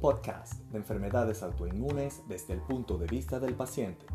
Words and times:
podcast 0.00 0.54
de 0.70 0.78
enfermedades 0.78 1.42
autoinmunes 1.42 2.22
desde 2.28 2.54
el 2.54 2.60
punto 2.60 2.98
de 2.98 3.06
vista 3.06 3.40
del 3.40 3.54
paciente. 3.54 4.06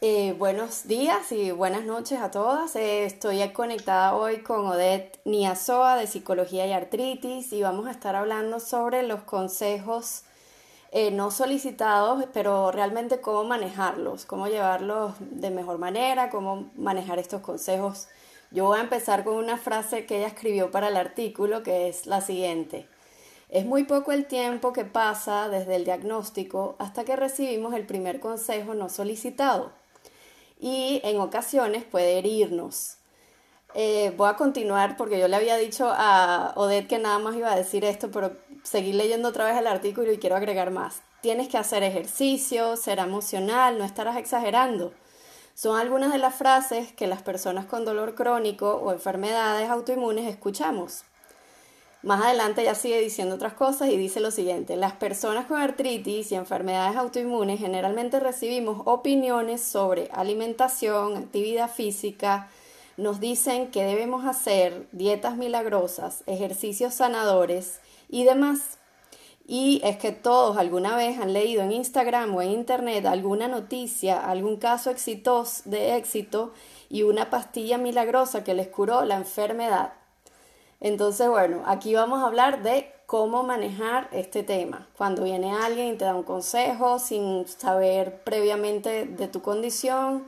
Eh, 0.00 0.34
buenos 0.38 0.86
días 0.86 1.32
y 1.32 1.50
buenas 1.50 1.84
noches 1.84 2.20
a 2.20 2.30
todas. 2.30 2.76
Eh, 2.76 3.06
estoy 3.06 3.48
conectada 3.54 4.14
hoy 4.14 4.42
con 4.42 4.66
Odette 4.66 5.20
Niazoa 5.24 5.96
de 5.96 6.06
Psicología 6.06 6.66
y 6.66 6.72
Artritis 6.72 7.52
y 7.54 7.62
vamos 7.62 7.86
a 7.86 7.90
estar 7.90 8.14
hablando 8.14 8.60
sobre 8.60 9.02
los 9.02 9.22
consejos 9.22 10.24
eh, 10.96 11.10
no 11.10 11.32
solicitados, 11.32 12.24
pero 12.32 12.70
realmente 12.70 13.20
cómo 13.20 13.42
manejarlos, 13.42 14.26
cómo 14.26 14.46
llevarlos 14.46 15.14
de 15.18 15.50
mejor 15.50 15.78
manera, 15.78 16.30
cómo 16.30 16.70
manejar 16.76 17.18
estos 17.18 17.40
consejos. 17.40 18.06
Yo 18.54 18.66
voy 18.66 18.78
a 18.78 18.82
empezar 18.82 19.24
con 19.24 19.34
una 19.34 19.56
frase 19.56 20.06
que 20.06 20.18
ella 20.18 20.28
escribió 20.28 20.70
para 20.70 20.86
el 20.86 20.96
artículo, 20.96 21.64
que 21.64 21.88
es 21.88 22.06
la 22.06 22.20
siguiente. 22.20 22.86
Es 23.48 23.66
muy 23.66 23.82
poco 23.82 24.12
el 24.12 24.26
tiempo 24.26 24.72
que 24.72 24.84
pasa 24.84 25.48
desde 25.48 25.74
el 25.74 25.84
diagnóstico 25.84 26.76
hasta 26.78 27.02
que 27.02 27.16
recibimos 27.16 27.74
el 27.74 27.84
primer 27.84 28.20
consejo 28.20 28.74
no 28.74 28.88
solicitado 28.88 29.72
y 30.60 31.00
en 31.02 31.18
ocasiones 31.18 31.82
puede 31.82 32.16
herirnos. 32.16 32.98
Eh, 33.74 34.14
voy 34.16 34.30
a 34.30 34.36
continuar 34.36 34.96
porque 34.96 35.18
yo 35.18 35.26
le 35.26 35.34
había 35.34 35.56
dicho 35.56 35.88
a 35.92 36.52
Odette 36.54 36.86
que 36.86 36.98
nada 37.00 37.18
más 37.18 37.34
iba 37.34 37.50
a 37.50 37.56
decir 37.56 37.84
esto, 37.84 38.12
pero 38.12 38.36
seguí 38.62 38.92
leyendo 38.92 39.30
otra 39.30 39.46
vez 39.46 39.56
el 39.56 39.66
artículo 39.66 40.12
y 40.12 40.18
quiero 40.18 40.36
agregar 40.36 40.70
más. 40.70 41.02
Tienes 41.22 41.48
que 41.48 41.58
hacer 41.58 41.82
ejercicio, 41.82 42.76
ser 42.76 43.00
emocional, 43.00 43.78
no 43.78 43.84
estarás 43.84 44.16
exagerando. 44.16 44.92
Son 45.54 45.78
algunas 45.78 46.12
de 46.12 46.18
las 46.18 46.34
frases 46.34 46.92
que 46.92 47.06
las 47.06 47.22
personas 47.22 47.64
con 47.66 47.84
dolor 47.84 48.14
crónico 48.14 48.74
o 48.74 48.92
enfermedades 48.92 49.70
autoinmunes 49.70 50.28
escuchamos. 50.28 51.04
Más 52.02 52.22
adelante 52.22 52.64
ya 52.64 52.74
sigue 52.74 53.00
diciendo 53.00 53.36
otras 53.36 53.54
cosas 53.54 53.88
y 53.88 53.96
dice 53.96 54.20
lo 54.20 54.30
siguiente, 54.30 54.76
las 54.76 54.92
personas 54.92 55.46
con 55.46 55.60
artritis 55.60 56.32
y 56.32 56.34
enfermedades 56.34 56.96
autoinmunes 56.96 57.60
generalmente 57.60 58.20
recibimos 58.20 58.82
opiniones 58.84 59.62
sobre 59.62 60.10
alimentación, 60.12 61.16
actividad 61.16 61.70
física, 61.70 62.50
nos 62.96 63.20
dicen 63.20 63.70
que 63.70 63.84
debemos 63.84 64.26
hacer 64.26 64.86
dietas 64.92 65.36
milagrosas, 65.36 66.22
ejercicios 66.26 66.94
sanadores, 66.94 67.80
y 68.08 68.24
demás. 68.24 68.78
Y 69.46 69.80
es 69.84 69.98
que 69.98 70.12
todos 70.12 70.56
alguna 70.56 70.96
vez 70.96 71.18
han 71.18 71.34
leído 71.34 71.62
en 71.62 71.72
Instagram 71.72 72.34
o 72.34 72.40
en 72.40 72.50
Internet 72.50 73.04
alguna 73.04 73.46
noticia, 73.46 74.18
algún 74.18 74.56
caso 74.56 74.90
exitoso 74.90 75.62
de 75.66 75.96
éxito 75.96 76.52
y 76.88 77.02
una 77.02 77.28
pastilla 77.28 77.76
milagrosa 77.76 78.42
que 78.42 78.54
les 78.54 78.68
curó 78.68 79.04
la 79.04 79.16
enfermedad. 79.16 79.92
Entonces, 80.80 81.28
bueno, 81.28 81.62
aquí 81.66 81.94
vamos 81.94 82.22
a 82.22 82.26
hablar 82.26 82.62
de 82.62 82.90
cómo 83.06 83.42
manejar 83.42 84.08
este 84.12 84.42
tema. 84.42 84.88
Cuando 84.96 85.24
viene 85.24 85.52
alguien 85.52 85.94
y 85.94 85.96
te 85.96 86.06
da 86.06 86.14
un 86.14 86.22
consejo 86.22 86.98
sin 86.98 87.46
saber 87.46 88.22
previamente 88.24 89.04
de 89.04 89.28
tu 89.28 89.42
condición 89.42 90.24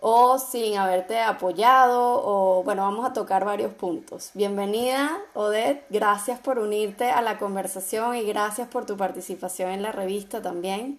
o 0.00 0.38
sin 0.38 0.78
haberte 0.78 1.20
apoyado 1.20 2.22
o 2.24 2.62
bueno, 2.64 2.82
vamos 2.82 3.08
a 3.08 3.12
tocar 3.12 3.44
varios 3.44 3.72
puntos. 3.74 4.30
Bienvenida, 4.34 5.20
Odette, 5.34 5.84
gracias 5.90 6.40
por 6.40 6.58
unirte 6.58 7.10
a 7.10 7.20
la 7.20 7.38
conversación 7.38 8.16
y 8.16 8.24
gracias 8.24 8.68
por 8.68 8.86
tu 8.86 8.96
participación 8.96 9.70
en 9.70 9.82
la 9.82 9.92
revista 9.92 10.40
también. 10.40 10.98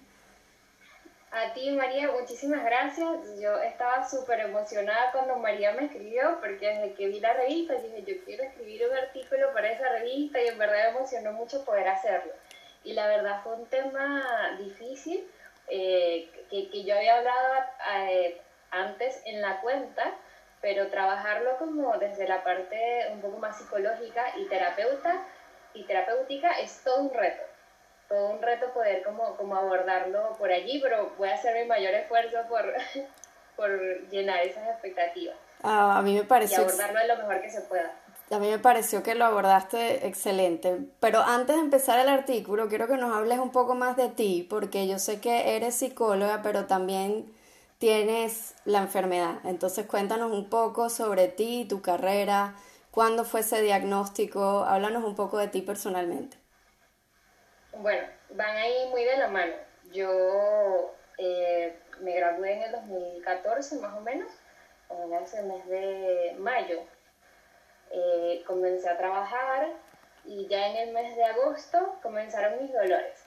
A 1.31 1.53
ti, 1.53 1.71
María, 1.71 2.11
muchísimas 2.11 2.63
gracias. 2.63 3.39
Yo 3.39 3.57
estaba 3.61 4.07
súper 4.07 4.41
emocionada 4.41 5.13
cuando 5.13 5.37
María 5.37 5.71
me 5.71 5.85
escribió, 5.85 6.37
porque 6.41 6.67
desde 6.67 6.93
que 6.93 7.07
vi 7.07 7.21
la 7.21 7.31
revista 7.31 7.73
dije, 7.75 8.03
yo 8.05 8.25
quiero 8.25 8.43
escribir 8.43 8.83
un 8.89 8.97
artículo 8.97 9.53
para 9.53 9.71
esa 9.71 9.89
revista 9.93 10.41
y 10.41 10.47
en 10.49 10.57
verdad 10.57 10.91
me 10.91 10.97
emocionó 10.97 11.31
mucho 11.31 11.63
poder 11.63 11.87
hacerlo. 11.87 12.33
Y 12.83 12.93
la 12.93 13.07
verdad 13.07 13.41
fue 13.43 13.53
un 13.53 13.65
tema 13.67 14.57
difícil, 14.59 15.25
eh, 15.69 16.29
que, 16.49 16.69
que, 16.69 16.83
yo 16.83 16.97
había 16.97 17.19
hablado 17.19 17.53
eh, 18.09 18.41
antes 18.71 19.21
en 19.25 19.41
la 19.41 19.61
cuenta, 19.61 20.13
pero 20.61 20.87
trabajarlo 20.89 21.57
como 21.57 21.97
desde 21.97 22.27
la 22.27 22.43
parte 22.43 23.07
un 23.11 23.21
poco 23.21 23.37
más 23.37 23.57
psicológica 23.57 24.23
y 24.37 24.45
terapeuta 24.45 25.25
y 25.73 25.83
terapéutica 25.83 26.51
es 26.59 26.81
todo 26.83 27.01
un 27.01 27.13
reto. 27.13 27.43
Todo 28.07 28.29
un 28.31 28.41
reto 28.41 28.73
poder 28.73 29.03
como, 29.03 29.35
como 29.37 29.55
abordarlo 29.55 30.35
por 30.37 30.51
allí, 30.51 30.79
pero 30.81 31.11
voy 31.17 31.29
a 31.29 31.35
hacer 31.35 31.55
mi 31.61 31.65
mayor 31.65 31.93
esfuerzo 31.93 32.37
por, 32.49 32.73
por 33.55 34.09
llenar 34.09 34.43
esas 34.43 34.67
expectativas. 34.67 35.35
Ah, 35.63 35.97
a 35.97 36.01
mí 36.01 36.15
me 36.15 36.23
pareció... 36.23 36.59
Y 36.59 36.61
abordarlo 36.61 36.99
de 36.99 37.07
lo 37.07 37.17
mejor 37.17 37.41
que 37.41 37.49
se 37.49 37.61
pueda. 37.61 37.91
A 38.31 38.39
mí 38.39 38.49
me 38.49 38.59
pareció 38.59 39.03
que 39.03 39.15
lo 39.15 39.25
abordaste 39.25 40.07
excelente. 40.07 40.77
Pero 40.99 41.19
antes 41.19 41.55
de 41.55 41.61
empezar 41.61 41.99
el 41.99 42.09
artículo, 42.09 42.67
quiero 42.67 42.87
que 42.87 42.97
nos 42.97 43.15
hables 43.15 43.39
un 43.39 43.51
poco 43.51 43.75
más 43.75 43.97
de 43.97 44.09
ti, 44.09 44.47
porque 44.49 44.87
yo 44.87 44.99
sé 44.99 45.19
que 45.19 45.55
eres 45.55 45.75
psicóloga, 45.75 46.41
pero 46.41 46.65
también 46.65 47.33
tienes 47.81 48.53
la 48.63 48.77
enfermedad. 48.77 49.39
Entonces 49.43 49.87
cuéntanos 49.87 50.31
un 50.31 50.51
poco 50.51 50.87
sobre 50.89 51.27
ti, 51.27 51.65
tu 51.67 51.81
carrera, 51.81 52.53
cuándo 52.91 53.25
fue 53.25 53.39
ese 53.39 53.59
diagnóstico, 53.63 54.65
háblanos 54.65 55.03
un 55.03 55.15
poco 55.15 55.39
de 55.39 55.47
ti 55.47 55.63
personalmente. 55.63 56.37
Bueno, 57.73 58.07
van 58.29 58.55
ahí 58.55 58.87
muy 58.91 59.03
de 59.03 59.17
la 59.17 59.29
mano. 59.29 59.53
Yo 59.91 60.93
eh, 61.17 61.75
me 62.01 62.13
gradué 62.13 62.53
en 62.53 62.61
el 62.61 62.71
2014 62.71 63.79
más 63.79 63.97
o 63.97 64.01
menos, 64.01 64.31
en 64.91 65.13
ese 65.13 65.41
mes 65.41 65.65
de 65.65 66.35
mayo. 66.37 66.81
Eh, 67.89 68.43
comencé 68.45 68.89
a 68.89 68.97
trabajar 68.99 69.69
y 70.23 70.47
ya 70.47 70.67
en 70.67 70.89
el 70.89 70.93
mes 70.93 71.15
de 71.15 71.23
agosto 71.23 71.97
comenzaron 72.03 72.61
mis 72.61 72.71
dolores 72.71 73.20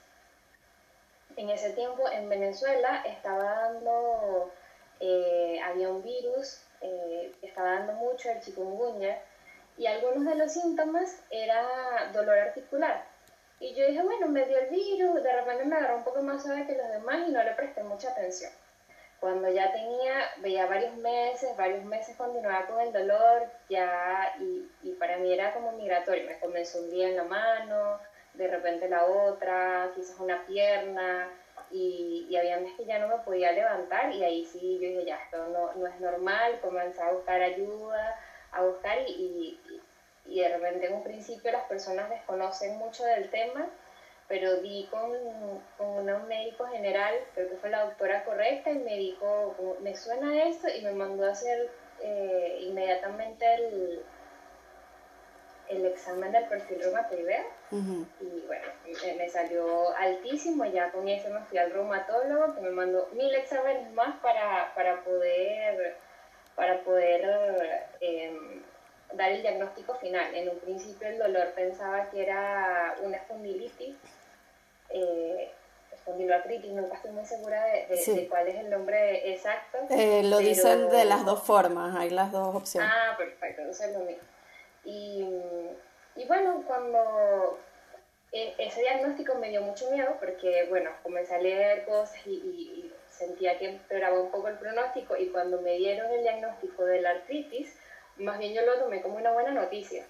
en 1.36 1.50
ese 1.50 1.70
tiempo 1.70 2.08
en 2.10 2.28
Venezuela 2.28 3.02
estaba 3.06 3.42
dando, 3.42 4.52
eh, 5.00 5.60
había 5.64 5.88
un 5.88 6.02
virus, 6.02 6.62
eh, 6.80 7.32
estaba 7.42 7.74
dando 7.74 7.92
mucho 7.94 8.30
el 8.30 8.40
chikungunya 8.40 9.18
y 9.76 9.86
algunos 9.86 10.24
de 10.24 10.36
los 10.36 10.52
síntomas 10.52 11.22
era 11.30 12.10
dolor 12.12 12.38
articular. 12.38 13.04
Y 13.60 13.74
yo 13.74 13.86
dije, 13.86 14.02
bueno, 14.02 14.28
me 14.28 14.44
dio 14.46 14.58
el 14.58 14.68
virus, 14.68 15.22
de 15.22 15.32
repente 15.32 15.64
me 15.64 15.76
agarró 15.76 15.96
un 15.96 16.04
poco 16.04 16.22
más 16.22 16.42
suave 16.42 16.66
que 16.66 16.76
los 16.76 16.88
demás 16.88 17.28
y 17.28 17.32
no 17.32 17.42
le 17.42 17.52
presté 17.52 17.82
mucha 17.82 18.10
atención. 18.10 18.52
Cuando 19.20 19.48
ya 19.48 19.72
tenía, 19.72 20.12
veía 20.38 20.66
varios 20.66 20.94
meses, 20.96 21.56
varios 21.56 21.82
meses 21.84 22.14
continuaba 22.16 22.66
con 22.66 22.80
el 22.80 22.92
dolor, 22.92 23.48
ya, 23.70 24.34
y, 24.38 24.68
y 24.82 24.92
para 24.92 25.16
mí 25.16 25.32
era 25.32 25.54
como 25.54 25.72
migratorio, 25.72 26.26
me 26.26 26.38
comenzó 26.38 26.80
un 26.80 26.90
día 26.90 27.08
en 27.08 27.16
la 27.16 27.24
mano, 27.24 28.00
de 28.34 28.48
repente 28.48 28.88
la 28.88 29.04
otra, 29.06 29.90
quizás 29.94 30.18
una 30.18 30.44
pierna, 30.44 31.30
y, 31.70 32.26
y 32.28 32.36
había 32.36 32.58
veces 32.58 32.74
que 32.76 32.86
ya 32.86 32.98
no 32.98 33.08
me 33.08 33.18
podía 33.24 33.52
levantar 33.52 34.12
y 34.12 34.22
ahí 34.22 34.44
sí 34.44 34.78
yo 34.80 34.88
dije, 34.88 35.04
ya, 35.06 35.16
esto 35.16 35.46
no, 35.48 35.72
no 35.74 35.86
es 35.86 35.98
normal, 36.00 36.58
comencé 36.60 37.02
a 37.02 37.12
buscar 37.12 37.42
ayuda, 37.42 38.16
a 38.52 38.62
buscar 38.62 38.98
y, 38.98 39.58
y, 40.26 40.40
de 40.40 40.48
repente 40.48 40.86
en 40.86 40.94
un 40.94 41.02
principio 41.02 41.52
las 41.52 41.64
personas 41.64 42.08
desconocen 42.10 42.76
mucho 42.76 43.04
del 43.04 43.28
tema, 43.28 43.66
pero 44.28 44.56
di 44.60 44.86
con, 44.90 45.12
con 45.76 46.08
un 46.08 46.28
médico 46.28 46.66
general, 46.66 47.14
creo 47.34 47.48
que 47.48 47.56
fue 47.56 47.70
la 47.70 47.84
doctora 47.84 48.24
correcta, 48.24 48.70
y 48.70 48.78
me 48.78 48.96
dijo, 48.96 49.76
me 49.80 49.94
suena 49.94 50.44
esto 50.44 50.68
y 50.68 50.82
me 50.82 50.92
mandó 50.92 51.24
a 51.24 51.30
hacer 51.30 51.68
eh, 52.00 52.58
inmediatamente 52.60 53.54
el 53.54 54.02
el 55.76 55.86
examen 55.86 56.32
del 56.32 56.44
perfil 56.44 56.80
reumatoideo 56.80 57.44
y 58.20 58.46
bueno, 58.46 58.66
me 59.16 59.28
salió 59.28 59.94
altísimo, 59.96 60.64
ya 60.64 60.92
con 60.92 61.08
eso 61.08 61.28
me 61.30 61.40
fui 61.40 61.58
al 61.58 61.72
reumatólogo 61.72 62.54
que 62.54 62.60
me 62.60 62.70
mandó 62.70 63.08
mil 63.12 63.34
exámenes 63.34 63.90
más 63.92 64.16
para, 64.20 64.72
para 64.74 65.02
poder, 65.02 65.96
para 66.54 66.80
poder 66.82 67.88
em, 68.00 68.62
dar 69.14 69.32
el 69.32 69.42
diagnóstico 69.42 69.94
final. 69.94 70.34
En 70.34 70.50
un 70.50 70.58
principio 70.60 71.08
el 71.08 71.18
dolor 71.18 71.52
pensaba 71.54 72.08
que 72.10 72.22
era 72.22 72.94
una 73.02 73.16
espondilitis, 73.16 73.96
eh, 74.90 75.52
espondiloartritis, 75.92 76.72
nunca 76.72 76.96
estoy 76.96 77.10
muy 77.10 77.24
segura 77.24 77.64
de, 77.64 78.28
cuál 78.28 78.48
es 78.48 78.56
el 78.56 78.70
nombre 78.70 79.32
exacto. 79.32 79.78
Eh, 79.90 80.22
lo 80.24 80.38
dicen 80.38 80.90
de 80.90 81.04
las 81.06 81.24
dos 81.24 81.42
formas, 81.42 81.96
hay 81.96 82.10
las 82.10 82.30
dos 82.30 82.54
opciones. 82.54 82.90
Ah, 82.92 83.16
perfecto, 83.16 83.62
entonces 83.62 83.92
lo 83.92 84.00
mismo. 84.00 84.33
Y, 84.84 85.24
y 86.16 86.24
bueno, 86.26 86.62
cuando 86.66 87.58
e, 88.32 88.52
ese 88.58 88.80
diagnóstico 88.80 89.36
me 89.36 89.48
dio 89.48 89.62
mucho 89.62 89.88
miedo 89.90 90.16
porque, 90.18 90.66
bueno, 90.68 90.90
comencé 91.02 91.36
a 91.36 91.40
leer 91.40 91.84
cosas 91.84 92.26
y, 92.26 92.90
sentía 93.08 93.56
que 93.58 93.68
empeoraba 93.68 94.20
un 94.20 94.32
poco 94.32 94.48
el 94.48 94.58
pronóstico 94.58 95.16
y 95.16 95.28
cuando 95.28 95.60
me 95.60 95.76
dieron 95.76 96.10
el 96.10 96.22
diagnóstico 96.22 96.84
de 96.84 97.00
la 97.00 97.10
artritis, 97.10 97.72
más 98.16 98.40
bien 98.40 98.52
yo 98.54 98.62
lo 98.62 98.76
tomé 98.80 99.00
como 99.02 99.18
una 99.18 99.32
buena 99.32 99.52
noticia. 99.52 100.04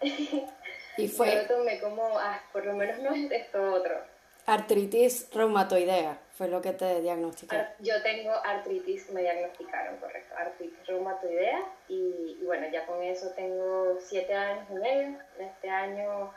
Y 0.96 1.08
fue... 1.08 1.28
Yo 1.28 1.42
lo 1.42 1.48
tomé 1.48 1.80
como, 1.80 2.16
ah, 2.20 2.40
por 2.52 2.64
lo 2.64 2.74
menos 2.74 3.00
no 3.00 3.12
es 3.12 3.28
esto 3.32 3.74
otro. 3.74 4.00
Artritis 4.46 5.28
reumatoidea 5.32 6.18
fue 6.36 6.48
lo 6.48 6.60
que 6.60 6.72
te 6.72 7.00
diagnosticaron. 7.00 7.66
Yo 7.78 8.02
tengo 8.02 8.32
artritis, 8.44 9.10
me 9.10 9.22
diagnosticaron, 9.22 9.96
correcto, 9.98 10.34
artritis 10.36 10.86
reumatoidea 10.86 11.60
y, 11.88 12.38
bueno, 12.44 12.66
ya 12.70 12.84
con 12.86 13.02
eso 13.02 13.30
tengo 13.30 13.96
siete 14.00 14.34
años 14.34 14.66
y 14.70 14.74
medio. 14.74 15.18
Este 15.38 15.70
año 15.70 16.32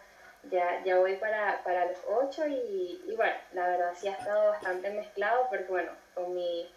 ya, 0.51 0.83
ya 0.86 1.00
voy 1.00 1.15
para, 1.15 1.63
para 1.63 1.86
los 1.86 1.98
ocho 2.07 2.48
y, 2.48 3.01
y, 3.07 3.13
bueno, 3.15 3.36
la 3.54 3.68
verdad 3.68 3.94
sí 3.95 4.07
ha 4.07 4.13
estado 4.13 4.51
bastante 4.51 4.89
mezclado 4.92 5.48
porque 5.50 5.65
bueno, 5.65 5.92
con 6.13 6.33
mi 6.33 6.69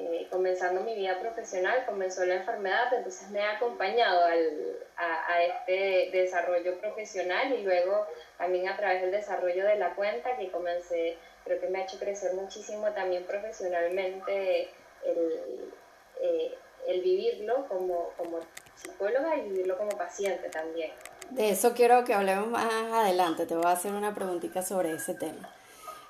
eh, 0.00 0.28
comenzando 0.30 0.82
mi 0.82 0.94
vida 0.94 1.18
profesional, 1.18 1.84
comenzó 1.84 2.24
la 2.24 2.36
enfermedad, 2.36 2.92
entonces 2.94 3.30
me 3.30 3.40
ha 3.40 3.56
acompañado 3.56 4.26
al, 4.26 4.78
a, 4.96 5.42
este 5.42 6.10
desarrollo 6.12 6.78
profesional 6.78 7.52
y 7.52 7.64
luego 7.64 8.06
también 8.36 8.68
a 8.68 8.76
través 8.76 9.02
del 9.02 9.10
desarrollo 9.10 9.66
de 9.66 9.74
la 9.74 9.96
cuenta 9.96 10.36
que 10.36 10.52
comencé, 10.52 11.18
creo 11.44 11.60
que 11.60 11.68
me 11.68 11.80
ha 11.80 11.82
hecho 11.82 11.98
crecer 11.98 12.34
muchísimo 12.34 12.92
también 12.92 13.24
profesionalmente 13.24 14.68
el, 15.04 15.72
eh, 16.20 16.54
el 16.86 17.02
vivirlo 17.02 17.66
como, 17.66 18.10
como 18.16 18.38
psicóloga 18.76 19.36
y 19.36 19.48
vivirlo 19.48 19.76
como 19.76 19.90
paciente 19.98 20.48
también. 20.48 20.92
De 21.30 21.50
eso 21.50 21.74
quiero 21.74 22.04
que 22.04 22.14
hablemos 22.14 22.46
más 22.46 22.72
adelante, 22.92 23.46
te 23.46 23.56
voy 23.56 23.66
a 23.66 23.72
hacer 23.72 23.92
una 23.92 24.14
preguntita 24.14 24.62
sobre 24.62 24.92
ese 24.92 25.14
tema. 25.14 25.52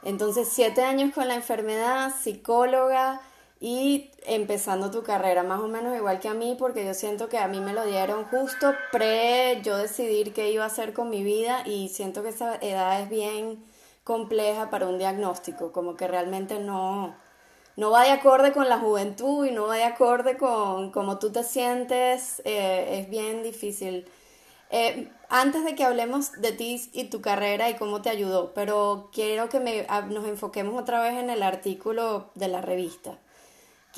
Entonces, 0.04 0.48
siete 0.48 0.82
años 0.82 1.14
con 1.14 1.26
la 1.26 1.34
enfermedad, 1.34 2.12
psicóloga, 2.22 3.20
y 3.60 4.10
empezando 4.26 4.90
tu 4.90 5.02
carrera, 5.02 5.42
más 5.42 5.60
o 5.60 5.68
menos 5.68 5.96
igual 5.96 6.20
que 6.20 6.28
a 6.28 6.34
mí, 6.34 6.56
porque 6.58 6.84
yo 6.84 6.94
siento 6.94 7.28
que 7.28 7.38
a 7.38 7.48
mí 7.48 7.60
me 7.60 7.72
lo 7.72 7.84
dieron 7.84 8.24
justo 8.26 8.72
pre 8.92 9.60
yo 9.62 9.76
decidir 9.76 10.32
qué 10.32 10.50
iba 10.50 10.64
a 10.64 10.68
hacer 10.68 10.92
con 10.92 11.10
mi 11.10 11.24
vida 11.24 11.62
y 11.66 11.88
siento 11.88 12.22
que 12.22 12.28
esa 12.28 12.56
edad 12.56 13.00
es 13.00 13.08
bien 13.08 13.64
compleja 14.04 14.70
para 14.70 14.86
un 14.86 14.98
diagnóstico, 14.98 15.72
como 15.72 15.96
que 15.96 16.06
realmente 16.06 16.60
no, 16.60 17.16
no 17.76 17.90
va 17.90 18.04
de 18.04 18.10
acorde 18.12 18.52
con 18.52 18.68
la 18.68 18.78
juventud 18.78 19.46
y 19.46 19.50
no 19.50 19.66
va 19.66 19.76
de 19.76 19.84
acorde 19.84 20.36
con 20.36 20.92
cómo 20.92 21.18
tú 21.18 21.32
te 21.32 21.42
sientes, 21.42 22.40
eh, 22.44 23.00
es 23.00 23.10
bien 23.10 23.42
difícil. 23.42 24.06
Eh, 24.70 25.10
antes 25.30 25.64
de 25.64 25.74
que 25.74 25.84
hablemos 25.84 26.32
de 26.32 26.52
ti 26.52 26.88
y 26.92 27.04
tu 27.04 27.20
carrera 27.20 27.70
y 27.70 27.74
cómo 27.76 28.02
te 28.02 28.10
ayudó, 28.10 28.52
pero 28.54 29.10
quiero 29.12 29.48
que 29.48 29.60
me, 29.60 29.86
nos 30.10 30.26
enfoquemos 30.26 30.80
otra 30.80 31.02
vez 31.02 31.14
en 31.14 31.30
el 31.30 31.42
artículo 31.42 32.30
de 32.34 32.48
la 32.48 32.60
revista 32.60 33.18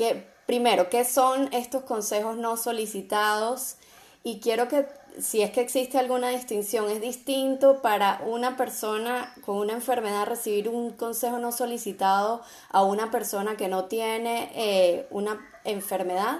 que 0.00 0.24
primero, 0.46 0.88
¿qué 0.88 1.04
son 1.04 1.52
estos 1.52 1.84
consejos 1.84 2.38
no 2.38 2.56
solicitados? 2.56 3.76
Y 4.22 4.40
quiero 4.40 4.66
que, 4.66 4.86
si 5.20 5.42
es 5.42 5.50
que 5.50 5.60
existe 5.60 5.98
alguna 5.98 6.30
distinción, 6.30 6.88
es 6.88 7.02
distinto 7.02 7.82
para 7.82 8.22
una 8.24 8.56
persona 8.56 9.34
con 9.44 9.58
una 9.58 9.74
enfermedad 9.74 10.24
recibir 10.24 10.70
un 10.70 10.96
consejo 10.96 11.36
no 11.38 11.52
solicitado 11.52 12.42
a 12.70 12.82
una 12.82 13.10
persona 13.10 13.58
que 13.58 13.68
no 13.68 13.88
tiene 13.88 14.50
eh, 14.54 15.06
una 15.10 15.46
enfermedad. 15.64 16.38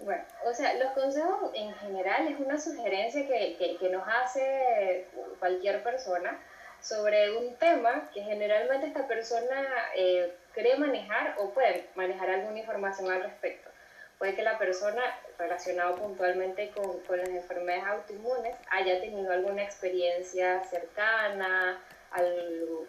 Bueno, 0.00 0.24
o 0.50 0.52
sea, 0.52 0.74
los 0.74 0.90
consejos 0.94 1.52
en 1.54 1.72
general 1.74 2.26
es 2.26 2.40
una 2.40 2.58
sugerencia 2.58 3.24
que, 3.24 3.76
que 3.78 3.88
nos 3.88 4.02
hace 4.08 5.06
cualquier 5.38 5.84
persona 5.84 6.40
sobre 6.80 7.36
un 7.36 7.54
tema 7.56 8.10
que 8.12 8.22
generalmente 8.22 8.88
esta 8.88 9.06
persona 9.06 9.64
eh, 9.96 10.34
cree 10.56 10.76
manejar 10.78 11.36
o 11.38 11.50
puede 11.50 11.86
manejar 11.94 12.30
alguna 12.30 12.58
información 12.58 13.12
al 13.12 13.22
respecto. 13.22 13.70
Puede 14.18 14.34
que 14.34 14.42
la 14.42 14.56
persona 14.56 15.02
relacionado 15.38 15.96
puntualmente 15.96 16.70
con, 16.70 17.00
con 17.00 17.18
las 17.18 17.28
enfermedades 17.28 17.84
autoinmunes 17.84 18.56
haya 18.70 18.98
tenido 18.98 19.30
alguna 19.30 19.62
experiencia 19.62 20.64
cercana, 20.64 21.78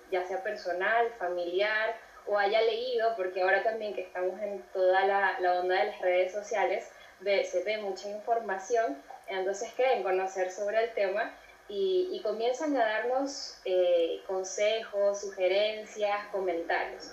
ya 0.09 0.25
sea 0.25 0.41
personal, 0.41 1.09
familiar, 1.19 1.95
o 2.27 2.37
haya 2.37 2.61
leído, 2.61 3.13
porque 3.17 3.41
ahora 3.41 3.61
también 3.63 3.93
que 3.93 4.01
estamos 4.01 4.39
en 4.41 4.61
toda 4.73 5.05
la, 5.05 5.37
la 5.41 5.59
onda 5.59 5.75
de 5.75 5.85
las 5.87 6.01
redes 6.01 6.31
sociales, 6.31 6.89
se 7.21 7.63
ve 7.65 7.79
mucha 7.79 8.07
información, 8.09 8.97
entonces 9.27 9.73
creen 9.75 10.03
conocer 10.03 10.51
sobre 10.51 10.85
el 10.85 10.93
tema 10.93 11.33
y, 11.69 12.21
comienzan 12.23 12.75
a 12.77 12.85
darnos 12.85 13.59
eh, 13.65 14.21
consejos, 14.25 15.21
sugerencias, 15.21 16.27
comentarios. 16.31 17.11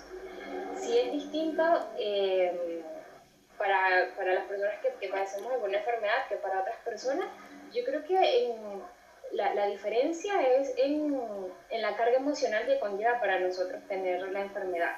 Si 0.77 0.97
es 0.97 1.11
distinto 1.11 1.63
eh, 1.97 2.81
para, 3.57 4.09
para, 4.15 4.33
las 4.33 4.45
personas 4.45 4.75
que, 4.81 4.93
que, 4.99 5.09
padecemos 5.09 5.51
alguna 5.51 5.77
enfermedad 5.77 6.27
que 6.27 6.35
para 6.35 6.61
otras 6.61 6.77
personas, 6.83 7.27
yo 7.73 7.83
creo 7.83 8.03
que 8.03 8.55
la, 9.31 9.53
la, 9.53 9.67
diferencia 9.67 10.41
es 10.41 10.73
en, 10.77 11.19
en 11.69 11.81
la 11.81 11.95
carga 11.95 12.17
emocional 12.17 12.65
que 12.65 12.79
conlleva 12.79 13.19
para 13.19 13.39
nosotros 13.39 13.81
tener 13.87 14.21
la 14.31 14.41
enfermedad. 14.41 14.97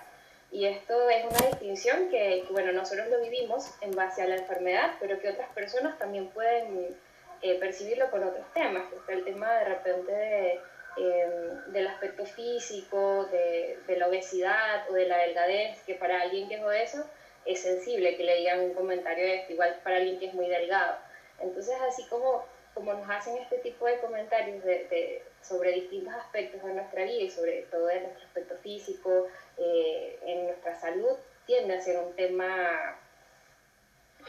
Y 0.51 0.65
esto 0.65 1.09
es 1.09 1.25
una 1.25 1.49
distinción 1.49 2.09
que, 2.09 2.45
bueno, 2.51 2.71
nosotros 2.71 3.07
lo 3.09 3.19
vivimos 3.21 3.73
en 3.81 3.91
base 3.91 4.21
a 4.21 4.27
la 4.27 4.35
enfermedad, 4.35 4.93
pero 4.99 5.19
que 5.19 5.29
otras 5.29 5.49
personas 5.49 5.97
también 5.97 6.29
pueden 6.29 6.95
eh, 7.41 7.59
percibirlo 7.59 8.09
con 8.09 8.23
otros 8.23 8.45
temas, 8.53 8.89
que 8.89 8.95
está 8.95 9.13
el 9.13 9.25
tema 9.25 9.53
de 9.55 9.65
repente 9.65 10.11
de, 10.11 10.59
em, 10.97 11.71
del 11.71 11.87
aspecto 11.87 12.25
físico, 12.25 13.25
de, 13.31 13.79
de, 13.85 13.97
la 13.97 14.07
obesidad 14.07 14.89
o 14.89 14.93
de 14.93 15.07
la 15.07 15.17
delgadez, 15.17 15.81
que 15.83 15.95
para 15.95 16.21
alguien 16.21 16.47
que 16.49 16.55
es 16.55 16.63
obeso 16.63 17.05
es 17.45 17.61
sensible 17.61 18.17
que 18.17 18.23
le 18.23 18.37
digan 18.37 18.59
un 18.59 18.73
comentario 18.73 19.23
de 19.23 19.35
esto, 19.35 19.53
igual 19.53 19.79
para 19.83 19.97
alguien 19.97 20.19
que 20.19 20.27
es 20.27 20.33
muy 20.33 20.47
delgado. 20.47 20.97
Entonces, 21.39 21.75
así 21.87 22.05
como, 22.07 22.45
como 22.73 22.93
nos 22.93 23.09
hacen 23.09 23.37
este 23.37 23.57
tipo 23.59 23.85
de 23.85 23.99
comentarios 23.99 24.63
de, 24.63 25.23
sobre 25.41 25.71
distintos 25.71 26.13
aspectos 26.13 26.61
de 26.63 26.73
nuestra 26.73 27.03
vida 27.03 27.23
y 27.23 27.29
sobre 27.29 27.61
todo 27.63 27.89
en 27.89 28.03
nuestro 28.03 28.25
aspecto 28.25 28.55
físico, 28.57 29.27
eh, 29.57 30.19
en 30.25 30.45
nuestra 30.45 30.75
salud, 30.75 31.17
tiende 31.45 31.75
a 31.75 31.81
ser 31.81 31.97
un 31.97 32.13
tema 32.15 32.99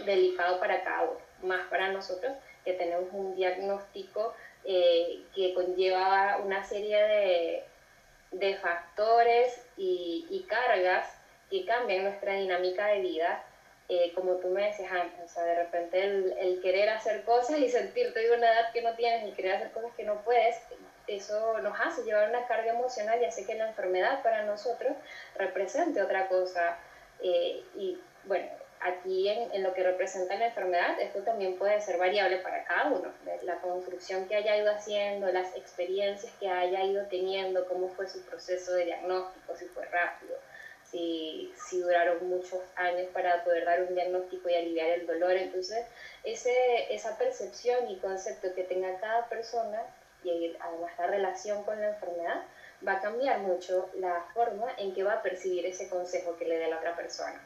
delicado 0.05 0.61
para 0.61 0.85
cada 0.85 1.11
uno, 1.11 1.21
más 1.43 1.67
para 1.69 1.91
nosotros 1.91 2.33
que 2.65 2.75
tenemos 2.75 3.09
un 3.13 3.35
diagnóstico 3.35 4.35
eh, 4.65 5.23
que 5.35 5.55
conlleva 5.55 6.39
una 6.45 6.65
serie 6.65 7.03
de, 7.03 7.65
de 8.33 8.57
factores 8.57 9.61
y, 9.77 10.27
y, 10.31 10.43
cargas 10.45 11.09
que 11.51 11.65
cambian 11.65 12.05
nuestra 12.05 12.35
dinámica 12.35 12.87
de 12.89 13.01
vida. 13.01 13.45
Eh, 13.91 14.13
como 14.15 14.35
tú 14.35 14.49
me 14.49 14.67
decías 14.67 14.93
antes, 14.93 15.19
o 15.25 15.29
sea, 15.33 15.45
de 15.45 15.55
repente 15.55 16.05
el, 16.05 16.35
el, 16.39 16.61
querer 16.61 16.91
hacer 16.91 17.25
cosas 17.25 17.59
y 17.59 17.71
sentirte 17.71 18.21
de 18.21 18.37
una 18.37 18.53
edad 18.53 18.71
que 18.71 18.83
no 18.83 18.95
tienes 18.97 19.27
y 19.27 19.33
querer 19.33 19.55
hacer 19.55 19.71
cosas 19.71 19.93
que 19.97 20.05
no 20.05 20.21
puedes, 20.25 20.57
eso 21.09 21.59
nos 21.61 21.81
hace 21.81 22.05
llevar 22.05 22.29
una 22.29 22.47
carga 22.47 22.73
emocional 22.73 23.21
y 23.21 23.25
hace 23.25 23.47
que 23.47 23.55
la 23.55 23.69
enfermedad 23.69 24.23
para 24.23 24.45
nosotros 24.45 24.93
represente 25.37 26.03
otra 26.03 26.29
cosa. 26.29 26.77
Eh, 27.23 27.65
y 27.75 27.99
bueno, 28.25 28.49
aquí 28.81 29.29
en, 29.29 29.63
lo 29.63 29.73
que 29.75 29.83
representa 29.83 30.37
la 30.37 30.47
enfermedad, 30.47 31.01
esto 31.01 31.23
también 31.23 31.57
puede 31.57 31.81
ser 31.81 31.99
variable 31.99 32.39
para 32.39 32.65
cada 32.65 32.91
uno. 32.91 33.13
La 33.43 33.57
construcción 33.61 34.27
que 34.27 34.37
haya 34.37 34.57
ido 34.57 34.71
haciendo, 34.71 35.31
las 35.33 35.55
experiencias 35.57 36.33
que 36.39 36.49
haya 36.49 36.85
ido 36.85 37.07
teniendo, 37.07 37.67
cómo 37.67 37.89
fue 37.89 38.09
su 38.09 38.23
proceso 38.23 38.73
de 38.75 38.87
diagnóstico, 38.87 39.57
si 39.57 39.67
fue 39.67 39.85
rápido, 39.87 40.37
si, 40.91 41.53
si 41.69 41.81
duraron 41.81 42.29
muchos 42.29 42.61
años 42.77 43.09
para 43.13 43.45
poder 43.45 43.65
dar 43.65 43.83
un 43.83 43.95
diagnóstico 43.95 44.49
y 44.49 44.55
aliviar 44.55 44.89
el 44.91 45.07
dolor. 45.07 45.33
Entonces, 45.33 45.87
ese, 46.25 46.93
esa 46.95 47.19
percepción 47.19 47.91
y 47.91 47.97
concepto 47.99 48.55
que 48.55 48.65
tenga 48.65 48.99
cada 49.01 49.29
persona 49.29 49.83
y 50.25 50.57
además 50.61 50.93
la 50.99 51.07
relación 51.07 51.63
con 51.65 51.81
la 51.81 51.91
enfermedad 51.91 52.43
va 52.87 52.95
a 52.95 53.01
cambiar 53.01 53.41
mucho 53.41 53.91
la 53.95 54.25
forma 54.35 54.67
en 54.79 54.95
que 54.95 55.03
va 55.03 55.15
a 55.15 55.23
percibir 55.23 55.67
ese 55.67 55.89
consejo 55.89 56.37
que 56.37 56.45
le 56.45 56.59
dé 56.59 56.69
la 56.69 56.79
otra 56.79 56.95
persona. 56.95 57.41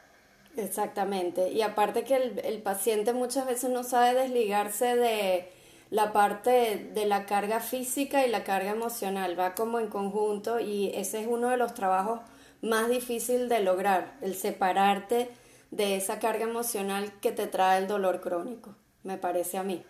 Exactamente. 0.55 1.49
Y 1.49 1.61
aparte 1.61 2.03
que 2.03 2.15
el, 2.15 2.39
el, 2.39 2.61
paciente 2.61 3.13
muchas 3.13 3.47
veces 3.47 3.69
no 3.69 3.83
sabe 3.83 4.13
desligarse 4.13 4.95
de 4.95 5.49
la 5.89 6.11
parte 6.11 6.89
de 6.93 7.05
la 7.05 7.25
carga 7.25 7.59
física 7.59 8.25
y 8.25 8.29
la 8.29 8.43
carga 8.43 8.71
emocional, 8.71 9.39
va 9.39 9.55
como 9.55 9.79
en 9.79 9.89
conjunto 9.89 10.59
y 10.59 10.91
ese 10.95 11.21
es 11.21 11.27
uno 11.27 11.49
de 11.49 11.57
los 11.57 11.73
trabajos 11.73 12.21
más 12.61 12.89
difíciles 12.89 13.49
de 13.49 13.59
lograr, 13.59 14.13
el 14.21 14.35
separarte 14.35 15.29
de 15.69 15.95
esa 15.95 16.19
carga 16.19 16.45
emocional 16.45 17.11
que 17.19 17.31
te 17.31 17.45
trae 17.45 17.79
el 17.79 17.87
dolor 17.87 18.21
crónico, 18.21 18.75
me 19.03 19.17
parece 19.17 19.57
a 19.57 19.63
mí. 19.63 19.85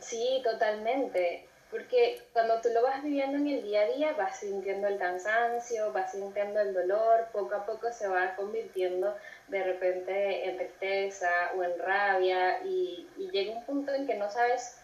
Sí, 0.00 0.42
totalmente 0.42 1.48
porque 1.74 2.22
cuando 2.32 2.60
tú 2.60 2.68
lo 2.72 2.84
vas 2.84 3.02
viviendo 3.02 3.36
en 3.36 3.48
el 3.48 3.62
día 3.64 3.80
a 3.80 3.86
día 3.86 4.12
vas 4.12 4.38
sintiendo 4.38 4.86
el 4.86 4.96
cansancio, 4.96 5.92
vas 5.92 6.12
sintiendo 6.12 6.60
el 6.60 6.72
dolor, 6.72 7.26
poco 7.32 7.52
a 7.56 7.66
poco 7.66 7.90
se 7.90 8.06
va 8.06 8.36
convirtiendo 8.36 9.12
de 9.48 9.62
repente 9.62 10.48
en 10.48 10.56
tristeza 10.56 11.52
o 11.56 11.62
en 11.62 11.78
rabia 11.78 12.62
y, 12.64 13.08
llega 13.32 13.56
un 13.56 13.64
punto 13.64 13.92
en 13.92 14.06
que 14.06 14.14
no 14.14 14.30
sabes 14.30 14.78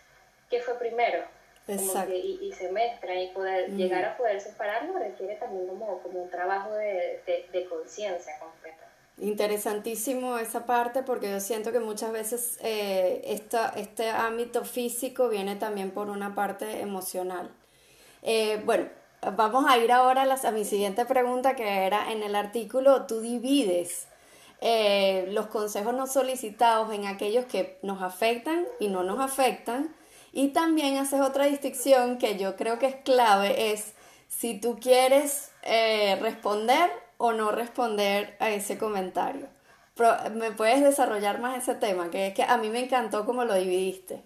qué 0.49 0.61
fue 0.61 0.79
primero. 0.79 1.25
Exacto. 1.69 2.13
y, 2.13 2.53
se 2.53 2.73
mezcla 2.73 3.15
y 3.15 3.29
poder 3.29 3.71
llegar 3.71 4.05
a 4.05 4.17
poder 4.17 4.41
separarlo 4.41 4.99
requiere 4.99 5.37
también 5.37 5.69
como, 5.69 6.03
como 6.03 6.23
un 6.23 6.31
trabajo 6.31 6.73
de, 6.73 7.23
de, 7.27 7.47
de 7.53 7.69
conciencia 7.69 8.39
completa. 8.41 8.91
Interesantísimo 9.21 10.39
esa 10.39 10.65
parte 10.65 11.03
porque 11.03 11.31
yo 11.31 11.41
siento 11.41 11.73
que 11.73 11.81
muchas 11.81 12.11
veces 12.11 12.59
eh, 12.63 13.21
este 13.77 14.09
ámbito 14.09 14.65
físico 14.65 15.29
viene 15.29 15.57
también 15.57 15.91
por 15.91 16.09
una 16.09 16.35
parte 16.35 16.81
emocional. 16.81 17.51
Eh, 18.23 18.63
bueno, 18.65 18.89
vamos 19.37 19.67
a 19.69 19.77
ir 19.77 19.93
ahora 19.93 20.23
a, 20.23 20.51
mi 20.53 20.65
siguiente 20.65 21.05
pregunta, 21.05 21.55
que 21.55 21.85
era 21.85 22.13
en 22.13 22.23
el 22.23 22.35
artículo, 22.35 23.05
tú 23.07 23.21
divides 23.21 24.09
eh, 24.61 25.27
los 25.31 25.47
consejos 25.47 25.95
no 25.95 26.07
solicitados 26.07 26.93
en 26.93 27.07
aquellos 27.07 27.47
que 27.47 27.79
nos 27.83 28.03
afectan 28.03 28.67
y 28.79 28.89
no 28.89 29.03
nos 29.03 29.21
afectan. 29.21 29.95
Y 30.33 30.49
también 30.49 30.97
haces 30.97 31.21
otra 31.21 31.47
distinción 31.47 32.19
que 32.19 32.39
yo 32.39 32.57
creo 32.57 32.79
que 32.79 32.87
es 32.87 32.97
clave, 32.97 33.73
es 33.73 33.95
si 34.29 34.61
tú 34.61 34.79
quieres 34.81 35.51
eh, 35.63 36.17
responder 36.21 36.91
o 37.17 37.33
no 37.33 37.51
responder 37.51 38.37
a 38.39 38.51
ese 38.51 38.79
comentario. 38.79 39.49
¿Me 40.35 40.53
puedes 40.53 40.83
desarrollar 40.83 41.41
más 41.41 41.59
ese 41.59 41.75
tema? 41.75 42.11
Que 42.11 42.29
es 42.29 42.35
que 42.35 42.43
a 42.43 42.57
mí 42.57 42.71
me 42.71 42.85
encantó 42.85 43.27
cómo 43.27 43.45
lo 43.45 43.55
dividiste. 43.55 44.23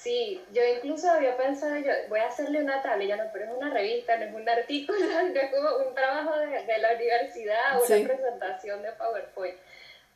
Sí, 0.00 0.42
yo 0.50 0.62
incluso 0.64 1.10
había 1.10 1.36
pensado, 1.36 1.76
yo 1.76 1.92
voy 2.08 2.20
a 2.20 2.28
hacerle 2.28 2.62
una 2.62 2.80
tabla, 2.80 3.04
ya 3.04 3.16
no, 3.16 3.24
pero 3.34 3.44
es 3.44 3.50
una 3.50 3.68
revista, 3.68 4.16
no 4.16 4.24
es 4.24 4.34
un 4.34 4.48
artículo, 4.48 4.98
no 5.34 5.40
es 5.40 5.50
como 5.50 5.88
un 5.88 5.94
trabajo 5.94 6.38
de, 6.38 6.46
de 6.64 6.78
la 6.78 6.94
universidad 6.94 7.76
o 7.78 7.84
una 7.84 8.08
presentación 8.08 8.82
de 8.82 8.92
PowerPoint. 8.92 9.58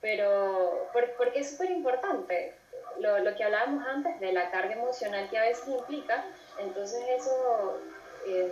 Pero, 0.00 0.90
porque 1.18 1.40
es 1.40 1.50
súper 1.50 1.70
importante, 1.70 2.54
lo, 2.98 3.18
lo, 3.18 3.34
que 3.34 3.44
hablábamos 3.44 3.86
antes 3.86 4.18
de 4.20 4.32
la 4.32 4.50
carga 4.50 4.72
emocional 4.72 5.28
que 5.28 5.36
a 5.36 5.42
veces 5.42 5.68
implica, 5.68 6.24
entonces 6.58 7.02
eso 7.18 7.78
em, 8.26 8.50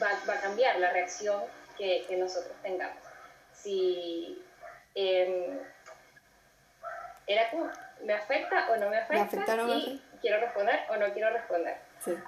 va, 0.00 0.10
va, 0.28 0.34
a 0.34 0.40
cambiar 0.40 0.78
la 0.78 0.92
reacción 0.92 1.42
que, 1.76 2.04
que 2.06 2.16
nosotros 2.16 2.54
tengamos. 2.62 3.02
Si 3.52 4.44
em, 4.94 5.58
era 7.26 7.50
como, 7.50 7.68
¿me 8.04 8.12
afecta 8.12 8.70
o 8.70 8.76
no 8.76 8.90
me 8.90 8.98
afecta? 8.98 9.14
¿Me 9.14 9.20
afecta 9.22 9.54
o 9.54 9.56
no 9.56 9.66
me 9.66 9.74
afecta? 9.74 10.09
Quiero 10.20 10.40
responder 10.40 10.80
o 10.90 10.96
no 10.96 11.12
quiero 11.12 11.30
responder. 11.30 11.76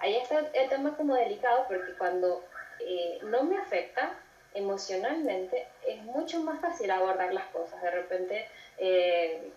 Ahí 0.01 0.17
está 0.17 0.41
el 0.53 0.69
tema 0.69 0.97
como 0.97 1.15
delicado 1.15 1.67
porque 1.69 1.93
cuando 1.95 2.45
eh, 2.81 3.19
no 3.23 3.45
me 3.45 3.59
afecta 3.59 4.13
emocionalmente 4.55 5.67
es 5.87 6.03
mucho 6.03 6.41
más 6.41 6.61
fácil 6.61 6.91
abordar 6.91 7.33
las 7.33 7.47
cosas. 7.47 7.81
De 7.83 7.91
repente, 7.91 8.47
eh, 8.79 9.51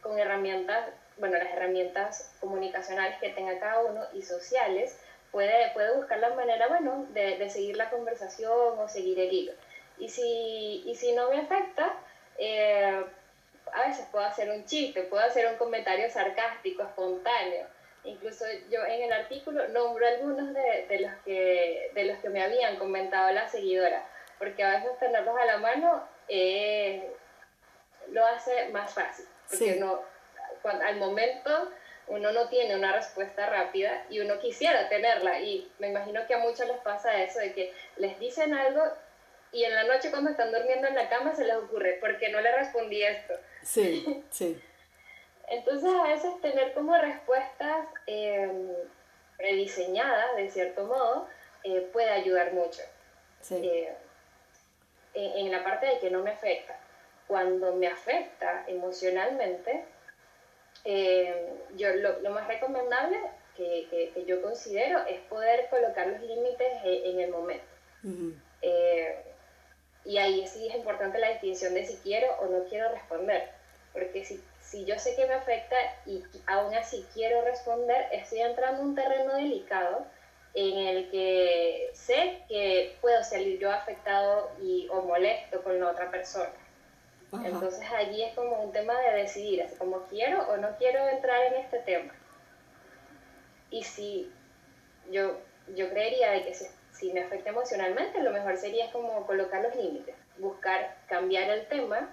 con 0.00 0.18
herramientas, 0.18 0.88
bueno, 1.18 1.38
las 1.38 1.52
herramientas 1.52 2.34
comunicacionales 2.40 3.18
que 3.18 3.30
tenga 3.30 3.58
cada 3.58 3.82
uno 3.82 4.02
y 4.12 4.22
sociales, 4.22 4.98
puede, 5.30 5.70
puede 5.72 5.94
buscar 5.96 6.18
la 6.18 6.30
manera, 6.30 6.68
bueno, 6.68 7.06
de, 7.10 7.38
de 7.38 7.50
seguir 7.50 7.76
la 7.76 7.90
conversación 7.90 8.78
o 8.78 8.88
seguir 8.88 9.18
el 9.20 9.32
hilo. 9.32 9.52
Y 9.98 10.08
si, 10.08 10.82
y 10.84 10.94
si 10.94 11.12
no 11.12 11.30
me 11.30 11.38
afecta, 11.40 11.92
eh, 12.38 13.04
puedo 14.10 14.24
hacer 14.24 14.50
un 14.50 14.64
chiste, 14.64 15.02
puedo 15.02 15.22
hacer 15.22 15.46
un 15.46 15.56
comentario 15.56 16.10
sarcástico, 16.10 16.82
espontáneo. 16.82 17.66
Incluso 18.04 18.44
yo 18.70 18.84
en 18.84 19.02
el 19.02 19.12
artículo 19.12 19.66
nombro 19.68 20.06
algunos 20.06 20.54
de, 20.54 20.86
de, 20.88 21.00
los, 21.00 21.12
que, 21.24 21.90
de 21.94 22.04
los 22.04 22.18
que 22.18 22.28
me 22.28 22.42
habían 22.42 22.76
comentado 22.76 23.32
la 23.32 23.48
seguidora, 23.48 24.04
porque 24.38 24.62
a 24.62 24.76
veces 24.76 24.98
tenerlos 24.98 25.36
a 25.36 25.44
la 25.44 25.58
mano 25.58 26.08
eh, 26.28 27.10
lo 28.10 28.24
hace 28.24 28.68
más 28.68 28.94
fácil, 28.94 29.26
porque 29.50 29.80
cuando, 30.62 30.84
al 30.84 30.96
momento 30.96 31.70
uno 32.08 32.30
no 32.30 32.48
tiene 32.48 32.76
una 32.76 32.92
respuesta 32.92 33.46
rápida 33.46 34.04
y 34.08 34.20
uno 34.20 34.38
quisiera 34.38 34.88
tenerla 34.88 35.40
y 35.40 35.68
me 35.80 35.88
imagino 35.88 36.24
que 36.26 36.34
a 36.34 36.38
muchos 36.38 36.68
les 36.68 36.78
pasa 36.78 37.22
eso 37.22 37.40
de 37.40 37.52
que 37.52 37.72
les 37.96 38.18
dicen 38.20 38.54
algo 38.54 38.82
y 39.56 39.64
en 39.64 39.74
la 39.74 39.84
noche 39.84 40.10
cuando 40.10 40.30
están 40.30 40.52
durmiendo 40.52 40.86
en 40.86 40.94
la 40.94 41.08
cama 41.08 41.34
se 41.34 41.46
les 41.46 41.56
ocurre, 41.56 41.96
porque 41.98 42.28
no 42.28 42.42
le 42.42 42.54
respondí 42.54 43.02
esto? 43.02 43.32
Sí, 43.62 44.22
sí. 44.30 44.62
Entonces 45.48 45.90
a 45.94 46.08
veces 46.08 46.38
tener 46.42 46.74
como 46.74 46.94
respuestas 46.94 47.86
em, 48.06 48.68
rediseñadas, 49.38 50.36
de 50.36 50.50
cierto 50.50 50.84
modo, 50.84 51.26
eh, 51.64 51.88
puede 51.90 52.10
ayudar 52.10 52.52
mucho. 52.52 52.82
Sí. 53.40 53.66
Eh, 53.66 53.96
en, 55.14 55.50
la 55.50 55.64
parte 55.64 55.86
de 55.86 55.98
que 56.00 56.10
no 56.10 56.22
me 56.22 56.32
afecta. 56.32 56.78
Cuando 57.26 57.74
me 57.74 57.86
afecta 57.86 58.64
emocionalmente, 58.66 59.86
em, 60.84 61.46
yo 61.76 61.94
lo, 61.94 62.30
más 62.30 62.46
recomendable 62.46 63.18
que, 63.56 63.86
que, 64.12 64.24
yo 64.26 64.42
considero 64.42 64.98
es 65.06 65.18
poder 65.20 65.70
colocar 65.70 66.08
los 66.08 66.20
límites 66.20 66.68
e, 66.84 67.10
en, 67.10 67.20
el 67.20 67.30
momento. 67.30 67.64
Eh, 68.60 69.25
y 70.06 70.18
ahí 70.18 70.46
sí 70.46 70.68
es 70.68 70.74
importante 70.76 71.18
la 71.18 71.30
distinción 71.30 71.74
de 71.74 71.84
si 71.84 71.96
quiero 71.96 72.28
o 72.40 72.46
no 72.46 72.64
quiero 72.64 72.90
responder 72.90 73.56
porque 73.96 74.24
si, 74.24 74.44
si 74.60 74.84
yo 74.84 74.98
sé 74.98 75.16
que 75.16 75.26
me 75.26 75.32
afecta 75.32 75.76
y 76.04 76.22
aún 76.46 76.74
así 76.74 77.06
quiero 77.14 77.42
responder, 77.42 78.08
estoy 78.12 78.40
entrando 78.40 78.82
en 78.82 78.88
un 78.88 78.94
terreno 78.94 79.34
delicado 79.34 80.06
en 80.52 80.76
el 80.76 81.10
que 81.10 81.90
sé 81.94 82.42
que 82.46 82.96
puedo 83.00 83.24
salir 83.24 83.58
yo 83.58 83.70
afectado 83.72 84.50
y, 84.60 84.86
o 84.90 85.00
molesto 85.00 85.62
con 85.62 85.80
la 85.80 85.90
otra 85.90 86.10
persona. 86.10 86.52
Entonces 87.44 87.84
allí 87.90 88.22
es 88.22 88.34
como 88.34 88.62
un 88.62 88.72
tema 88.72 88.98
de 89.00 89.22
decidir, 89.22 89.62
así 89.62 89.74
como 89.76 90.02
quiero 90.04 90.46
o 90.48 90.56
no 90.58 90.76
quiero 90.78 91.08
entrar 91.08 91.42
en 91.46 91.54
este 91.54 91.78
tema. 91.80 92.14
Y 93.70 93.82
si 93.82 94.30
yo, 95.10 95.38
yo 95.74 95.90
creería 95.90 96.44
que 96.44 96.54
si, 96.54 96.66
si 96.98 97.12
me 97.12 97.20
afecta 97.20 97.50
emocionalmente, 97.50 98.22
lo 98.22 98.30
mejor 98.30 98.56
sería 98.56 98.90
como 98.92 99.26
colocar 99.26 99.62
los 99.62 99.74
límites, 99.76 100.14
buscar 100.38 100.96
cambiar 101.08 101.50
el 101.50 101.66
tema 101.66 102.10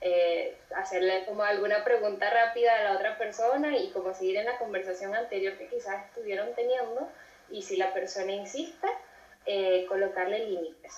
eh, 0.00 0.56
hacerle 0.76 1.24
como 1.26 1.42
alguna 1.42 1.82
pregunta 1.82 2.30
rápida 2.30 2.72
a 2.76 2.84
la 2.84 2.92
otra 2.92 3.18
persona 3.18 3.76
y 3.76 3.90
como 3.90 4.14
seguir 4.14 4.36
en 4.36 4.46
la 4.46 4.56
conversación 4.56 5.12
anterior 5.12 5.58
que 5.58 5.66
quizás 5.66 6.06
estuvieron 6.06 6.54
teniendo 6.54 7.08
y 7.50 7.62
si 7.62 7.76
la 7.76 7.92
persona 7.92 8.32
insiste, 8.32 8.86
eh, 9.44 9.86
colocarle 9.88 10.46
límites. 10.46 10.92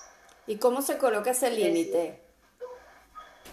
¿Y 0.46 0.58
cómo 0.58 0.82
se 0.82 0.98
coloca 0.98 1.30
ese 1.30 1.50
límite? 1.50 2.20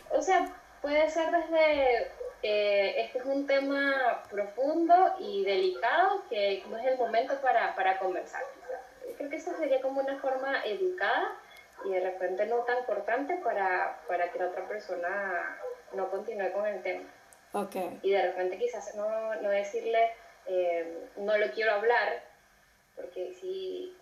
O 0.10 0.22
sea, 0.22 0.53
puede 0.81 1.10
ser 1.10 1.31
desde, 1.31 2.12
eh, 2.43 3.01
este 3.05 3.19
es 3.19 3.25
un 3.25 3.48
tema 3.48 4.24
profundo 4.29 5.15
y 5.19 5.46
delicado 5.46 6.24
que 6.29 6.62
no 6.69 6.77
es 6.77 6.88
el 6.88 6.98
momento 6.98 7.39
para, 7.39 7.74
para 7.74 8.00
conversar. 8.00 8.41
Creo 9.17 9.29
que 9.29 9.38
eso 9.38 9.55
sería 9.57 9.81
como 9.81 10.01
una 10.01 10.17
forma 10.19 10.63
educada 10.63 11.38
y 11.86 11.91
de 11.91 12.00
repente 12.00 12.45
no 12.45 12.57
tan 12.59 12.83
cortante 12.86 13.36
para, 13.43 14.01
para 14.07 14.31
que 14.31 14.39
la 14.39 14.47
otra 14.47 14.67
persona 14.67 15.57
no 15.93 16.09
continúe 16.09 16.51
con 16.51 16.65
el 16.65 16.81
tema. 16.81 17.03
Okay. 17.53 18.00
Y 18.03 18.12
de 18.12 18.21
repente 18.21 18.57
quizás 18.57 18.93
no, 18.95 19.36
no 19.36 19.50
decirle, 19.50 20.12
eh, 20.45 21.07
no 21.17 21.38
lo 21.38 21.51
quiero 21.51 21.71
hablar, 21.71 22.24
porque 22.95 23.33
si 23.33 23.95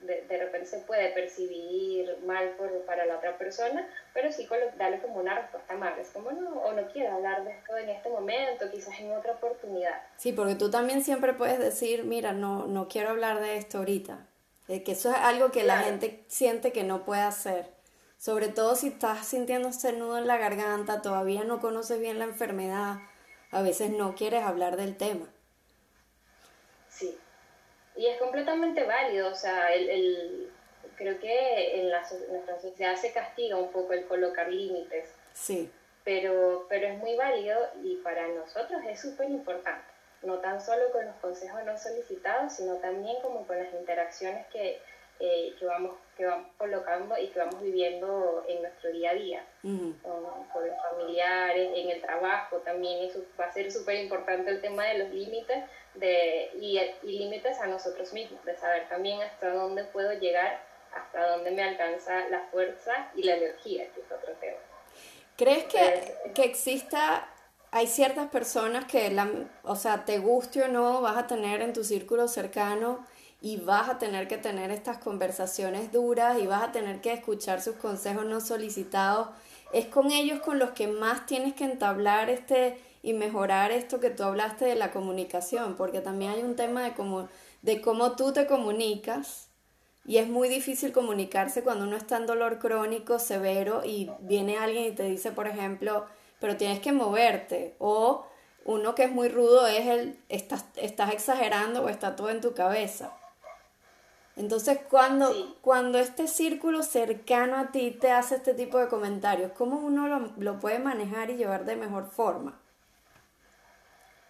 de, 0.00 0.22
de, 0.22 0.38
repente 0.38 0.66
se 0.66 0.78
puede 0.78 1.10
percibir 1.10 2.18
mal 2.24 2.50
por, 2.56 2.70
para 2.84 3.06
la 3.06 3.16
otra 3.16 3.38
persona, 3.38 3.88
pero 4.14 4.30
sí 4.32 4.48
darle 4.76 5.00
como 5.00 5.20
una 5.20 5.38
respuesta 5.38 5.74
amable, 5.74 6.02
es 6.02 6.10
como 6.10 6.30
no, 6.32 6.50
o 6.50 6.72
no 6.72 6.86
quiero 6.88 7.14
hablar 7.14 7.44
de 7.44 7.52
esto 7.52 7.76
en 7.76 7.88
este 7.88 8.08
momento, 8.08 8.70
quizás 8.70 8.98
en 9.00 9.12
otra 9.12 9.32
oportunidad. 9.32 10.02
Sí, 10.16 10.32
porque 10.32 10.54
tú 10.54 10.70
también 10.70 11.02
siempre 11.02 11.32
puedes 11.32 11.58
decir, 11.58 12.04
mira, 12.04 12.32
no, 12.32 12.66
no 12.66 12.88
quiero 12.88 13.10
hablar 13.10 13.40
de 13.40 13.56
esto 13.56 13.78
ahorita, 13.78 14.26
que 14.80 14.92
eso 14.92 15.10
es 15.10 15.16
algo 15.16 15.50
que 15.50 15.64
la 15.64 15.78
gente 15.80 16.24
siente 16.28 16.72
que 16.72 16.82
no 16.82 17.04
puede 17.04 17.20
hacer. 17.20 17.66
Sobre 18.16 18.48
todo 18.48 18.74
si 18.74 18.88
estás 18.88 19.26
sintiendo 19.26 19.68
ese 19.68 19.92
nudo 19.92 20.16
en 20.16 20.26
la 20.26 20.38
garganta, 20.38 21.02
todavía 21.02 21.44
no 21.44 21.60
conoces 21.60 22.00
bien 22.00 22.18
la 22.18 22.24
enfermedad, 22.24 22.98
a 23.50 23.62
veces 23.62 23.90
no 23.90 24.14
quieres 24.14 24.44
hablar 24.44 24.76
del 24.76 24.96
tema. 24.96 25.28
Sí, 26.88 27.18
y 27.96 28.06
es 28.06 28.18
completamente 28.18 28.84
válido, 28.84 29.30
o 29.30 29.34
sea, 29.34 29.74
el, 29.74 30.50
creo 30.96 31.18
que 31.20 31.80
en, 31.80 31.90
la, 31.90 32.00
nuestra 32.30 32.60
sociedad 32.60 32.96
se 32.96 33.12
castiga 33.12 33.56
un 33.56 33.70
poco 33.72 33.92
el 33.92 34.06
colocar 34.06 34.50
límites. 34.50 35.10
Sí. 35.34 35.70
Pero, 36.04 36.66
pero 36.68 36.88
es 36.88 36.98
muy 36.98 37.14
válido 37.16 37.58
y 37.82 37.96
para 37.96 38.26
nosotros 38.28 38.80
es 38.88 39.00
súper 39.00 39.30
importante 39.30 39.91
no 40.22 40.38
tan 40.38 40.60
solo 40.60 40.90
con 40.92 41.04
los 41.04 41.16
consejos 41.16 41.64
no 41.64 41.76
solicitados, 41.76 42.52
sino 42.52 42.76
también 42.76 43.20
como 43.22 43.46
con 43.46 43.58
las 43.58 43.72
interacciones 43.74 44.46
que, 44.48 44.80
eh, 45.20 45.54
que, 45.58 45.64
vamos, 45.64 45.92
que 46.16 46.24
vamos 46.24 46.48
colocando 46.56 47.16
y 47.18 47.28
que 47.28 47.38
vamos 47.38 47.60
viviendo 47.60 48.44
en 48.48 48.62
nuestro 48.62 48.90
día 48.90 49.10
a 49.10 49.14
día, 49.14 49.46
con, 49.62 50.66
los 50.66 50.76
familiares, 50.90 51.70
en 51.74 51.90
el 51.90 52.00
trabajo 52.00 52.58
también, 52.58 53.08
eso 53.08 53.24
va 53.38 53.46
a 53.46 53.52
ser 53.52 53.70
súper 53.70 53.96
importante 53.96 54.50
el 54.50 54.60
tema 54.60 54.84
de 54.86 54.98
los 54.98 55.10
límites 55.10 55.64
de, 55.94 56.50
y, 56.60 56.78
y 56.78 57.18
límites 57.18 57.60
a 57.60 57.66
nosotros 57.66 58.12
mismos, 58.12 58.44
de 58.44 58.56
saber 58.56 58.88
también 58.88 59.22
hasta 59.22 59.50
dónde 59.50 59.84
puedo 59.84 60.12
llegar, 60.12 60.60
hasta 60.92 61.28
dónde 61.28 61.50
me 61.50 61.62
alcanza 61.62 62.28
la 62.28 62.40
fuerza 62.50 63.10
y 63.14 63.22
la 63.22 63.36
energía, 63.36 63.88
que 63.94 64.00
es 64.00 64.12
otro 64.12 64.32
tema. 64.34 64.58
¿Crees 65.36 65.64
que, 65.64 66.32
que 66.34 66.44
exista 66.44 67.28
hay 67.72 67.86
ciertas 67.86 68.28
personas 68.28 68.84
que, 68.84 69.10
la, 69.10 69.28
o 69.64 69.76
sea, 69.76 70.04
te 70.04 70.18
guste 70.18 70.62
o 70.62 70.68
no, 70.68 71.00
vas 71.00 71.16
a 71.16 71.26
tener 71.26 71.62
en 71.62 71.72
tu 71.72 71.84
círculo 71.84 72.28
cercano 72.28 73.04
y 73.40 73.56
vas 73.56 73.88
a 73.88 73.98
tener 73.98 74.28
que 74.28 74.36
tener 74.36 74.70
estas 74.70 74.98
conversaciones 74.98 75.90
duras 75.90 76.38
y 76.38 76.46
vas 76.46 76.62
a 76.62 76.72
tener 76.72 77.00
que 77.00 77.14
escuchar 77.14 77.62
sus 77.62 77.76
consejos 77.76 78.26
no 78.26 78.42
solicitados. 78.42 79.28
Es 79.72 79.86
con 79.86 80.12
ellos 80.12 80.40
con 80.40 80.58
los 80.58 80.70
que 80.70 80.86
más 80.86 81.24
tienes 81.24 81.54
que 81.54 81.64
entablar 81.64 82.28
este 82.28 82.78
y 83.02 83.14
mejorar 83.14 83.72
esto 83.72 84.00
que 84.00 84.10
tú 84.10 84.22
hablaste 84.22 84.66
de 84.66 84.76
la 84.76 84.92
comunicación, 84.92 85.74
porque 85.74 86.00
también 86.00 86.32
hay 86.32 86.42
un 86.42 86.56
tema 86.56 86.82
de 86.84 86.92
como 86.92 87.28
de 87.62 87.80
cómo 87.80 88.16
tú 88.16 88.32
te 88.32 88.46
comunicas 88.46 89.48
y 90.04 90.18
es 90.18 90.28
muy 90.28 90.48
difícil 90.48 90.92
comunicarse 90.92 91.62
cuando 91.62 91.84
uno 91.84 91.96
está 91.96 92.18
en 92.18 92.26
dolor 92.26 92.58
crónico 92.58 93.18
severo 93.18 93.82
y 93.84 94.10
viene 94.20 94.58
alguien 94.58 94.84
y 94.84 94.92
te 94.92 95.04
dice, 95.04 95.32
por 95.32 95.46
ejemplo, 95.46 96.04
pero 96.42 96.56
tienes 96.56 96.80
que 96.80 96.90
moverte. 96.90 97.76
O 97.78 98.26
uno 98.64 98.96
que 98.96 99.04
es 99.04 99.12
muy 99.12 99.28
rudo 99.28 99.66
es 99.68 99.86
el, 99.86 100.18
estás, 100.28 100.64
estás 100.74 101.12
exagerando 101.12 101.84
o 101.84 101.88
está 101.88 102.16
todo 102.16 102.30
en 102.30 102.40
tu 102.40 102.52
cabeza. 102.52 103.16
Entonces, 104.34 104.80
cuando, 104.90 105.56
cuando 105.60 105.98
este 106.00 106.26
círculo 106.26 106.82
cercano 106.82 107.58
a 107.58 107.70
ti 107.70 107.92
te 107.92 108.10
hace 108.10 108.36
este 108.36 108.54
tipo 108.54 108.78
de 108.78 108.88
comentarios, 108.88 109.52
¿cómo 109.52 109.78
uno 109.78 110.08
lo, 110.08 110.32
lo 110.36 110.58
puede 110.58 110.80
manejar 110.80 111.30
y 111.30 111.36
llevar 111.36 111.64
de 111.64 111.76
mejor 111.76 112.10
forma? 112.10 112.60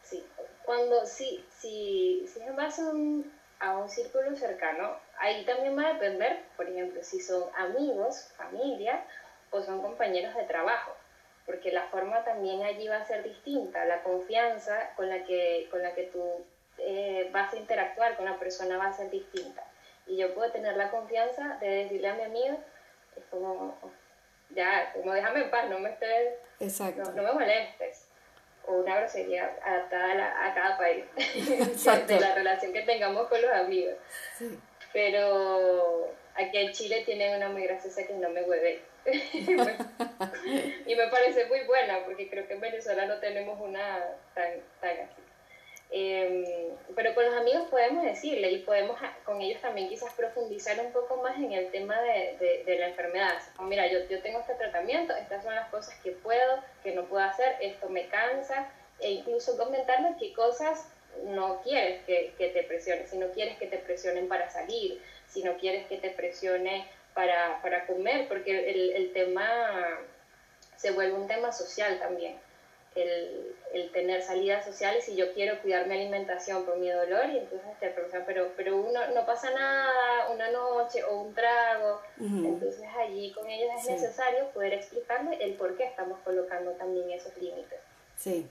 Sí, 0.03 0.23
cuando 0.67 1.07
sí, 1.07 1.43
si, 1.57 2.27
si 2.31 2.41
es 2.41 2.55
base 2.55 2.83
a 3.61 3.79
un 3.79 3.89
círculo 3.89 4.37
cercano, 4.37 4.97
ahí 5.19 5.47
también 5.47 5.79
va 5.79 5.87
a 5.87 5.93
depender, 5.95 6.45
por 6.59 6.69
ejemplo, 6.69 7.03
si 7.03 7.21
son 7.21 7.45
amigos, 7.57 8.29
familia 8.37 9.03
o 9.51 9.63
son 9.63 9.81
compañeros 9.81 10.35
de 10.35 10.45
trabajo, 10.45 10.93
porque 11.47 11.73
la 11.73 11.83
forma 11.89 12.25
también 12.25 12.63
allí 12.63 12.89
va 12.89 12.99
a 12.99 13.05
ser 13.05 13.23
distinta, 13.23 13.85
la 13.85 14.03
confianza 14.03 14.91
con 14.97 15.09
la 15.09 15.25
que, 15.25 15.69
con 15.71 15.83
la 15.83 15.95
que 15.95 16.05
tú 16.05 16.45
eh, 16.79 17.29
vas 17.33 17.53
a 17.53 17.57
interactuar 17.57 18.17
con 18.17 18.25
la 18.25 18.39
persona 18.39 18.79
va 18.79 18.87
a 18.87 18.93
ser 18.93 19.11
distinta. 19.11 19.65
Y 20.07 20.17
yo 20.17 20.35
puedo 20.35 20.51
tener 20.51 20.77
la 20.77 20.91
confianza 20.91 21.59
de 21.61 21.69
decirle 21.69 22.09
a 22.09 22.15
mi 22.15 22.23
amigo, 22.23 22.59
es 23.17 23.25
como, 23.31 23.77
ya, 24.51 24.93
como 24.93 25.13
déjame 25.13 25.43
en 25.43 25.51
paz, 25.51 25.69
no 25.69 25.79
me 25.79 25.91
estés, 25.91 26.97
no, 26.97 27.13
no 27.13 27.23
me 27.23 27.33
molestes 27.33 28.09
o 28.67 28.75
una 28.75 29.01
grosería 29.01 29.57
adaptada 29.65 30.47
a, 30.47 30.55
cada 30.55 30.79
país, 30.79 31.05
de 32.07 32.21
la 32.21 32.35
relación 32.35 32.73
que 32.73 32.83
tengamos 32.83 33.27
con 33.29 33.41
los 33.43 33.51
amigos. 33.53 33.95
Pero 34.93 36.15
aquí 36.35 36.59
en 36.59 36.73
Chile 36.73 37.03
tienen 37.05 37.37
una 37.37 37.49
muy 37.49 37.65
graciosa 37.65 38.07
que 38.07 38.15
no 38.15 38.29
me 38.31 38.43
hueve. 38.43 38.83
y 40.87 40.95
me 40.95 41.07
parece 41.09 41.47
muy 41.47 41.61
buena, 41.67 42.05
porque 42.05 42.29
creo 42.29 42.47
que 42.47 42.55
en 42.55 42.61
Venezuela 42.61 43.07
no 43.07 43.19
tenemos 43.19 43.61
una 43.61 43.99
tan, 44.35 44.61
tan 44.81 45.01
así. 45.01 45.23
Em, 45.95 46.45
pero 46.97 47.15
con 47.15 47.27
los 47.27 47.35
amigos 47.35 47.69
podemos 47.69 48.03
decirle 48.03 48.51
y 48.51 48.61
podemos 48.61 48.99
con 49.27 49.43
ellos 49.43 49.61
también 49.61 49.91
quizás 49.91 50.15
profundizar 50.15 50.81
un 50.81 50.91
poco 50.91 51.19
más 51.19 51.37
en 51.37 51.53
el 51.53 51.71
tema 51.71 52.01
de, 52.01 52.65
de, 52.65 52.79
la 52.79 52.89
enfermedad. 52.89 53.35
mira, 53.61 53.87
yo, 53.89 53.99
yo 54.09 54.23
tengo 54.23 54.41
este 54.41 54.55
tratamiento, 54.55 55.15
estas 55.15 55.45
son 55.45 55.55
las 55.55 55.69
cosas 55.69 55.95
que 56.03 56.13
puedo, 56.13 56.65
que 56.83 56.93
no 56.93 57.05
puedo 57.05 57.23
hacer, 57.23 57.57
esto 57.61 57.91
me 57.91 58.07
cansa, 58.07 58.73
e 59.01 59.11
incluso 59.11 59.59
comentarles 59.59 60.17
qué 60.19 60.33
cosas 60.33 60.89
no 61.25 61.61
quieres 61.61 62.03
que, 62.05 62.33
que 62.39 62.49
te 62.49 62.63
presionen, 62.63 63.07
si 63.07 63.19
no 63.19 63.31
quieres 63.33 63.59
que 63.59 63.67
te 63.67 63.77
presionen 63.77 64.29
para 64.29 64.49
salir, 64.49 64.99
si 65.29 65.43
no 65.43 65.59
quieres 65.59 65.87
que 65.89 65.99
te 65.99 66.09
presione 66.09 66.87
para, 67.15 67.61
para 67.63 67.87
comer, 67.87 68.29
porque 68.29 68.71
el, 68.71 68.93
el 68.93 69.13
tema 69.13 69.49
se 70.77 70.91
vuelve 70.91 71.15
un 71.15 71.27
tema 71.27 71.53
social 71.53 71.99
también 71.99 72.37
el, 72.95 73.57
el, 73.73 73.91
tener 73.91 74.23
salidas 74.23 74.65
sociales 74.65 75.09
y 75.09 75.17
yo 75.17 75.33
quiero 75.33 75.61
cuidar 75.63 75.87
mi 75.87 75.95
alimentación 75.95 76.65
por 76.65 76.77
mi 76.79 76.91
dolor 76.91 77.31
y 77.31 77.39
entonces 77.39 77.71
te 77.81 77.89
preguntan, 77.89 78.25
pero, 78.27 78.53
pero 78.57 78.77
uno, 78.77 79.01
no 79.15 79.25
pasa 79.25 79.51
nada, 79.51 80.29
una 80.31 80.51
noche 80.51 81.03
o 81.05 81.21
un 81.23 81.35
trago, 81.35 82.01
entonces 82.19 82.85
allí 82.99 83.33
con 83.33 83.49
ellos 83.49 83.71
es 83.79 83.91
necesario 83.91 84.49
poder 84.51 84.75
explicarle 84.75 85.43
el 85.43 85.55
por 85.55 85.77
qué 85.77 85.85
estamos 85.85 86.19
colocando 86.25 86.73
también 86.73 87.11
esos 87.11 87.37
límites. 87.39 87.81
Sí. 88.17 88.49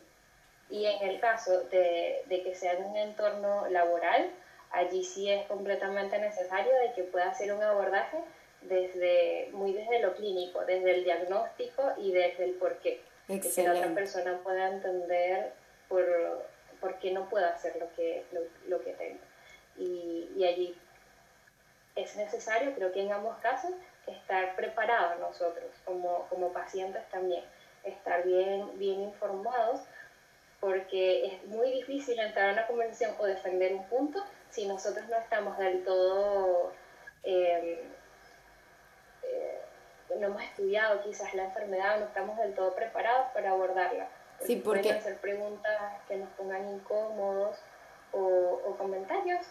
Y 0.69 0.85
en 0.85 1.09
el 1.09 1.19
caso 1.19 1.63
de, 1.65 2.23
de 2.27 2.43
que 2.43 2.55
sea 2.55 2.73
en 2.73 2.85
un 2.85 2.97
entorno 2.97 3.67
laboral, 3.69 4.31
allí 4.71 5.03
sí 5.03 5.29
es 5.29 5.45
completamente 5.47 6.17
necesario 6.17 6.73
de 6.79 6.93
que 6.93 7.03
pueda 7.03 7.29
hacer 7.29 7.53
un 7.53 7.61
abordaje 7.61 8.17
desde 8.61 9.49
muy 9.53 9.73
desde 9.73 9.99
lo 9.99 10.13
clínico, 10.13 10.63
desde 10.65 10.91
el 10.91 11.03
diagnóstico 11.03 11.93
y 11.97 12.11
desde 12.11 12.45
el 12.45 12.51
por 12.53 12.77
qué. 12.77 13.01
Que 13.27 13.63
la 13.63 13.73
otra 13.73 13.93
persona 13.93 14.39
pueda 14.43 14.69
entender 14.69 15.53
por, 15.87 16.05
por 16.79 16.99
qué 16.99 17.11
no 17.11 17.29
puedo 17.29 17.45
hacer 17.45 17.77
lo 17.79 17.93
que, 17.95 18.25
lo, 18.67 18.83
que 18.83 18.93
tengo. 18.93 19.19
Y, 19.77 20.29
y, 20.35 20.45
allí 20.45 20.77
es 21.95 22.15
necesario, 22.17 22.73
creo 22.75 22.91
que 22.91 23.01
en 23.01 23.11
ambos 23.11 23.37
casos, 23.37 23.71
estar 24.05 24.55
preparados 24.55 25.19
nosotros 25.19 25.69
como, 25.85 26.27
como 26.27 26.51
pacientes 26.51 27.07
también, 27.09 27.43
estar 27.83 28.23
bien, 28.23 28.77
bien 28.77 29.01
informados, 29.01 29.81
porque 30.59 31.25
es 31.25 31.45
muy 31.45 31.71
difícil 31.71 32.19
entrar 32.19 32.49
a 32.49 32.53
una 32.53 32.67
conversación 32.67 33.15
o 33.17 33.25
defender 33.25 33.73
un 33.73 33.87
punto 33.87 34.23
si 34.49 34.67
nosotros 34.67 35.07
no 35.07 35.17
estamos 35.17 35.57
del 35.57 35.83
todo... 35.85 36.73
Eh, 37.23 37.87
no 40.19 40.27
hemos 40.27 40.41
estudiado 40.43 41.01
quizás 41.03 41.33
la 41.33 41.45
enfermedad, 41.45 41.99
no 41.99 42.05
estamos 42.05 42.37
del 42.37 42.53
todo 42.53 42.73
preparados 42.75 43.27
para 43.33 43.51
abordarla. 43.51 44.07
sí, 44.39 44.55
porque... 44.57 44.83
Pueden 44.83 44.97
hacer 44.97 45.17
preguntas 45.19 46.01
que 46.07 46.17
nos 46.17 46.29
pongan 46.31 46.67
incómodos 46.69 47.57
o, 48.13 48.75
comentarios 48.77 49.45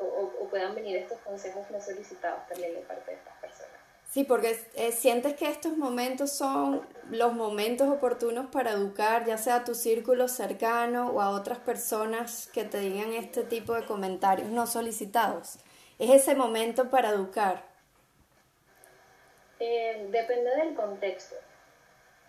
o, 0.00 0.48
puedan 0.48 0.74
venir 0.74 0.96
estos 0.96 1.18
consejos 1.20 1.70
no 1.70 1.80
solicitados 1.80 2.46
también 2.48 2.74
de 2.74 2.80
parte 2.80 3.12
de 3.12 3.16
estas 3.16 3.36
personas. 3.38 3.80
Sí, 4.10 4.24
porque 4.24 4.58
eh, 4.74 4.90
sientes 4.90 5.34
que 5.34 5.48
estos 5.48 5.76
momentos 5.76 6.32
son 6.32 6.84
los 7.10 7.32
momentos 7.32 7.88
oportunos 7.88 8.46
para 8.46 8.72
educar, 8.72 9.24
ya 9.24 9.38
sea 9.38 9.56
a 9.56 9.64
tu 9.64 9.76
círculo 9.76 10.26
cercano 10.26 11.10
o 11.10 11.20
a 11.20 11.30
otras 11.30 11.58
personas 11.58 12.48
que 12.52 12.64
te 12.64 12.80
digan 12.80 13.12
este 13.12 13.44
tipo 13.44 13.72
de 13.74 13.86
comentarios 13.86 14.50
no 14.50 14.66
solicitados. 14.66 15.58
Es 16.00 16.10
ese 16.10 16.34
momento 16.34 16.90
para 16.90 17.10
educar. 17.10 17.69
Eh, 19.60 20.06
depende 20.08 20.56
del 20.56 20.74
contexto, 20.74 21.36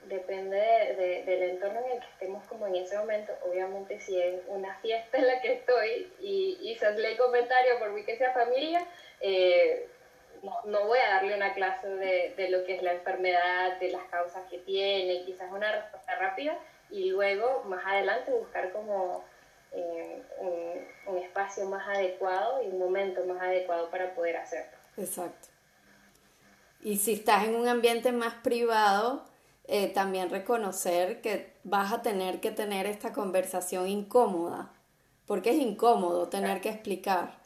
depende 0.04 0.58
de, 0.58 1.24
del 1.26 1.44
entorno 1.52 1.80
en 1.80 1.92
el 1.94 2.00
que 2.02 2.08
estemos 2.08 2.46
como 2.48 2.68
en 2.68 2.76
ese 2.76 2.98
momento. 2.98 3.32
Obviamente 3.48 4.02
si 4.02 4.22
es 4.22 4.42
una 4.48 4.76
fiesta 4.80 5.18
en 5.18 5.28
la 5.28 5.40
que 5.40 5.54
estoy 5.54 6.12
y, 6.20 6.58
y 6.62 6.76
se 6.76 6.92
lee 6.92 7.16
comentario 7.16 7.80
por 7.80 7.92
mí 7.92 8.04
que 8.04 8.18
sea 8.18 8.34
familia, 8.34 8.86
eh, 9.22 9.88
no, 10.66 10.86
voy 10.88 11.00
a 11.00 11.16
darle 11.16 11.36
una 11.36 11.54
clase 11.54 11.88
de, 11.88 12.34
de, 12.36 12.50
lo 12.50 12.66
que 12.66 12.76
es 12.76 12.84
la 12.84 12.94
enfermedad, 12.94 13.80
de 13.80 13.92
las 13.92 14.04
causas 14.06 14.44
que 14.50 14.58
tiene, 14.58 15.24
quizás 15.24 15.50
una 15.52 15.72
respuesta 15.72 16.16
rápida 16.16 16.58
y 16.90 17.12
luego 17.12 17.64
más 17.66 17.86
adelante 17.86 18.32
buscar 18.32 18.74
como 18.74 19.24
eh, 19.72 20.22
un, 20.40 21.14
un 21.14 21.18
espacio 21.24 21.66
más 21.66 21.88
adecuado 21.88 22.62
y 22.64 22.68
un 22.68 22.80
momento 22.80 23.24
más 23.26 23.42
adecuado 23.42 23.90
para 23.90 24.14
poder 24.14 24.36
hacerlo. 24.36 24.78
Exacto. 24.98 25.51
Y 26.84 26.98
si 26.98 27.14
estás 27.14 27.46
en 27.46 27.56
un 27.56 27.68
ambiente 27.68 28.12
más 28.12 28.34
privado, 28.36 29.24
eh, 29.66 29.88
también 29.88 30.30
reconocer 30.30 31.22
que 31.22 31.54
vas 31.64 31.94
a 31.94 32.02
tener 32.02 32.42
que 32.42 32.52
tener 32.52 32.86
esta 32.88 33.14
conversación 33.14 33.88
incómoda, 33.88 34.74
porque 35.26 35.52
es 35.52 35.58
incómodo 35.58 36.28
tener 36.28 36.62
que 36.62 36.70
explicar. 36.70 37.40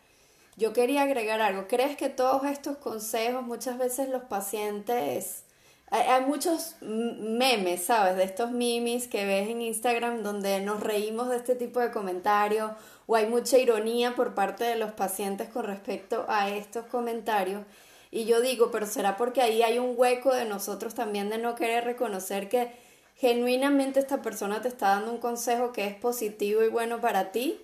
Yo 0.57 0.71
quería 0.71 1.01
agregar 1.01 1.41
algo. 1.41 1.67
¿Crees 1.67 1.97
que 1.97 2.07
todos 2.07 2.45
estos 2.45 2.77
consejos, 2.77 3.43
muchas 3.43 3.77
veces 3.77 4.07
los 4.07 4.23
pacientes, 4.23 5.43
hay, 5.91 6.25
muchos 6.25 6.77
memes, 6.81 7.85
¿sabes? 7.85 8.15
De 8.15 8.23
estos 8.23 8.51
mimis 8.51 9.07
que 9.07 9.25
ves 9.25 9.49
en 9.49 9.61
Instagram 9.61 10.23
donde 10.23 10.61
nos 10.61 10.79
reímos 10.79 11.29
de 11.29 11.37
este 11.37 11.55
tipo 11.55 11.79
de 11.79 11.91
comentarios 11.91 12.71
o 13.05 13.15
hay 13.15 13.27
mucha 13.27 13.57
ironía 13.57 14.15
por 14.15 14.33
parte 14.33 14.63
de 14.63 14.77
los 14.77 14.91
pacientes 14.93 15.49
con 15.49 15.65
respecto 15.65 16.25
a 16.27 16.49
estos 16.49 16.85
comentarios. 16.85 17.63
Y 18.11 18.25
yo 18.25 18.41
digo, 18.41 18.71
pero 18.71 18.85
será 18.85 19.17
porque 19.17 19.41
ahí 19.41 19.63
hay 19.63 19.79
un 19.79 19.93
hueco 19.95 20.33
de 20.33 20.45
nosotros 20.45 20.95
también 20.95 21.29
de 21.29 21.37
no 21.37 21.55
querer 21.55 21.83
reconocer 21.83 22.49
que 22.49 22.71
genuinamente 23.15 23.99
esta 23.99 24.21
persona 24.21 24.61
te 24.61 24.67
está 24.67 24.89
dando 24.89 25.11
un 25.11 25.19
consejo 25.19 25.71
que 25.71 25.87
es 25.87 25.95
positivo 25.95 26.63
y 26.63 26.69
bueno 26.69 27.01
para 27.01 27.31
ti. 27.31 27.61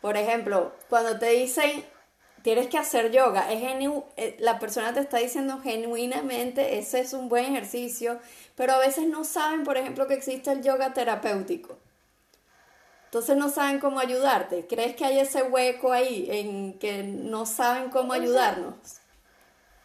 Por 0.00 0.16
ejemplo, 0.16 0.72
cuando 0.88 1.18
te 1.18 1.30
dicen 1.30 1.84
tienes 2.42 2.68
que 2.68 2.78
hacer 2.78 3.10
yoga, 3.10 3.52
es 3.52 3.62
eh, 4.16 4.36
la 4.38 4.58
persona 4.58 4.94
te 4.94 5.00
está 5.00 5.18
diciendo 5.18 5.60
genuinamente 5.62 6.78
ese 6.78 7.00
es 7.00 7.12
un 7.12 7.28
buen 7.28 7.44
ejercicio, 7.44 8.18
pero 8.54 8.74
a 8.74 8.78
veces 8.78 9.06
no 9.06 9.24
saben, 9.24 9.64
por 9.64 9.76
ejemplo, 9.76 10.06
que 10.06 10.14
existe 10.14 10.50
el 10.50 10.62
yoga 10.62 10.94
terapéutico. 10.94 11.78
Entonces 13.06 13.36
no 13.36 13.48
saben 13.48 13.80
cómo 13.80 13.98
ayudarte. 13.98 14.66
¿Crees 14.68 14.94
que 14.94 15.04
hay 15.04 15.18
ese 15.18 15.42
hueco 15.42 15.92
ahí 15.92 16.28
en 16.30 16.78
que 16.78 17.02
no 17.02 17.44
saben 17.44 17.90
cómo 17.90 18.12
ayudarnos? 18.12 18.99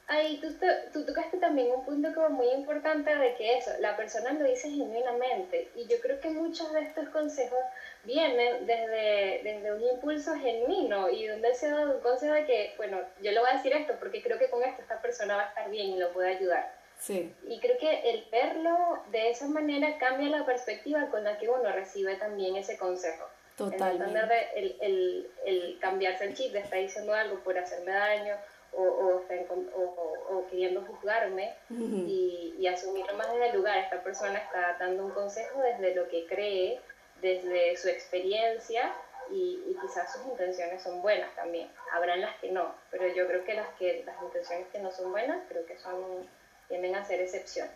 Ahí 0.08 0.40
tú, 0.40 0.48
tú 0.94 1.04
tocaste 1.04 1.38
también 1.38 1.72
un 1.72 1.84
punto 1.84 2.14
como 2.14 2.30
muy 2.30 2.50
importante 2.50 3.16
de 3.16 3.34
que 3.36 3.58
eso, 3.58 3.72
la 3.80 3.98
persona 3.98 4.34
lo 4.34 4.46
dice 4.46 4.70
genuinamente 4.70 5.72
y 5.76 5.88
yo 5.88 6.00
creo 6.00 6.20
que 6.20 6.30
muchos 6.30 6.72
de 6.74 6.82
estos 6.82 7.10
consejos 7.10 7.60
vienen 8.04 8.68
desde, 8.68 9.42
desde 9.44 9.74
un 9.74 9.82
impulso 9.82 10.36
genuino 10.36 11.10
y 11.10 11.26
donde 11.26 11.56
se 11.56 11.72
da 11.72 11.90
un 11.90 12.02
consejo 12.02 12.36
de 12.36 12.46
que, 12.46 12.74
bueno, 12.78 13.00
yo 13.24 13.32
le 13.32 13.40
voy 13.40 13.50
a 13.50 13.56
decir 13.56 13.74
esto 13.74 13.96
porque 14.00 14.22
creo 14.22 14.38
que 14.38 14.50
con 14.52 14.64
esto 14.64 14.84
esta 14.84 15.02
persona 15.02 15.38
va 15.38 15.44
a 15.44 15.50
estar 15.50 15.70
bien 15.72 15.88
y 15.88 15.98
lo 15.98 16.14
puede 16.14 16.36
ayudar. 16.36 16.72
Sí. 17.00 17.34
Y 17.48 17.60
creo 17.60 17.78
que 17.80 18.12
el 18.12 18.26
verlo 18.32 19.04
de 19.12 19.32
esa 19.32 19.48
manera 19.48 19.98
cambia 19.98 20.30
la 20.30 20.46
perspectiva 20.46 21.08
con 21.10 21.24
la 21.24 21.40
que 21.40 21.50
uno 21.50 21.72
recibe 21.72 22.16
también 22.16 22.56
ese 22.56 22.78
consejo. 22.78 23.28
Totalmente. 23.58 24.20
El, 24.56 24.78
el, 24.82 25.32
el, 25.46 25.80
cambiarse 25.80 26.26
el 26.26 26.36
chip 26.36 26.52
de 26.52 26.60
estar 26.60 26.78
diciendo 26.78 27.14
algo 27.14 27.40
por 27.40 27.58
hacerme 27.58 27.92
daño 27.92 28.36
o, 28.76 28.84
o, 28.84 30.38
o, 30.38 30.48
queriendo 30.48 30.82
juzgarme 30.82 31.54
y, 31.70 32.56
y 32.58 32.68
asumirlo 32.68 33.16
más 33.16 33.32
desde 33.32 33.50
el 33.50 33.58
lugar. 33.58 33.78
Esta 33.78 34.04
persona 34.04 34.40
está 34.40 34.78
dando 34.80 35.06
un 35.06 35.12
consejo 35.12 35.62
desde 35.62 35.96
lo 35.96 36.08
que 36.08 36.26
cree, 36.28 36.80
desde 37.22 37.78
su 37.78 37.88
experiencia 37.88 38.94
y, 39.32 39.64
y, 39.68 39.78
quizás 39.82 40.12
sus 40.14 40.26
intenciones 40.26 40.82
son 40.84 41.02
buenas 41.02 41.34
también. 41.36 41.70
Habrán 41.92 42.22
las 42.22 42.36
que 42.38 42.52
no, 42.52 42.76
pero 42.92 43.08
yo 43.08 43.28
creo 43.28 43.44
que 43.44 43.54
las 43.54 43.70
que 43.80 44.04
las 44.06 44.22
intenciones 44.22 44.68
que 44.72 44.80
no 44.80 44.92
son 44.92 45.12
buenas 45.12 45.44
creo 45.50 45.66
que 45.66 45.78
son 45.78 46.28
tienden 46.68 46.96
a 46.96 47.06
ser 47.06 47.22
excepción. 47.22 47.68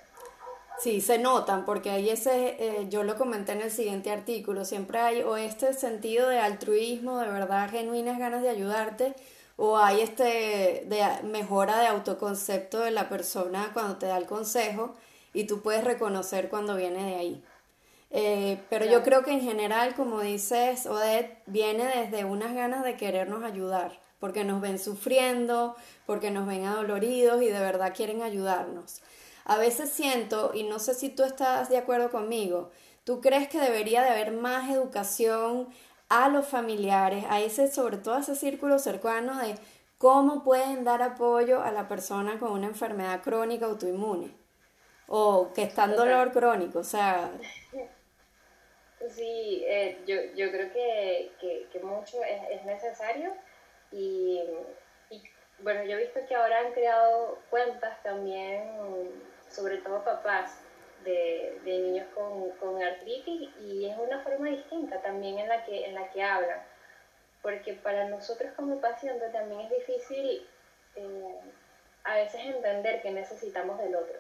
Sí, 0.80 1.02
se 1.02 1.18
notan, 1.18 1.66
porque 1.66 1.90
ahí 1.90 2.10
ese, 2.10 2.56
eh, 2.58 2.86
yo 2.88 3.04
lo 3.04 3.18
comenté 3.18 3.52
en 3.52 3.62
el 3.62 3.72
siguiente 3.72 4.12
artículo, 4.12 4.64
siempre 4.64 5.00
hay 5.00 5.22
o 5.24 5.36
este 5.36 5.74
sentido 5.74 6.30
de 6.30 6.40
altruismo, 6.40 7.20
de 7.20 7.28
verdad, 7.28 7.70
genuinas 7.70 8.18
ganas 8.18 8.42
de 8.44 8.50
ayudarte, 8.50 9.14
o 9.62 9.78
hay 9.78 10.00
este 10.00 10.86
de 10.86 11.06
mejora 11.24 11.80
de 11.80 11.88
autoconcepto 11.88 12.80
de 12.80 12.92
la 12.92 13.10
persona 13.10 13.72
cuando 13.74 13.98
te 13.98 14.06
da 14.06 14.18
el 14.18 14.26
consejo 14.26 14.96
y 15.34 15.44
tú 15.44 15.62
puedes 15.62 15.84
reconocer 15.84 16.48
cuando 16.48 16.78
viene 16.78 17.04
de 17.04 17.16
ahí. 17.16 17.44
Eh, 18.12 18.64
pero 18.70 18.86
yo 18.86 19.04
creo 19.04 19.22
que 19.22 19.32
en 19.32 19.42
general, 19.42 19.96
como 19.96 20.22
dices, 20.22 20.86
Odette, 20.86 21.44
viene 21.46 21.86
desde 21.86 22.24
unas 22.24 22.54
ganas 22.56 22.86
de 22.86 22.96
querernos 22.96 23.44
ayudar, 23.44 24.00
porque 24.22 24.46
nos 24.46 24.62
ven 24.62 24.80
sufriendo, 24.80 25.76
porque 26.06 26.32
nos 26.32 26.48
ven 26.48 26.64
adoloridos 26.64 27.42
y 27.42 27.50
de 27.50 27.60
verdad 27.60 27.94
quieren 27.94 28.22
ayudarnos. 28.22 29.02
A 29.44 29.58
veces 29.58 29.90
siento, 29.90 30.52
y 30.54 30.64
no 30.64 30.80
sé 30.80 30.94
si 30.94 31.10
tú 31.10 31.24
estás 31.24 31.68
de 31.68 31.78
acuerdo 31.78 32.12
conmigo, 32.12 32.72
¿tú 33.04 33.20
crees 33.20 33.50
que 33.50 33.60
debería 33.60 34.04
de 34.04 34.10
haber 34.10 34.32
más 34.32 34.70
educación 34.70 35.68
a 36.10 36.30
los 36.30 36.48
familiares, 36.48 37.24
a 37.30 37.40
ese, 37.40 37.72
sobre 37.72 37.98
todo 37.98 38.16
a 38.16 38.20
ese 38.20 38.36
círculo 38.36 38.80
cercano 38.80 39.40
de 39.40 39.56
cómo 39.98 40.44
pueden 40.44 40.84
dar 40.84 41.02
apoyo 41.04 41.62
a 41.62 41.72
la 41.72 41.88
persona 41.88 42.40
con 42.40 42.52
una 42.52 42.68
enfermedad 42.68 43.22
crónica 43.22 43.68
autoinmune? 43.68 44.32
O 45.08 45.54
que 45.54 45.64
está 45.64 45.86
en 45.86 45.96
dolor 45.96 46.32
crónico, 46.32 46.80
o 46.80 46.84
sea... 46.84 47.32
Sí, 49.08 49.64
eh, 49.66 50.00
yo, 50.06 50.16
yo 50.36 50.52
creo 50.52 50.72
que, 50.74 51.32
que, 51.72 51.80
mucho 51.80 52.22
es, 52.24 52.60
es 52.60 52.66
necesario 52.66 53.34
y, 53.92 54.42
y, 55.10 55.24
bueno, 55.60 55.84
yo 55.84 55.98
he 55.98 56.04
visto 56.04 56.20
que 56.28 56.36
ahora 56.36 56.60
han 56.60 56.74
creado 56.74 57.40
cuentas 57.50 58.04
también, 58.04 58.70
sobre 59.50 59.78
todo 59.78 60.04
papás, 60.04 60.60
de, 61.04 61.60
de 61.64 61.80
niños 61.80 62.08
con, 62.14 62.50
con, 62.60 62.82
artritis 62.82 63.50
y 63.62 63.86
es 63.86 63.98
una 63.98 64.24
también 64.98 65.40
en 65.40 65.48
la 65.48 65.64
que, 65.64 65.86
en 65.86 65.96
la 65.96 66.10
que 66.10 66.24
hablan, 66.24 66.62
porque 67.42 67.74
para 67.74 68.06
nosotros 68.10 68.52
como 68.56 68.82
pacientes 68.82 69.32
también 69.32 69.62
es 69.62 69.70
difícil 69.70 70.48
eh, 70.96 71.40
a 72.04 72.16
veces 72.16 72.42
entender 72.46 73.02
que 73.02 73.12
necesitamos 73.12 73.78
del 73.80 73.96
otro 73.96 74.18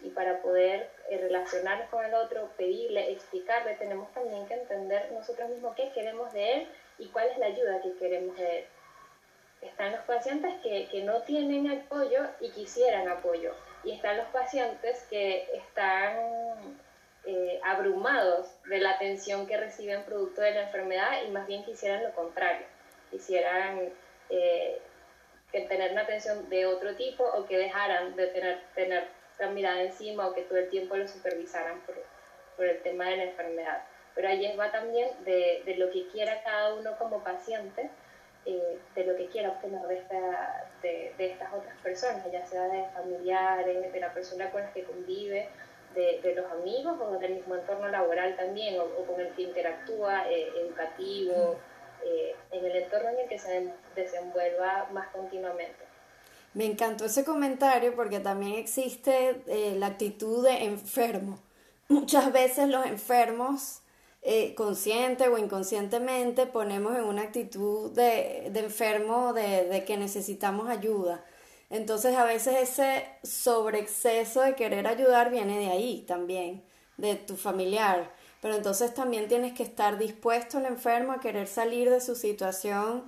y 0.00 0.10
para 0.10 0.42
poder 0.42 0.90
eh, 1.08 1.18
relacionarnos 1.18 1.88
con 1.88 2.04
el 2.04 2.14
otro, 2.14 2.50
pedirle, 2.56 3.12
explicarle, 3.12 3.74
tenemos 3.76 4.12
también 4.12 4.46
que 4.46 4.54
entender 4.54 5.10
nosotros 5.12 5.48
mismos 5.48 5.74
qué 5.76 5.90
queremos 5.90 6.32
de 6.32 6.54
él 6.54 6.68
y 6.98 7.08
cuál 7.08 7.28
es 7.28 7.38
la 7.38 7.46
ayuda 7.46 7.80
que 7.80 7.94
queremos 7.94 8.36
de 8.36 8.58
él. 8.58 8.64
Están 9.62 9.92
los 9.92 10.00
pacientes 10.02 10.54
que, 10.62 10.88
que 10.90 11.04
no 11.04 11.22
tienen 11.22 11.70
apoyo 11.70 12.26
y 12.40 12.50
quisieran 12.50 13.08
apoyo. 13.08 13.54
Y 13.84 13.92
están 13.92 14.16
los 14.16 14.26
pacientes 14.28 15.04
que 15.08 15.48
están 15.54 16.78
eh, 17.24 17.60
abrumados 17.62 18.48
de 18.66 18.78
la 18.78 18.90
atención 18.90 19.46
que 19.46 19.56
reciben 19.56 20.02
producto 20.02 20.40
de 20.40 20.52
la 20.52 20.62
enfermedad 20.62 21.22
y 21.26 21.30
más 21.30 21.46
bien 21.46 21.64
quisieran 21.64 22.02
lo 22.02 22.12
contrario. 22.14 22.66
Quisieran 23.10 23.92
eh, 24.28 24.80
que 25.52 25.60
tener 25.62 25.92
una 25.92 26.02
atención 26.02 26.48
de 26.48 26.66
otro 26.66 26.96
tipo 26.96 27.22
o 27.24 27.46
que 27.46 27.58
dejaran 27.58 28.16
de 28.16 28.26
tener, 28.28 28.60
tener 28.74 29.06
la 29.38 29.50
mirada 29.50 29.82
encima 29.82 30.26
o 30.26 30.34
que 30.34 30.42
todo 30.42 30.58
el 30.58 30.68
tiempo 30.68 30.96
lo 30.96 31.06
supervisaran 31.06 31.80
por, 31.80 31.94
el 32.64 32.82
tema 32.82 33.08
de 33.08 33.16
la 33.16 33.24
enfermedad. 33.24 33.84
Pero 34.14 34.28
ahí 34.28 34.56
va 34.56 34.70
también 34.70 35.08
de, 35.24 35.62
lo 35.78 35.90
que 35.90 36.06
quiera 36.08 36.42
cada 36.42 36.74
uno 36.74 36.96
como 36.98 37.24
paciente, 37.24 37.90
eh, 38.46 38.78
de 38.94 39.04
lo 39.04 39.16
que 39.16 39.26
quiera 39.26 39.50
obtener 39.50 39.82
de, 40.82 41.12
de, 41.16 41.26
estas 41.26 41.52
otras 41.52 41.76
personas, 41.78 42.30
ya 42.30 42.44
sea 42.46 42.64
de 42.64 42.84
familiares, 42.94 43.92
de 43.92 44.00
la 44.00 44.12
persona 44.12 44.50
con 44.50 44.62
la 44.62 44.72
que 44.72 44.84
convive, 44.84 45.48
de, 45.94 46.20
de 46.22 46.34
los 46.34 46.50
amigos 46.50 46.96
o 47.00 47.18
del 47.18 47.34
mismo 47.34 47.56
entorno 47.56 47.88
laboral 47.88 48.36
también, 48.36 48.80
o, 48.80 48.86
con 49.06 49.20
el 49.20 49.28
que 49.34 49.42
interactúa, 49.42 50.28
eh, 50.30 50.48
educativo, 50.60 51.56
eh, 52.04 52.34
en 52.50 52.64
el 52.64 52.76
entorno 52.76 53.10
en 53.10 53.20
el 53.20 53.28
que 53.28 53.38
se 53.38 53.72
desenvuelva 53.94 54.88
más 54.92 55.08
continuamente. 55.08 55.84
Me 56.54 56.66
encantó 56.66 57.06
ese 57.06 57.24
comentario 57.24 57.94
porque 57.94 58.20
también 58.20 58.54
existe 58.54 59.42
eh, 59.46 59.74
la 59.78 59.86
actitud 59.86 60.44
de 60.44 60.64
enfermo. 60.64 61.38
Muchas 61.88 62.32
veces 62.32 62.68
los 62.68 62.84
enfermos, 62.86 63.82
eh, 64.22 64.54
consciente 64.54 65.28
o 65.28 65.38
inconscientemente, 65.38 66.46
ponemos 66.46 66.94
en 66.96 67.04
una 67.04 67.22
actitud 67.22 67.90
de, 67.92 68.48
de 68.50 68.60
enfermo 68.60 69.32
de, 69.32 69.64
de, 69.64 69.84
que 69.84 69.96
necesitamos 69.96 70.68
ayuda. 70.68 71.24
Entonces 71.72 72.14
a 72.16 72.24
veces 72.24 72.54
ese 72.60 73.06
sobreexceso 73.22 74.42
de 74.42 74.54
querer 74.54 74.86
ayudar 74.86 75.30
viene 75.30 75.58
de 75.58 75.68
ahí 75.68 76.04
también, 76.06 76.62
de 76.98 77.14
tu 77.14 77.38
familiar. 77.38 78.12
Pero 78.42 78.56
entonces 78.56 78.92
también 78.92 79.26
tienes 79.26 79.54
que 79.54 79.62
estar 79.62 79.96
dispuesto 79.96 80.58
el 80.58 80.66
enfermo 80.66 81.12
a 81.12 81.20
querer 81.20 81.48
salir 81.48 81.88
de 81.88 82.02
su 82.02 82.14
situación 82.14 83.04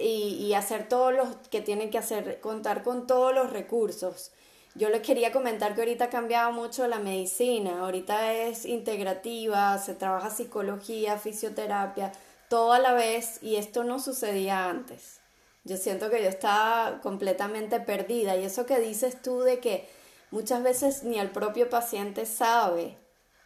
y, 0.00 0.52
hacer 0.54 0.88
todo 0.88 1.10
lo 1.10 1.24
que 1.50 1.62
tienen 1.62 1.90
que 1.90 1.98
hacer, 1.98 2.38
contar 2.40 2.84
con 2.84 3.08
todos 3.08 3.34
los 3.34 3.50
recursos. 3.50 4.30
Yo 4.76 4.88
les 4.88 5.00
quería 5.00 5.32
comentar 5.32 5.74
que 5.74 5.80
ahorita 5.80 6.04
ha 6.04 6.10
cambiado 6.10 6.52
mucho 6.52 6.86
la 6.86 7.00
medicina, 7.00 7.80
ahorita 7.80 8.34
es 8.34 8.66
integrativa, 8.66 9.76
se 9.78 9.96
trabaja 9.96 10.30
psicología, 10.30 11.18
fisioterapia, 11.18 12.12
todo 12.48 12.72
a 12.72 12.78
la 12.78 12.92
vez 12.92 13.42
y 13.42 13.56
esto 13.56 13.82
no 13.82 13.98
sucedía 13.98 14.68
antes. 14.68 15.19
Yo 15.64 15.76
siento 15.76 16.10
que 16.10 16.22
yo 16.22 16.28
estaba 16.28 17.00
completamente 17.00 17.80
perdida 17.80 18.36
y 18.36 18.44
eso 18.44 18.66
que 18.66 18.78
dices 18.80 19.20
tú 19.22 19.40
de 19.40 19.60
que 19.60 19.88
muchas 20.30 20.62
veces 20.62 21.02
ni 21.04 21.18
el 21.18 21.30
propio 21.30 21.68
paciente 21.68 22.26
sabe 22.26 22.96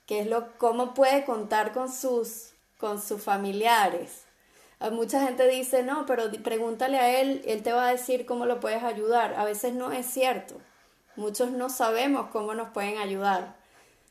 qué 0.06 0.20
es 0.20 0.26
lo 0.26 0.56
cómo 0.58 0.94
puede 0.94 1.24
contar 1.24 1.72
con 1.72 1.90
sus 1.90 2.52
con 2.78 3.00
sus 3.00 3.22
familiares 3.22 4.24
Mucha 4.90 5.24
gente 5.24 5.48
dice, 5.48 5.82
no, 5.82 6.04
pero 6.06 6.30
pregúntale 6.42 6.98
a 6.98 7.20
él, 7.20 7.42
él 7.46 7.62
te 7.62 7.72
va 7.72 7.88
a 7.88 7.92
decir 7.92 8.26
cómo 8.26 8.44
lo 8.44 8.60
puedes 8.60 8.82
ayudar. 8.82 9.34
A 9.34 9.44
veces 9.44 9.72
no 9.72 9.92
es 9.92 10.06
cierto. 10.06 10.56
Muchos 11.16 11.52
no 11.52 11.70
sabemos 11.70 12.28
cómo 12.30 12.54
nos 12.54 12.70
pueden 12.70 12.98
ayudar, 12.98 13.54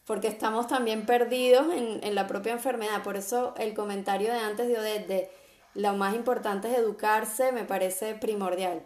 porque 0.06 0.28
estamos 0.28 0.68
también 0.68 1.06
perdidos 1.06 1.68
en, 1.74 2.16
la 2.16 2.28
propia 2.28 2.54
enfermedad. 2.54 3.04
Por 3.04 3.18
eso 3.18 3.54
el 3.58 3.74
comentario 3.74 4.32
de 4.32 4.40
antes 4.40 4.68
de 4.68 5.00
de 5.06 5.32
lo 5.76 5.94
más 5.94 6.16
importante 6.16 6.72
es 6.72 6.78
educarse, 6.78 7.52
me 7.52 7.64
parece 7.64 8.16
primordial, 8.16 8.86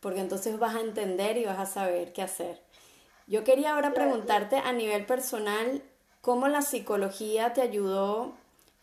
porque 0.00 0.20
entonces 0.20 0.58
vas 0.58 0.74
a 0.74 0.80
entender 0.80 1.36
y 1.36 1.44
vas 1.44 1.58
a 1.58 1.66
saber 1.66 2.12
qué 2.12 2.22
hacer. 2.22 2.60
Yo 3.26 3.44
quería 3.44 3.74
ahora 3.74 3.92
preguntarte 3.92 4.56
a 4.58 4.72
nivel 4.72 5.06
personal, 5.06 5.82
¿cómo 6.20 6.48
la 6.48 6.62
psicología 6.62 7.52
te 7.52 7.62
ayudó 7.62 8.34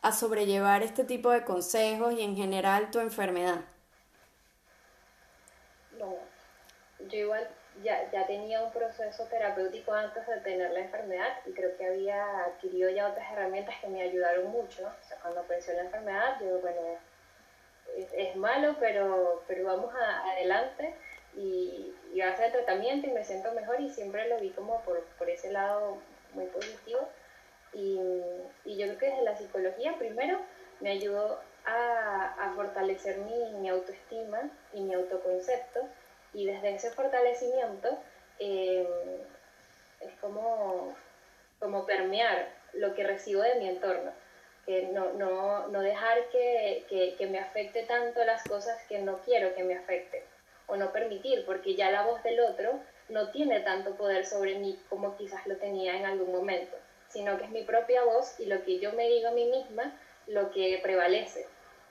a 0.02 0.12
sobrellevar 0.12 0.84
este 0.84 1.04
tipo 1.04 1.30
de 1.30 1.46
consejos 1.46 2.14
y 2.14 2.22
en 2.22 2.36
general 2.36 2.92
tu 2.92 3.00
enfermedad? 3.00 3.62
No, 5.98 6.16
yo 7.10 7.18
igual 7.18 7.48
ya, 7.84 8.10
ya 8.12 8.26
tenía 8.26 8.64
un 8.64 8.72
proceso 8.72 9.26
terapéutico 9.26 9.94
antes 9.94 10.26
de 10.26 10.38
tener 10.38 10.72
la 10.72 10.80
enfermedad 10.80 11.38
y 11.46 11.52
creo 11.52 11.76
que 11.78 11.86
había 11.86 12.46
adquirido 12.46 12.90
ya 12.90 13.10
otras 13.10 13.32
herramientas 13.32 13.76
que 13.82 13.88
me 13.88 14.02
ayudaron 14.02 14.52
mucho. 14.52 14.88
O 14.88 15.08
sea, 15.08 15.18
cuando 15.22 15.42
apareció 15.42 15.74
la 15.74 15.84
enfermedad, 15.84 16.38
yo, 16.42 16.60
bueno, 16.60 16.80
es, 17.96 18.36
malo, 18.36 18.76
pero, 18.80 19.44
pero 19.48 19.66
vamos 19.66 19.94
adelante 19.96 20.96
y, 21.36 21.94
y 22.14 22.22
a 22.22 22.32
hacer 22.32 22.52
tratamiento 22.52 23.08
y 23.08 23.12
me 23.12 23.24
siento 23.24 23.52
mejor 23.54 23.80
y 23.82 23.90
siempre 23.90 24.28
lo 24.30 24.40
vi 24.40 24.50
como 24.52 24.82
por, 24.82 25.02
por 25.18 25.30
ese 25.30 25.52
lado 25.52 25.98
muy 26.34 26.46
positivo. 26.46 27.08
Y, 27.74 28.00
y, 28.66 28.78
yo 28.78 28.86
creo 28.86 28.98
que 29.00 29.10
desde 29.10 29.24
la 29.24 29.36
psicología 29.36 29.98
primero 29.98 30.40
me 30.80 30.92
ayudó 30.92 31.40
a, 31.66 32.36
a 32.40 32.54
fortalecer 32.54 33.18
mi, 33.18 33.60
mi, 33.60 33.70
autoestima 33.70 34.50
y 34.74 34.82
mi 34.82 34.94
autoconcepto 34.94 35.82
y 36.34 36.46
desde 36.46 36.76
ese 36.76 36.92
fortalecimiento 36.92 37.98
eh, 38.40 38.88
es 40.02 40.14
como, 40.20 40.96
como 41.60 41.86
permear 41.86 42.50
lo 42.74 42.94
que 42.96 43.04
recibo 43.04 43.42
de 43.42 43.56
mi 43.56 43.70
entorno, 43.70 44.12
que 44.66 44.84
no, 44.88 45.14
no, 45.14 45.68
no 45.68 45.82
dejar 45.82 46.30
que, 46.30 46.86
que, 46.90 47.16
que 47.16 47.28
me 47.28 47.40
afecte 47.40 47.84
tanto 47.84 48.24
las 48.24 48.44
cosas 48.44 48.82
que 48.88 49.00
no 49.00 49.20
quiero 49.20 49.54
que 49.56 49.64
me 49.64 49.76
afecten 49.76 50.24
o 50.68 50.76
no 50.78 50.92
permitir, 50.92 51.46
porque 51.46 51.76
ya 51.76 51.92
la 51.92 52.04
voz 52.04 52.24
del 52.24 52.40
otro 52.40 52.80
no 53.10 53.30
tiene 53.32 53.60
tanto 53.60 53.96
poder 53.96 54.26
sobre 54.26 54.56
mí 54.56 54.82
como 54.90 55.18
quizás 55.18 55.46
lo 55.46 55.58
tenía 55.58 55.98
en 55.98 56.06
algún 56.06 56.32
momento 56.32 56.78
sino 57.14 57.38
que 57.38 57.46
es 57.46 57.52
mi 57.52 57.64
propia 57.64 58.04
voz 58.04 58.40
y 58.40 58.48
lo 58.48 58.64
que 58.64 58.80
yo 58.80 58.92
me 58.94 59.08
digo 59.08 59.30
a 59.30 59.34
mí 59.34 59.46
misma 59.46 59.94
lo 60.28 60.52
que 60.52 60.80
prevalece 60.82 61.46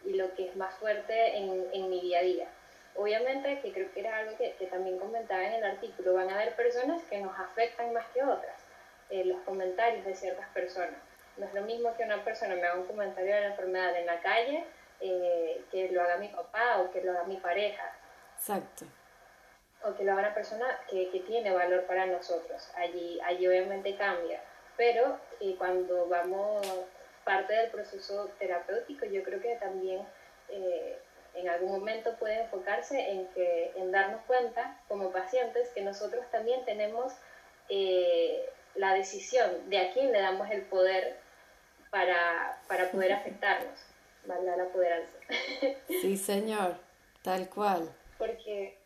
y 0.05 0.15
lo 0.15 0.35
que 0.35 0.49
es 0.49 0.57
más 0.57 0.75
fuerte 0.75 1.37
en, 1.37 1.65
en 1.73 1.89
mi 1.89 2.01
día 2.01 2.19
a 2.19 2.23
día. 2.23 2.49
Obviamente, 2.95 3.61
que 3.61 3.73
creo 3.73 3.93
que 3.93 4.01
era 4.01 4.19
algo 4.19 4.37
que, 4.37 4.55
que, 4.57 4.67
también 4.67 4.99
comentaba 4.99 5.43
en 5.45 5.55
el 5.55 5.65
artículo, 5.65 6.15
van 6.15 6.31
a 6.31 6.35
haber 6.35 6.55
personas 6.55 7.03
que 7.05 7.19
nos 7.19 7.39
afectan 7.39 7.93
más 7.93 8.07
que 8.13 8.23
otras, 8.23 8.57
eh, 9.11 9.25
los 9.25 9.41
comentarios 9.43 10.05
de 10.05 10.15
ciertas 10.15 10.49
personas. 10.51 11.01
No 11.37 11.47
es 11.47 11.55
lo 11.55 11.63
mismo 11.63 11.97
que 11.97 12.05
una 12.05 12.23
persona 12.23 12.55
me 12.55 12.67
haga 12.67 12.79
un 12.79 12.87
comentario 12.87 13.35
de 13.35 13.41
la 13.41 13.47
enfermedad 13.49 13.97
en 13.97 14.07
la 14.07 14.21
calle, 14.21 14.65
eh, 15.01 15.65
que 15.71 15.91
lo 15.91 16.03
haga 16.03 16.19
mi 16.19 16.29
papá 16.29 16.79
o 16.81 16.93
que 16.93 17.03
lo 17.03 17.13
haga 17.13 17.25
mi 17.25 17.39
pareja. 17.39 17.97
Exacto. 18.37 18.85
O 19.85 19.95
que 19.95 20.05
lo 20.05 20.13
haga 20.13 20.21
una 20.21 20.35
persona 20.35 20.67
que, 20.89 21.09
que 21.11 21.21
tiene 21.21 21.51
valor 21.51 21.87
para 21.87 22.07
nosotros. 22.07 22.71
Allí, 22.77 23.19
allí 23.25 23.49
obviamente 23.49 23.97
cambia. 23.97 24.41
Pero 24.77 25.19
eh, 25.41 25.55
cuando 25.59 26.07
vamos 26.09 26.67
parte 27.25 27.55
del 27.55 27.71
proceso 27.71 28.31
terapéutico, 28.39 29.07
yo 29.07 29.23
creo 29.23 29.41
que 29.41 29.57
también 29.57 30.07
eh, 30.49 30.99
en 31.35 31.49
algún 31.49 31.73
momento 31.73 32.15
puede 32.19 32.41
enfocarse 32.41 33.11
en, 33.11 33.27
que, 33.29 33.73
en 33.77 33.91
darnos 33.91 34.21
cuenta 34.27 34.79
como 34.89 35.11
pacientes 35.11 35.69
que 35.71 35.83
nosotros 35.83 36.25
también 36.31 36.65
tenemos 36.65 37.13
eh, 37.69 38.49
la 38.75 38.95
decisión 38.95 39.69
de 39.69 39.79
a 39.79 39.93
quién 39.93 40.13
le 40.13 40.21
damos 40.21 40.51
el 40.51 40.63
poder 40.63 41.17
para, 41.91 42.61
para 42.69 42.91
poder 42.91 43.13
afectarnos, 43.13 43.79
valga 44.27 44.57
la 44.57 44.65
apoderanza. 44.65 45.13
Sí, 45.89 46.17
señor, 46.17 46.77
tal 47.23 47.49
cual. 47.49 47.89
Porque 48.19 48.79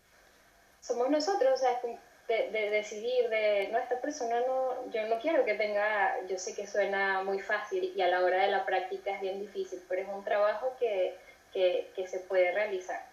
somos 0.81 1.09
nosotros, 1.11 1.53
o 1.55 1.57
sea, 1.57 1.81
de, 2.29 2.51
de, 2.51 2.71
decidir 2.71 3.29
de, 3.29 3.69
no, 3.73 3.79
esta 3.79 4.01
persona 4.01 4.41
no, 4.41 4.91
yo 4.91 5.07
no 5.09 5.21
quiero 5.21 5.45
que 5.45 5.55
tenga, 5.55 6.17
yo 6.29 6.39
sé 6.39 6.55
que 6.55 6.67
suena 6.67 7.23
muy 7.23 7.39
fácil 7.39 7.93
y 7.95 8.01
a 8.03 8.09
la 8.09 8.23
hora 8.23 8.43
de 8.43 8.51
la 8.51 8.65
práctica 8.65 9.13
es 9.13 9.21
bien 9.21 9.41
difícil, 9.41 9.83
pero 9.89 10.03
es 10.03 10.09
un 10.09 10.25
trabajo 10.25 10.75
que, 10.79 11.17
que, 11.53 11.91
que 11.95 12.07
se 12.07 12.21
puede 12.21 12.53
realizar. 12.53 13.09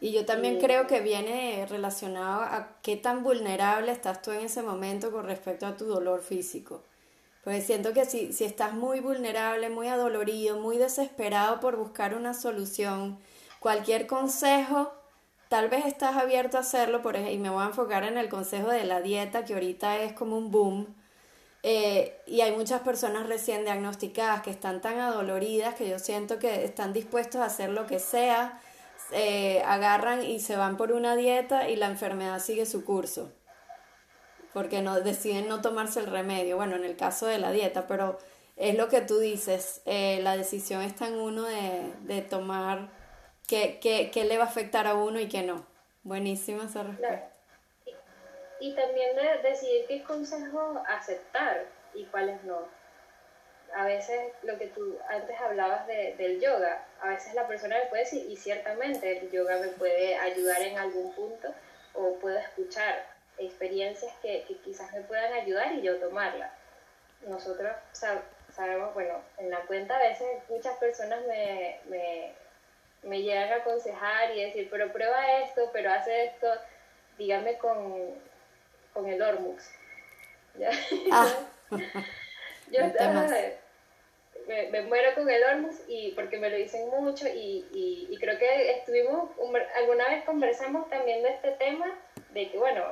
Y 0.00 0.12
yo 0.12 0.26
también 0.26 0.58
creo 0.60 0.86
que 0.86 1.00
viene 1.00 1.64
relacionado 1.68 2.42
a 2.42 2.76
qué 2.82 2.96
tan 2.96 3.22
vulnerable 3.22 3.92
estás 3.92 4.20
tú 4.22 4.32
en 4.32 4.40
ese 4.40 4.62
momento 4.62 5.10
con 5.10 5.24
respecto 5.24 5.66
a 5.66 5.76
tu 5.76 5.86
dolor 5.86 6.20
físico. 6.20 6.82
Pues 7.44 7.64
siento 7.64 7.92
que 7.92 8.04
si, 8.04 8.32
si 8.32 8.44
estás 8.44 8.74
muy 8.74 9.00
vulnerable, 9.00 9.68
muy 9.68 9.88
adolorido, 9.88 10.58
muy 10.58 10.78
desesperado 10.78 11.60
por 11.60 11.76
buscar 11.76 12.14
una 12.14 12.34
solución, 12.34 13.18
cualquier 13.60 14.06
consejo 14.06 14.92
tal 15.48 15.68
vez 15.68 15.86
estás 15.86 16.16
abierto 16.16 16.56
a 16.56 16.60
hacerlo, 16.60 17.00
por 17.00 17.16
ejemplo, 17.16 17.34
y 17.34 17.38
me 17.38 17.50
voy 17.50 17.62
a 17.62 17.66
enfocar 17.66 18.04
en 18.04 18.18
el 18.18 18.28
consejo 18.28 18.68
de 18.68 18.84
la 18.84 19.00
dieta, 19.00 19.44
que 19.44 19.54
ahorita 19.54 19.98
es 19.98 20.12
como 20.12 20.36
un 20.36 20.50
boom, 20.50 20.94
eh, 21.66 22.20
y 22.26 22.42
hay 22.42 22.52
muchas 22.52 22.82
personas 22.82 23.26
recién 23.26 23.64
diagnosticadas 23.64 24.42
que 24.42 24.50
están 24.50 24.82
tan 24.82 25.00
adoloridas 25.00 25.74
que 25.74 25.88
yo 25.88 25.98
siento 25.98 26.38
que 26.38 26.62
están 26.62 26.92
dispuestos 26.92 27.40
a 27.40 27.46
hacer 27.46 27.70
lo 27.70 27.86
que 27.86 28.00
sea, 28.00 28.60
eh, 29.12 29.62
agarran 29.64 30.22
y 30.22 30.40
se 30.40 30.56
van 30.56 30.76
por 30.76 30.92
una 30.92 31.16
dieta 31.16 31.70
y 31.70 31.76
la 31.76 31.86
enfermedad 31.86 32.38
sigue 32.40 32.66
su 32.66 32.84
curso, 32.84 33.32
porque 34.52 34.82
no, 34.82 35.00
deciden 35.00 35.48
no 35.48 35.62
tomarse 35.62 36.00
el 36.00 36.06
remedio, 36.06 36.56
bueno, 36.56 36.76
en 36.76 36.84
el 36.84 36.96
caso 36.96 37.24
de 37.26 37.38
la 37.38 37.50
dieta, 37.50 37.86
pero 37.86 38.18
es 38.56 38.76
lo 38.76 38.90
que 38.90 39.00
tú 39.00 39.18
dices, 39.18 39.80
eh, 39.86 40.20
la 40.22 40.36
decisión 40.36 40.82
está 40.82 41.08
en 41.08 41.14
uno 41.14 41.44
de, 41.44 41.94
de 42.02 42.20
tomar 42.20 42.90
qué, 43.48 43.78
qué, 43.80 44.10
qué, 44.12 44.26
le 44.26 44.36
va 44.36 44.44
a 44.44 44.48
afectar 44.48 44.86
a 44.86 44.96
uno 44.96 45.18
y 45.18 45.28
qué 45.28 45.42
no. 45.42 45.64
Buenísima 46.02 46.64
esa 46.64 46.82
respuesta. 46.82 47.33
Y, 48.64 48.72
también 48.74 49.14
de 49.14 49.48
decidir 49.48 49.86
qué 49.86 50.02
consejos 50.02 50.78
aceptar 50.88 51.64
y 51.92 52.04
cuáles 52.06 52.42
no. 52.44 52.66
A 53.74 53.84
veces 53.84 54.32
lo 54.42 54.56
que 54.58 54.68
tú 54.68 54.98
antes 55.08 55.38
hablabas 55.40 55.86
de, 55.86 56.14
del 56.16 56.40
yoga, 56.40 56.84
a 57.00 57.08
veces 57.08 57.34
la 57.34 57.46
persona 57.46 57.76
me 57.78 57.86
puede 57.86 58.04
decir, 58.04 58.30
y 58.30 58.36
ciertamente 58.36 59.18
el 59.18 59.30
yoga 59.30 59.58
me 59.58 59.68
puede 59.68 60.16
ayudar 60.16 60.62
en 60.62 60.78
algún 60.78 61.12
punto, 61.14 61.52
o 61.94 62.14
puedo 62.20 62.38
escuchar 62.38 63.04
experiencias 63.38 64.12
que, 64.22 64.44
que 64.46 64.56
quizás 64.58 64.92
me 64.92 65.00
puedan 65.02 65.32
ayudar 65.32 65.72
y 65.72 65.82
yo 65.82 65.98
tomarlas. 65.98 66.52
Nosotros 67.26 67.72
sabemos, 68.52 68.94
bueno, 68.94 69.20
en 69.38 69.50
la 69.50 69.60
cuenta 69.62 69.96
a 69.96 70.08
veces 70.08 70.28
muchas 70.48 70.76
personas 70.78 71.20
me, 71.26 71.80
me 71.86 72.32
me 73.04 73.22
llegan 73.22 73.52
a 73.52 73.56
aconsejar 73.56 74.34
y 74.34 74.44
decir, 74.44 74.68
pero 74.70 74.92
prueba 74.92 75.40
esto, 75.42 75.70
pero 75.72 75.92
hace 75.92 76.26
esto, 76.26 76.48
dígame 77.18 77.58
con, 77.58 78.14
con 78.94 79.06
el 79.06 79.20
Ormux. 79.20 79.70
¿Ya? 80.58 80.70
Ah. 81.12 81.28
Yo 82.70 82.80
me, 84.46 84.70
me, 84.70 84.82
muero 84.82 85.14
con 85.14 85.28
el 85.28 85.42
Ormux 85.44 85.82
y 85.86 86.12
porque 86.12 86.38
me 86.38 86.48
lo 86.48 86.56
dicen 86.56 86.88
mucho 86.88 87.28
y, 87.28 87.66
y, 87.72 88.08
y, 88.10 88.16
creo 88.18 88.38
que 88.38 88.70
estuvimos, 88.72 89.30
alguna 89.76 90.08
vez 90.08 90.24
conversamos 90.24 90.88
también 90.88 91.22
de 91.22 91.30
este 91.30 91.52
tema, 91.52 91.86
de 92.30 92.50
que 92.50 92.58
bueno, 92.58 92.82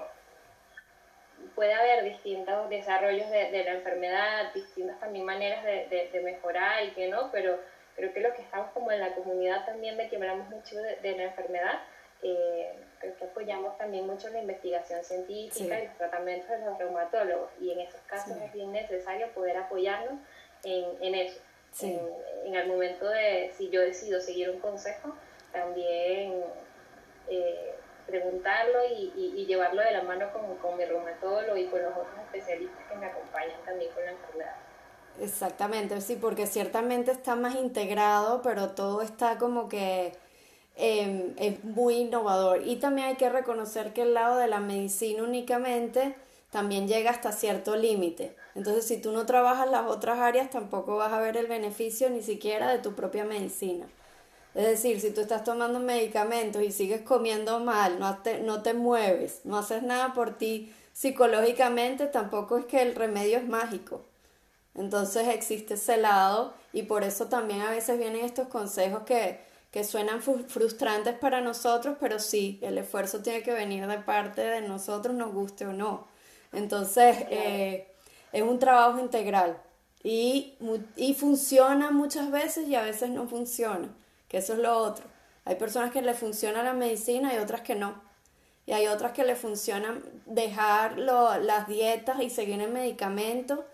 puede 1.54 1.72
haber 1.72 2.04
distintos 2.04 2.68
desarrollos 2.68 3.30
de, 3.30 3.50
de 3.50 3.64
la 3.64 3.72
enfermedad, 3.72 4.52
distintas 4.54 5.00
también 5.00 5.24
maneras 5.24 5.64
de, 5.64 5.86
de, 5.88 6.10
de 6.12 6.20
mejorar 6.20 6.84
y 6.84 6.90
que 6.90 7.08
no, 7.08 7.30
pero 7.32 7.58
creo 7.96 8.12
que 8.12 8.20
los 8.20 8.34
que 8.34 8.42
estamos 8.42 8.70
como 8.72 8.90
en 8.90 9.00
la 9.00 9.14
comunidad 9.14 9.64
también 9.66 9.96
de 9.96 10.08
que 10.08 10.16
hablamos 10.16 10.48
mucho 10.48 10.76
de, 10.76 11.16
la 11.16 11.24
enfermedad, 11.24 11.80
eh, 12.22 12.72
creo 13.00 13.16
que 13.16 13.24
apoyamos 13.24 13.76
también 13.78 14.06
mucho 14.06 14.28
la 14.28 14.40
investigación 14.40 15.02
científica 15.02 15.80
y 15.80 15.86
los 15.86 15.96
tratamientos 15.96 16.48
de 16.48 16.58
los 16.64 16.78
reumatólogos 16.78 17.50
y 17.60 17.72
en 17.72 17.80
esos 17.80 18.00
casos 18.02 18.36
es 18.36 18.52
bien 18.52 18.70
necesario 18.72 19.28
poder 19.32 19.56
apoyarnos 19.56 20.20
en, 20.64 20.84
en 21.00 21.14
eso. 21.14 21.40
En, 21.80 21.98
en, 22.46 22.54
el 22.54 22.68
momento 22.68 23.08
de, 23.08 23.50
si 23.56 23.70
yo 23.70 23.80
decido 23.80 24.20
seguir 24.20 24.50
un 24.50 24.60
consejo, 24.60 25.14
también 25.52 26.44
eh, 27.28 27.74
preguntarlo 28.06 28.84
y, 28.84 29.12
y, 29.16 29.40
y, 29.40 29.46
llevarlo 29.46 29.82
de 29.82 29.90
la 29.90 30.02
mano 30.02 30.30
con, 30.32 30.56
con 30.58 30.76
mi 30.76 30.84
reumatólogo 30.84 31.56
y 31.56 31.66
con 31.66 31.82
los 31.82 31.92
otros 31.92 32.18
especialistas 32.26 32.86
que 32.88 32.96
me 32.96 33.06
acompañan 33.06 33.60
también 33.64 33.90
con 33.92 34.04
la 34.04 34.10
enfermedad. 34.12 34.56
Exactamente, 35.20 36.00
sí, 36.00 36.16
porque 36.16 36.46
ciertamente 36.46 37.10
está 37.10 37.36
más 37.36 37.54
integrado, 37.54 38.42
pero 38.42 38.70
todo 38.70 39.02
está 39.02 39.38
como 39.38 39.68
que 39.68 40.12
eh, 40.76 41.34
es 41.38 41.64
muy 41.64 41.94
innovador. 41.96 42.66
Y 42.66 42.76
también 42.76 43.08
hay 43.08 43.16
que 43.16 43.28
reconocer 43.28 43.92
que 43.92 44.02
el 44.02 44.14
lado 44.14 44.38
de 44.38 44.48
la 44.48 44.60
medicina 44.60 45.22
únicamente 45.22 46.14
también 46.50 46.86
llega 46.86 47.10
hasta 47.10 47.32
cierto 47.32 47.76
límite. 47.76 48.36
Entonces, 48.54 48.86
si 48.86 49.00
tú 49.00 49.12
no 49.12 49.24
trabajas 49.24 49.70
las 49.70 49.86
otras 49.86 50.18
áreas, 50.18 50.50
tampoco 50.50 50.96
vas 50.96 51.12
a 51.12 51.20
ver 51.20 51.36
el 51.36 51.46
beneficio 51.46 52.10
ni 52.10 52.22
siquiera 52.22 52.70
de 52.70 52.78
tu 52.78 52.94
propia 52.94 53.24
medicina. 53.24 53.86
Es 54.54 54.66
decir, 54.66 55.00
si 55.00 55.10
tú 55.12 55.22
estás 55.22 55.44
tomando 55.44 55.80
medicamentos 55.80 56.62
y 56.62 56.72
sigues 56.72 57.00
comiendo 57.00 57.60
mal, 57.60 57.98
no 57.98 58.18
te, 58.18 58.40
no 58.40 58.62
te 58.62 58.74
mueves, 58.74 59.40
no 59.44 59.58
haces 59.58 59.82
nada 59.82 60.12
por 60.12 60.36
ti 60.36 60.74
psicológicamente, 60.92 62.06
tampoco 62.06 62.58
es 62.58 62.66
que 62.66 62.82
el 62.82 62.94
remedio 62.94 63.38
es 63.38 63.48
mágico. 63.48 64.02
Entonces 64.74 65.28
existe 65.28 65.74
ese 65.74 65.96
lado 65.96 66.52
y 66.72 66.82
por 66.82 67.02
eso 67.02 67.26
también 67.26 67.62
a 67.62 67.70
veces 67.70 67.98
vienen 67.98 68.24
estos 68.24 68.48
consejos 68.48 69.04
que, 69.04 69.40
que 69.72 69.84
suenan 69.84 70.22
frustrantes 70.22 71.16
para 71.16 71.40
nosotros, 71.40 71.96
pero 71.98 72.18
sí, 72.18 72.58
el 72.62 72.76
esfuerzo 72.76 73.22
tiene 73.22 73.42
que 73.42 73.52
venir 73.52 73.86
de 73.86 73.98
parte 73.98 74.42
de 74.42 74.60
nosotros, 74.60 75.16
nos 75.16 75.32
guste 75.32 75.66
o 75.66 75.72
no. 75.72 76.06
Entonces 76.52 77.16
eh, 77.30 77.88
es 78.32 78.42
un 78.42 78.58
trabajo 78.58 79.00
integral 79.00 79.56
y, 80.04 80.54
y 80.96 81.14
funciona 81.14 81.90
muchas 81.90 82.30
veces 82.30 82.68
y 82.68 82.74
a 82.74 82.82
veces 82.82 83.08
no 83.08 83.26
funciona, 83.26 83.88
que 84.28 84.38
eso 84.38 84.52
es 84.52 84.58
lo 84.58 84.76
otro. 84.76 85.06
Hay 85.46 85.56
personas 85.56 85.90
que 85.90 86.02
le 86.02 86.12
funciona 86.12 86.62
la 86.62 86.74
medicina 86.74 87.34
y 87.34 87.38
otras 87.38 87.62
que 87.62 87.74
no. 87.74 87.94
Y 88.66 88.72
hay 88.72 88.86
otras 88.86 89.12
que 89.12 89.24
le 89.24 89.34
funcionan 89.34 90.04
dejar 90.26 90.98
lo, 90.98 91.36
las 91.38 91.66
dietas 91.66 92.20
y 92.22 92.30
seguir 92.30 92.60
el 92.60 92.70
medicamento 92.70 93.64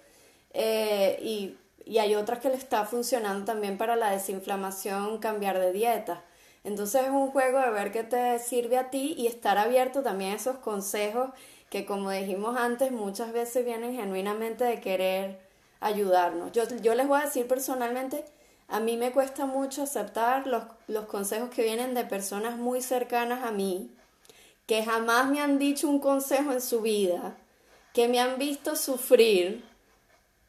eh, 0.54 1.18
y, 1.22 1.56
y, 1.88 1.98
hay 1.98 2.14
otras 2.14 2.38
que 2.38 2.48
le 2.48 2.56
está 2.56 2.84
funcionando 2.84 3.44
también 3.44 3.78
para 3.78 3.96
la 3.96 4.10
desinflamación, 4.10 5.18
cambiar 5.18 5.58
de 5.58 5.72
dieta. 5.72 6.22
Entonces 6.64 7.02
es 7.02 7.10
un 7.10 7.30
juego 7.30 7.60
de 7.60 7.70
ver 7.70 7.92
qué 7.92 8.04
te 8.04 8.38
sirve 8.38 8.76
a 8.76 8.90
ti 8.90 9.14
y 9.16 9.26
estar 9.26 9.58
abierto 9.58 10.02
también 10.02 10.32
a 10.32 10.36
esos 10.36 10.58
consejos 10.58 11.30
que 11.70 11.84
como 11.84 12.10
dijimos 12.10 12.56
antes 12.56 12.92
muchas 12.92 13.32
veces 13.32 13.64
vienen 13.64 13.94
genuinamente 13.94 14.64
de 14.64 14.80
querer 14.80 15.38
ayudarnos. 15.80 16.52
Yo, 16.52 16.64
yo 16.82 16.94
les 16.94 17.06
voy 17.06 17.20
a 17.20 17.24
decir 17.24 17.46
personalmente, 17.46 18.24
a 18.68 18.80
mí 18.80 18.96
me 18.96 19.12
cuesta 19.12 19.46
mucho 19.46 19.82
aceptar 19.82 20.46
los, 20.46 20.64
los 20.88 21.06
consejos 21.06 21.50
que 21.50 21.62
vienen 21.62 21.94
de 21.94 22.04
personas 22.04 22.56
muy 22.56 22.82
cercanas 22.82 23.44
a 23.44 23.50
mí, 23.50 23.90
que 24.66 24.84
jamás 24.84 25.30
me 25.30 25.40
han 25.40 25.58
dicho 25.58 25.88
un 25.88 26.00
consejo 26.00 26.52
en 26.52 26.60
su 26.60 26.80
vida, 26.80 27.36
que 27.94 28.08
me 28.08 28.20
han 28.20 28.38
visto 28.38 28.76
sufrir 28.76 29.64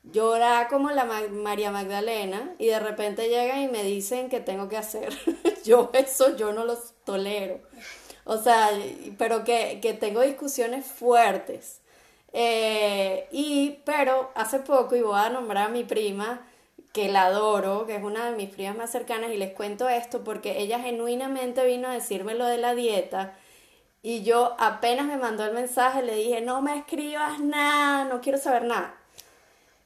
llorar 0.04 0.68
como 0.70 0.92
la 0.92 1.06
María 1.06 1.72
Magdalena 1.72 2.56
y 2.58 2.68
de 2.68 2.80
repente 2.80 3.30
llegan 3.30 3.62
y 3.62 3.68
me 3.68 3.84
dicen 3.84 4.30
que 4.30 4.40
tengo 4.40 4.70
que 4.70 4.78
hacer. 4.78 5.14
yo 5.66 5.90
eso 5.94 6.36
yo 6.36 6.54
no 6.54 6.66
los 6.66 6.94
tolero. 7.06 7.60
O 8.26 8.38
sea, 8.38 8.70
pero 9.18 9.44
que, 9.44 9.80
que 9.82 9.94
tengo 9.94 10.22
discusiones 10.22 10.86
fuertes. 10.86 11.82
Eh, 12.34 13.28
y, 13.32 13.80
pero 13.86 14.32
hace 14.36 14.60
poco, 14.60 14.96
y 14.96 15.02
voy 15.02 15.20
a 15.20 15.30
nombrar 15.30 15.68
a 15.68 15.70
mi 15.70 15.84
prima, 15.84 16.46
que 16.94 17.10
la 17.10 17.26
adoro, 17.26 17.86
que 17.86 17.96
es 17.96 18.04
una 18.04 18.30
de 18.30 18.38
mis 18.38 18.50
primas 18.50 18.78
más 18.78 18.92
cercanas, 18.92 19.32
y 19.32 19.38
les 19.38 19.54
cuento 19.54 19.90
esto 19.90 20.24
porque 20.24 20.60
ella 20.62 20.80
genuinamente 20.80 21.66
vino 21.66 21.88
a 21.88 21.94
decirme 21.94 22.36
lo 22.36 22.46
de 22.46 22.58
la 22.58 22.76
dieta. 22.76 23.36
Y 24.02 24.24
yo 24.24 24.56
apenas 24.60 25.08
me 25.08 25.18
mandó 25.18 25.46
el 25.46 25.54
mensaje, 25.54 26.04
le 26.04 26.16
dije, 26.16 26.42
no 26.42 26.62
me 26.62 26.78
escribas 26.78 27.40
nada, 27.40 28.06
no 28.06 28.22
quiero 28.22 28.38
saber 28.38 28.64
nada. 28.64 28.99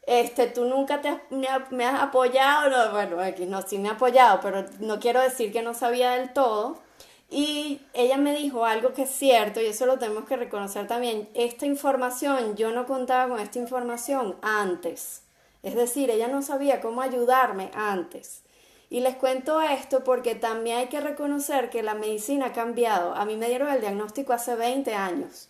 Este, 0.05 0.47
tú 0.47 0.65
nunca 0.65 1.01
te 1.01 1.17
me, 1.29 1.47
has 1.47 2.01
apoyado, 2.01 2.69
no, 2.69 2.91
bueno, 2.91 3.21
aquí 3.21 3.45
no, 3.45 3.61
sí 3.61 3.77
me 3.77 3.89
ha 3.89 3.93
apoyado, 3.93 4.39
pero 4.41 4.65
no 4.79 4.99
quiero 4.99 5.21
decir 5.21 5.53
que 5.53 5.61
no 5.61 5.73
sabía 5.73 6.11
del 6.11 6.33
todo. 6.33 6.81
Y 7.29 7.81
ella 7.93 8.17
me 8.17 8.35
dijo 8.35 8.65
algo 8.65 8.93
que 8.93 9.03
es 9.03 9.09
cierto, 9.09 9.61
y 9.61 9.65
eso 9.65 9.85
lo 9.85 9.97
tenemos 9.97 10.25
que 10.25 10.37
reconocer 10.37 10.87
también. 10.87 11.29
Esta 11.33 11.65
información, 11.65 12.55
yo 12.55 12.71
no 12.71 12.85
contaba 12.85 13.29
con 13.29 13.39
esta 13.39 13.59
información 13.59 14.35
antes. 14.41 15.23
Es 15.63 15.75
decir, 15.75 16.09
ella 16.11 16.27
no 16.27 16.41
sabía 16.41 16.81
cómo 16.81 17.01
ayudarme 17.01 17.71
antes. 17.73 18.43
Y 18.89 18.99
les 18.99 19.15
cuento 19.15 19.61
esto 19.61 20.03
porque 20.03 20.35
también 20.35 20.77
hay 20.77 20.87
que 20.87 20.99
reconocer 20.99 21.71
que 21.71 21.81
la 21.81 21.95
medicina 21.95 22.47
ha 22.47 22.53
cambiado. 22.53 23.15
A 23.15 23.25
mí 23.25 23.37
me 23.37 23.47
dieron 23.47 23.69
el 23.69 23.81
diagnóstico 23.81 24.33
hace 24.33 24.55
20 24.55 24.93
años. 24.93 25.49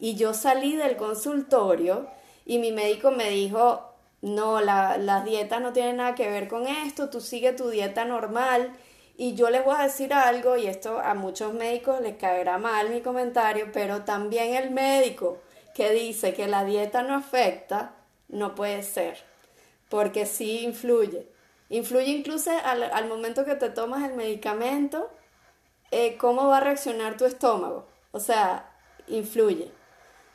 Y 0.00 0.14
yo 0.14 0.32
salí 0.32 0.76
del 0.76 0.96
consultorio 0.96 2.08
y 2.46 2.58
mi 2.58 2.72
médico 2.72 3.10
me 3.10 3.28
dijo, 3.28 3.87
no, 4.20 4.60
la, 4.60 4.98
las 4.98 5.24
dietas 5.24 5.60
no 5.60 5.72
tienen 5.72 5.96
nada 5.98 6.14
que 6.14 6.28
ver 6.28 6.48
con 6.48 6.66
esto, 6.66 7.10
tú 7.10 7.20
sigue 7.20 7.52
tu 7.52 7.70
dieta 7.70 8.04
normal. 8.04 8.72
Y 9.16 9.34
yo 9.34 9.50
les 9.50 9.64
voy 9.64 9.74
a 9.76 9.82
decir 9.82 10.12
algo, 10.14 10.56
y 10.56 10.66
esto 10.66 11.00
a 11.00 11.14
muchos 11.14 11.52
médicos 11.52 12.00
les 12.00 12.16
caerá 12.16 12.58
mal 12.58 12.90
mi 12.90 13.00
comentario, 13.00 13.68
pero 13.72 14.04
también 14.04 14.54
el 14.54 14.70
médico 14.70 15.38
que 15.74 15.90
dice 15.90 16.34
que 16.34 16.46
la 16.46 16.64
dieta 16.64 17.02
no 17.02 17.14
afecta, 17.14 17.94
no 18.28 18.54
puede 18.54 18.82
ser, 18.82 19.18
porque 19.88 20.26
sí 20.26 20.64
influye. 20.64 21.28
Influye 21.68 22.10
incluso 22.10 22.50
al, 22.64 23.08
momento 23.08 23.44
que 23.44 23.54
te 23.54 23.70
tomas 23.70 24.08
el 24.08 24.14
medicamento, 24.14 25.10
eh, 25.90 26.16
cómo 26.16 26.48
va 26.48 26.58
a 26.58 26.60
reaccionar 26.60 27.16
tu 27.16 27.24
estómago. 27.24 27.86
O 28.12 28.20
sea, 28.20 28.70
influye. 29.06 29.70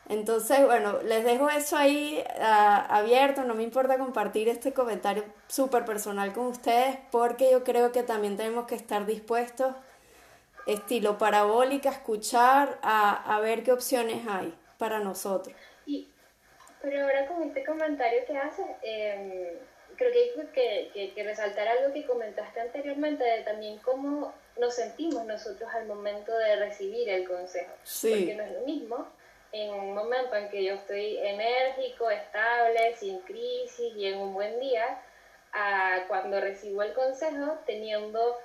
Entonces, 0.08 0.64
bueno, 0.66 1.00
les 1.02 1.24
dejo 1.24 1.48
eso 1.48 1.76
ahí 1.76 2.22
ah, 2.40 2.86
abierto, 2.90 3.44
no 3.44 3.54
me 3.54 3.62
importa 3.62 3.96
compartir 3.96 4.48
este 4.48 4.72
comentario 4.72 5.24
súper 5.48 5.84
personal 5.84 6.32
con 6.32 6.46
ustedes 6.46 6.98
porque 7.10 7.50
yo 7.50 7.64
creo 7.64 7.90
que 7.90 8.02
también 8.02 8.36
tenemos 8.36 8.66
que 8.66 8.74
estar 8.74 9.06
dispuestos, 9.06 9.74
estilo 10.66 11.16
parabólica, 11.16 11.88
a 11.88 11.92
escuchar, 11.92 12.78
a, 12.82 13.34
a 13.34 13.40
ver 13.40 13.62
qué 13.62 13.72
opciones 13.72 14.26
hay 14.28 14.54
para 14.76 14.98
nosotros. 14.98 15.56
Y, 15.86 16.06
pero 16.82 17.02
ahora 17.02 17.26
con 17.26 17.42
este 17.42 17.64
comentario 17.64 18.26
que 18.26 18.36
haces, 18.36 18.66
em, 18.82 19.56
creo 19.96 20.12
que 20.12 20.18
hay 20.18 20.46
que, 20.52 20.90
que, 20.92 21.14
que, 21.14 21.24
resaltar 21.24 21.66
algo 21.66 21.94
que 21.94 22.04
comentaste 22.04 22.60
anteriormente 22.60 23.24
de 23.24 23.42
también 23.42 23.78
cómo 23.78 24.34
nos 24.58 24.74
sentimos 24.74 25.24
nosotros 25.24 25.70
al 25.72 25.86
momento 25.86 26.36
de 26.36 26.56
recibir 26.56 27.08
el 27.08 27.26
consejo. 27.26 27.72
Sí. 27.84 28.10
Porque 28.10 28.34
no 28.34 28.42
es 28.42 28.52
lo 28.52 28.60
mismo 28.66 29.06
en 29.54 29.72
un 29.72 29.94
momento 29.94 30.34
en 30.34 30.48
que 30.48 30.64
yo 30.64 30.74
estoy 30.74 31.16
enérgico, 31.18 32.10
estable, 32.10 32.96
sin 32.96 33.20
crisis 33.20 33.94
y 33.96 34.06
en 34.06 34.18
un 34.18 34.34
buen 34.34 34.58
día, 34.58 35.00
a 35.52 36.04
cuando 36.08 36.40
recibo 36.40 36.82
el 36.82 36.92
consejo 36.92 37.58
teniendo 37.64 38.36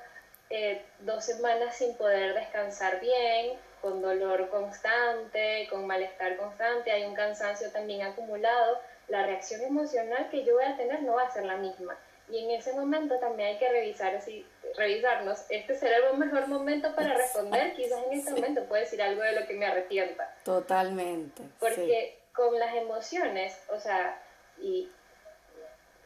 eh, 0.52 0.84
dos 1.00 1.26
semanas 1.26 1.76
sin 1.76 1.96
poder 1.96 2.36
descansar 2.36 3.00
bien, 3.00 3.58
con 3.82 4.04
dolor 4.04 4.50
constante, 4.50 5.68
con 5.72 5.88
malestar 5.88 6.38
constante, 6.38 6.92
hay 6.92 7.06
un 7.06 7.16
cansancio 7.16 7.72
también 7.72 8.04
acumulado, 8.04 8.80
la 9.08 9.26
reacción 9.26 9.62
emocional 9.62 10.28
que 10.30 10.44
yo 10.44 10.56
voy 10.56 10.66
a 10.66 10.78
tener 10.78 11.02
no 11.02 11.16
va 11.16 11.24
a 11.24 11.32
ser 11.32 11.46
la 11.46 11.58
misma. 11.58 11.98
Y 12.30 12.44
en 12.44 12.52
ese 12.52 12.74
momento 12.74 13.18
también 13.18 13.50
hay 13.50 13.58
que 13.58 13.72
revisar 13.72 14.22
si, 14.22 14.46
revisarnos, 14.76 15.46
este 15.50 15.76
será 15.76 15.98
el 15.98 16.18
mejor 16.18 16.48
momento 16.48 16.94
para 16.96 17.16
responder, 17.16 17.74
quizás 17.76 18.04
en 18.06 18.20
este 18.20 18.32
momento 18.32 18.66
puedo 18.66 18.82
decir 18.82 19.02
algo 19.02 19.22
de 19.22 19.34
lo 19.34 19.48
que 19.48 19.54
me 19.54 19.66
arrepienta. 19.66 20.36
Totalmente. 20.44 21.44
Porque 21.60 22.20
con 22.34 22.58
las 22.58 22.76
emociones, 22.76 23.60
o 23.70 23.80
sea, 23.80 24.22
y 24.62 24.90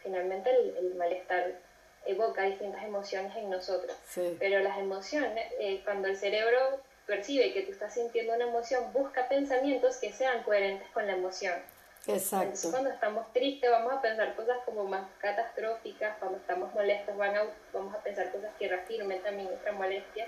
finalmente 0.02 0.50
el, 0.52 0.96
malestar 0.96 1.54
evoca 2.06 2.44
distintas 2.44 2.84
emociones 2.84 3.36
en 3.38 3.50
nosotros, 3.50 3.96
pero 4.40 4.60
las 4.60 4.78
emociones, 4.78 5.52
eh, 5.60 5.82
cuando 5.86 6.08
el 6.08 6.18
cerebro 6.18 6.82
percibe 7.06 7.54
que 7.54 7.64
tú 7.64 7.72
estás 7.72 7.94
sintiendo 7.94 8.34
una 8.34 8.46
emoción, 8.46 8.92
busca 8.94 9.28
pensamientos 9.28 9.98
que 9.98 10.12
sean 10.12 10.44
coherentes 10.44 10.90
con 10.90 11.08
la 11.08 11.14
emoción. 11.14 11.54
Exacto. 12.08 12.46
Entonces, 12.46 12.72
cuando 12.72 12.90
estamos 12.90 13.32
tristes 13.32 13.72
vamos 13.72 13.94
a 13.94 14.02
pensar 14.02 14.36
cosas 14.36 14.58
como 14.66 14.84
más 14.84 15.08
catastróficas, 15.20 16.18
cuando 16.20 16.38
estamos 16.38 16.74
molestos 16.74 17.16
van 17.16 17.36
a, 17.36 17.44
vamos 17.72 17.96
a 17.96 18.04
pensar 18.04 18.30
cosas 18.32 18.52
que 18.60 18.68
reafirmen 18.68 19.22
también 19.22 19.48
nuestra 19.48 19.72
molestia 19.72 20.28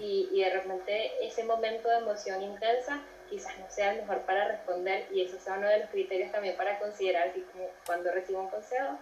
y, 0.00 0.28
y, 0.32 0.42
de 0.42 0.50
repente 0.50 1.24
ese 1.24 1.44
momento 1.44 1.88
de 1.88 1.98
emoción 1.98 2.42
intensa 2.42 3.00
quizás 3.30 3.56
no 3.58 3.70
sea 3.70 3.92
el 3.92 4.00
mejor 4.00 4.22
para 4.22 4.48
responder 4.48 5.06
y 5.12 5.22
eso 5.22 5.38
sea 5.38 5.54
uno 5.54 5.68
de 5.68 5.78
los 5.78 5.90
criterios 5.90 6.32
también 6.32 6.56
para 6.56 6.80
considerar 6.80 7.32
si 7.32 7.42
como 7.42 7.68
cuando 7.86 8.10
recibo 8.10 8.40
un 8.40 8.50
consejo, 8.50 8.98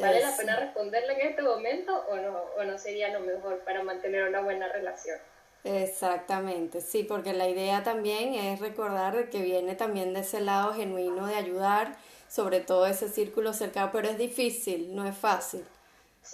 ¿vale 0.00 0.20
la 0.20 0.36
pena 0.36 0.56
responderle 0.56 1.12
en 1.20 1.28
este 1.28 1.42
momento 1.42 1.94
o 2.08 2.16
no, 2.16 2.44
o 2.56 2.64
no 2.64 2.78
sería 2.78 3.10
lo 3.10 3.20
mejor 3.20 3.58
para 3.60 3.82
mantener 3.82 4.26
una 4.26 4.40
buena 4.40 4.68
relación? 4.68 5.18
Exactamente, 5.64 6.80
sí, 6.80 7.02
porque 7.02 7.32
la 7.32 7.48
idea 7.48 7.82
también 7.82 8.34
es 8.34 8.60
recordar 8.60 9.28
que 9.28 9.42
viene 9.42 9.74
también 9.74 10.14
de 10.14 10.20
ese 10.20 10.40
lado 10.40 10.72
genuino 10.74 11.26
de 11.26 11.34
ayudar, 11.34 11.98
sobre 12.28 12.60
todo 12.60 12.86
ese 12.86 13.08
círculo 13.08 13.52
cercano, 13.52 13.90
pero 13.92 14.08
es 14.08 14.18
difícil, 14.18 14.94
no 14.94 15.06
es 15.06 15.16
fácil. 15.16 15.64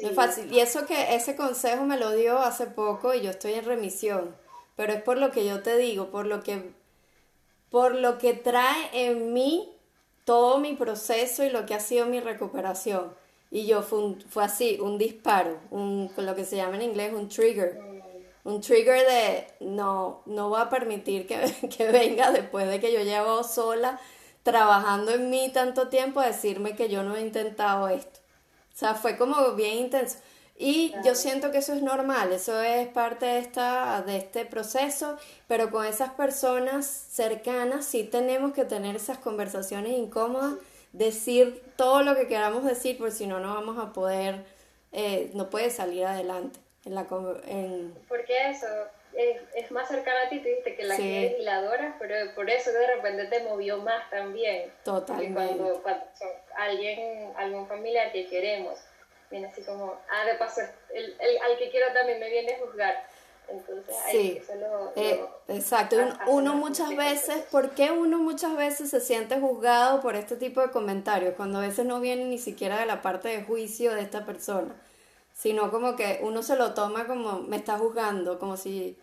No 0.00 0.08
es 0.10 0.14
fácil. 0.14 0.52
Y 0.52 0.60
eso 0.60 0.86
que 0.86 1.14
ese 1.14 1.36
consejo 1.36 1.84
me 1.84 1.98
lo 1.98 2.12
dio 2.12 2.38
hace 2.38 2.66
poco 2.66 3.14
y 3.14 3.22
yo 3.22 3.30
estoy 3.30 3.54
en 3.54 3.64
remisión, 3.64 4.36
pero 4.76 4.92
es 4.92 5.02
por 5.02 5.18
lo 5.18 5.30
que 5.30 5.46
yo 5.46 5.62
te 5.62 5.76
digo, 5.78 6.10
por 6.10 6.26
lo 6.26 6.42
que 6.42 6.72
por 7.70 7.94
lo 7.96 8.18
que 8.18 8.34
trae 8.34 9.08
en 9.08 9.32
mí 9.32 9.72
todo 10.24 10.58
mi 10.58 10.74
proceso 10.76 11.44
y 11.44 11.50
lo 11.50 11.66
que 11.66 11.74
ha 11.74 11.80
sido 11.80 12.06
mi 12.06 12.20
recuperación. 12.20 13.12
Y 13.50 13.66
yo 13.66 13.82
fue, 13.82 14.16
fue 14.28 14.44
así, 14.44 14.78
un 14.80 14.98
disparo, 14.98 15.58
un, 15.70 16.10
lo 16.16 16.34
que 16.36 16.44
se 16.44 16.56
llama 16.56 16.76
en 16.76 16.82
inglés 16.82 17.12
un 17.14 17.28
trigger 17.28 17.93
un 18.44 18.60
trigger 18.60 19.06
de 19.06 19.46
no, 19.60 20.22
no 20.26 20.50
voy 20.50 20.60
a 20.60 20.68
permitir 20.68 21.26
que, 21.26 21.68
que, 21.76 21.90
venga 21.90 22.30
después 22.30 22.68
de 22.68 22.78
que 22.78 22.92
yo 22.92 23.00
llevo 23.00 23.42
sola 23.42 23.98
trabajando 24.42 25.12
en 25.12 25.30
mí 25.30 25.50
tanto 25.52 25.88
tiempo 25.88 26.20
a 26.20 26.26
decirme 26.26 26.76
que 26.76 26.88
yo 26.88 27.02
no 27.02 27.16
he 27.16 27.22
intentado 27.22 27.88
esto. 27.88 28.20
O 28.72 28.76
sea, 28.76 28.94
fue 28.94 29.16
como 29.16 29.52
bien 29.52 29.78
intenso. 29.78 30.18
Y 30.56 30.94
yo 31.04 31.16
siento 31.16 31.50
que 31.50 31.58
eso 31.58 31.72
es 31.72 31.82
normal, 31.82 32.32
eso 32.32 32.60
es 32.60 32.86
parte 32.86 33.26
de, 33.26 33.38
esta, 33.40 34.02
de 34.02 34.18
este 34.18 34.44
proceso, 34.44 35.16
pero 35.48 35.70
con 35.70 35.84
esas 35.84 36.10
personas 36.10 36.86
cercanas 36.86 37.84
sí 37.84 38.04
tenemos 38.04 38.52
que 38.52 38.64
tener 38.64 38.94
esas 38.94 39.18
conversaciones 39.18 39.98
incómodas, 39.98 40.54
decir 40.92 41.60
todo 41.76 42.02
lo 42.04 42.14
que 42.14 42.28
queramos 42.28 42.62
decir, 42.64 42.96
porque 42.98 43.12
si 43.12 43.26
no, 43.26 43.40
no 43.40 43.52
vamos 43.52 43.78
a 43.78 43.92
poder, 43.92 44.44
eh, 44.92 45.32
no 45.34 45.50
puede 45.50 45.70
salir 45.70 46.04
adelante. 46.04 46.60
En 46.86 46.94
la, 46.94 47.06
en... 47.46 47.94
Porque 48.08 48.50
eso 48.50 48.66
es, 49.14 49.40
es, 49.54 49.70
más 49.70 49.88
cercana 49.88 50.24
a 50.26 50.28
ti, 50.28 50.38
tú 50.40 50.48
dijiste 50.48 50.76
que 50.76 50.84
la 50.84 50.96
que 50.96 51.26
es 51.26 51.40
y 51.40 51.42
la 51.42 51.96
pero 51.98 52.34
por 52.34 52.50
eso 52.50 52.72
de 52.72 52.86
repente 52.94 53.24
te 53.26 53.44
movió 53.44 53.78
más 53.78 54.10
también. 54.10 54.70
Totalmente. 54.84 55.34
Cuando, 55.34 55.82
cuando 55.82 56.04
alguien, 56.56 57.32
algún 57.36 57.66
familiar 57.66 58.12
que 58.12 58.26
queremos, 58.26 58.78
viene 59.30 59.46
así 59.46 59.62
como, 59.62 59.94
ah, 60.10 60.26
de 60.26 60.34
paso, 60.34 60.60
el, 60.92 61.16
el, 61.18 61.38
al 61.38 61.56
que 61.58 61.70
quiero 61.70 61.92
también 61.94 62.20
me 62.20 62.28
viene 62.28 62.54
a 62.54 62.58
juzgar. 62.58 63.06
Entonces, 63.46 63.94
sí. 64.10 64.38
eso 64.42 64.54
lo, 64.54 64.92
eh, 64.96 65.22
exacto. 65.48 65.96
uno 66.28 66.54
muchas 66.54 66.96
veces, 66.96 67.44
¿por 67.50 67.70
qué 67.70 67.90
uno 67.90 68.18
muchas 68.18 68.56
veces 68.56 68.88
se 68.88 69.00
siente 69.00 69.38
juzgado 69.38 70.00
por 70.00 70.16
este 70.16 70.36
tipo 70.36 70.62
de 70.62 70.70
comentarios? 70.70 71.34
Cuando 71.34 71.58
a 71.58 71.62
veces 71.62 71.84
no 71.84 72.00
viene 72.00 72.24
ni 72.24 72.38
siquiera 72.38 72.80
de 72.80 72.86
la 72.86 73.02
parte 73.02 73.28
de 73.28 73.42
juicio 73.42 73.94
de 73.94 74.00
esta 74.00 74.24
persona 74.24 74.74
sino 75.34 75.70
como 75.70 75.96
que 75.96 76.20
uno 76.22 76.42
se 76.42 76.56
lo 76.56 76.72
toma 76.72 77.06
como 77.06 77.40
me 77.40 77.56
está 77.56 77.76
juzgando, 77.76 78.38
como 78.38 78.56
si... 78.56 78.96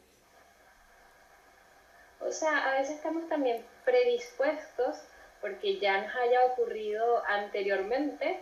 O 2.21 2.31
sea, 2.31 2.69
a 2.69 2.79
veces 2.79 2.95
estamos 2.95 3.27
también 3.27 3.63
predispuestos 3.83 5.03
porque 5.41 5.79
ya 5.79 6.01
nos 6.01 6.15
haya 6.15 6.45
ocurrido 6.45 7.21
anteriormente 7.27 8.39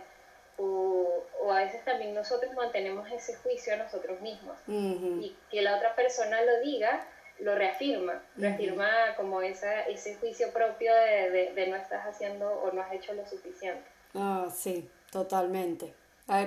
o, 0.56 1.24
o, 1.42 1.52
a 1.52 1.64
veces 1.64 1.84
también 1.84 2.14
nosotros 2.14 2.54
mantenemos 2.54 3.10
ese 3.10 3.34
juicio 3.36 3.74
a 3.74 3.78
nosotros 3.78 4.20
mismos. 4.20 4.56
Y 4.68 5.34
que 5.50 5.62
la 5.62 5.76
otra 5.76 5.94
persona 5.96 6.42
lo 6.42 6.60
diga 6.60 7.04
lo 7.40 7.54
reafirma, 7.54 8.22
reafirma 8.36 9.16
como 9.16 9.40
esa, 9.40 9.80
ese 9.86 10.16
juicio 10.16 10.52
propio 10.52 10.94
de, 10.94 11.30
de, 11.30 11.52
de 11.54 11.66
no 11.68 11.76
estás 11.76 12.06
haciendo 12.06 12.46
o 12.46 12.70
no 12.70 12.82
has 12.82 12.92
hecho 12.92 13.14
lo 13.14 13.26
suficiente. 13.26 13.88
Ah, 14.14 14.46
sí, 14.54 14.90
totalmente 15.10 15.94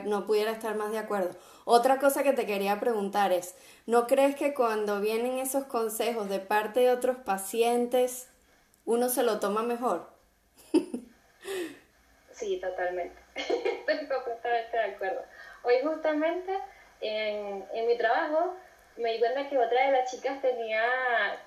no 0.06 0.26
pudiera 0.26 0.52
estar 0.52 0.76
más 0.76 0.92
de 0.92 1.00
acuerdo. 1.00 1.32
Otra 1.66 2.00
cosa 2.00 2.24
que 2.24 2.34
te 2.34 2.46
quería 2.46 2.80
preguntar 2.80 3.32
es, 3.32 3.56
¿no 3.86 4.08
crees 4.08 4.36
que 4.36 4.54
cuando 4.54 5.00
vienen 5.00 5.40
esos 5.40 5.66
consejos 5.66 6.30
de 6.30 6.40
parte 6.40 6.82
de 6.82 6.92
otros 6.92 7.18
pacientes, 7.18 8.30
uno 8.86 9.10
se 9.10 9.24
lo 9.24 9.40
toma 9.40 9.64
mejor? 9.64 10.10
sí, 12.32 12.60
totalmente. 12.60 13.16
Estoy 13.36 14.08
completamente 14.08 14.78
de 14.78 14.84
acuerdo. 14.84 15.22
Hoy 15.64 15.76
justamente 15.84 16.54
en, 17.02 17.66
en 17.74 17.88
mi 17.88 17.98
trabajo 17.98 18.56
me 18.98 19.14
di 19.14 19.20
cuenta 19.20 19.50
que 19.50 19.58
otra 19.58 19.88
de 19.88 19.92
las 19.92 20.12
chicas 20.12 20.42
tenía, 20.42 20.84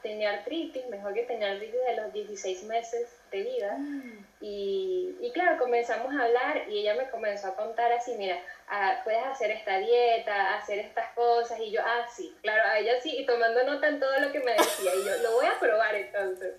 tenía 0.03 0.30
artritis, 0.30 0.87
mejor 0.89 1.14
que 1.14 1.22
tenía 1.22 1.53
artritis 1.53 1.80
de 1.87 1.97
los 1.97 2.12
16 2.12 2.64
meses 2.64 3.20
de 3.30 3.43
vida. 3.43 3.76
Mm. 3.78 4.25
Y, 4.41 5.16
y, 5.20 5.30
claro, 5.32 5.59
comenzamos 5.59 6.14
a 6.14 6.24
hablar 6.24 6.68
y 6.68 6.80
ella 6.80 6.95
me 6.95 7.09
comenzó 7.11 7.49
a 7.49 7.57
contar 7.57 7.91
así, 7.93 8.14
mira, 8.18 8.39
ah, 8.68 9.01
puedes 9.03 9.24
hacer 9.24 9.51
esta 9.51 9.78
dieta, 9.78 10.57
hacer 10.57 10.78
estas 10.78 11.11
cosas. 11.14 11.59
Y 11.61 11.70
yo, 11.70 11.80
ah, 11.84 12.07
sí, 12.14 12.34
claro, 12.43 12.62
a 12.68 12.78
ella 12.78 13.01
sí, 13.01 13.16
y 13.16 13.24
tomando 13.24 13.64
nota 13.64 13.89
en 13.89 13.99
todo 13.99 14.18
lo 14.20 14.30
que 14.32 14.41
me 14.41 14.53
decía. 14.53 14.95
Y 14.95 15.05
yo, 15.05 15.22
lo 15.22 15.32
voy 15.37 15.47
a 15.47 15.59
probar 15.59 15.95
entonces. 15.95 16.55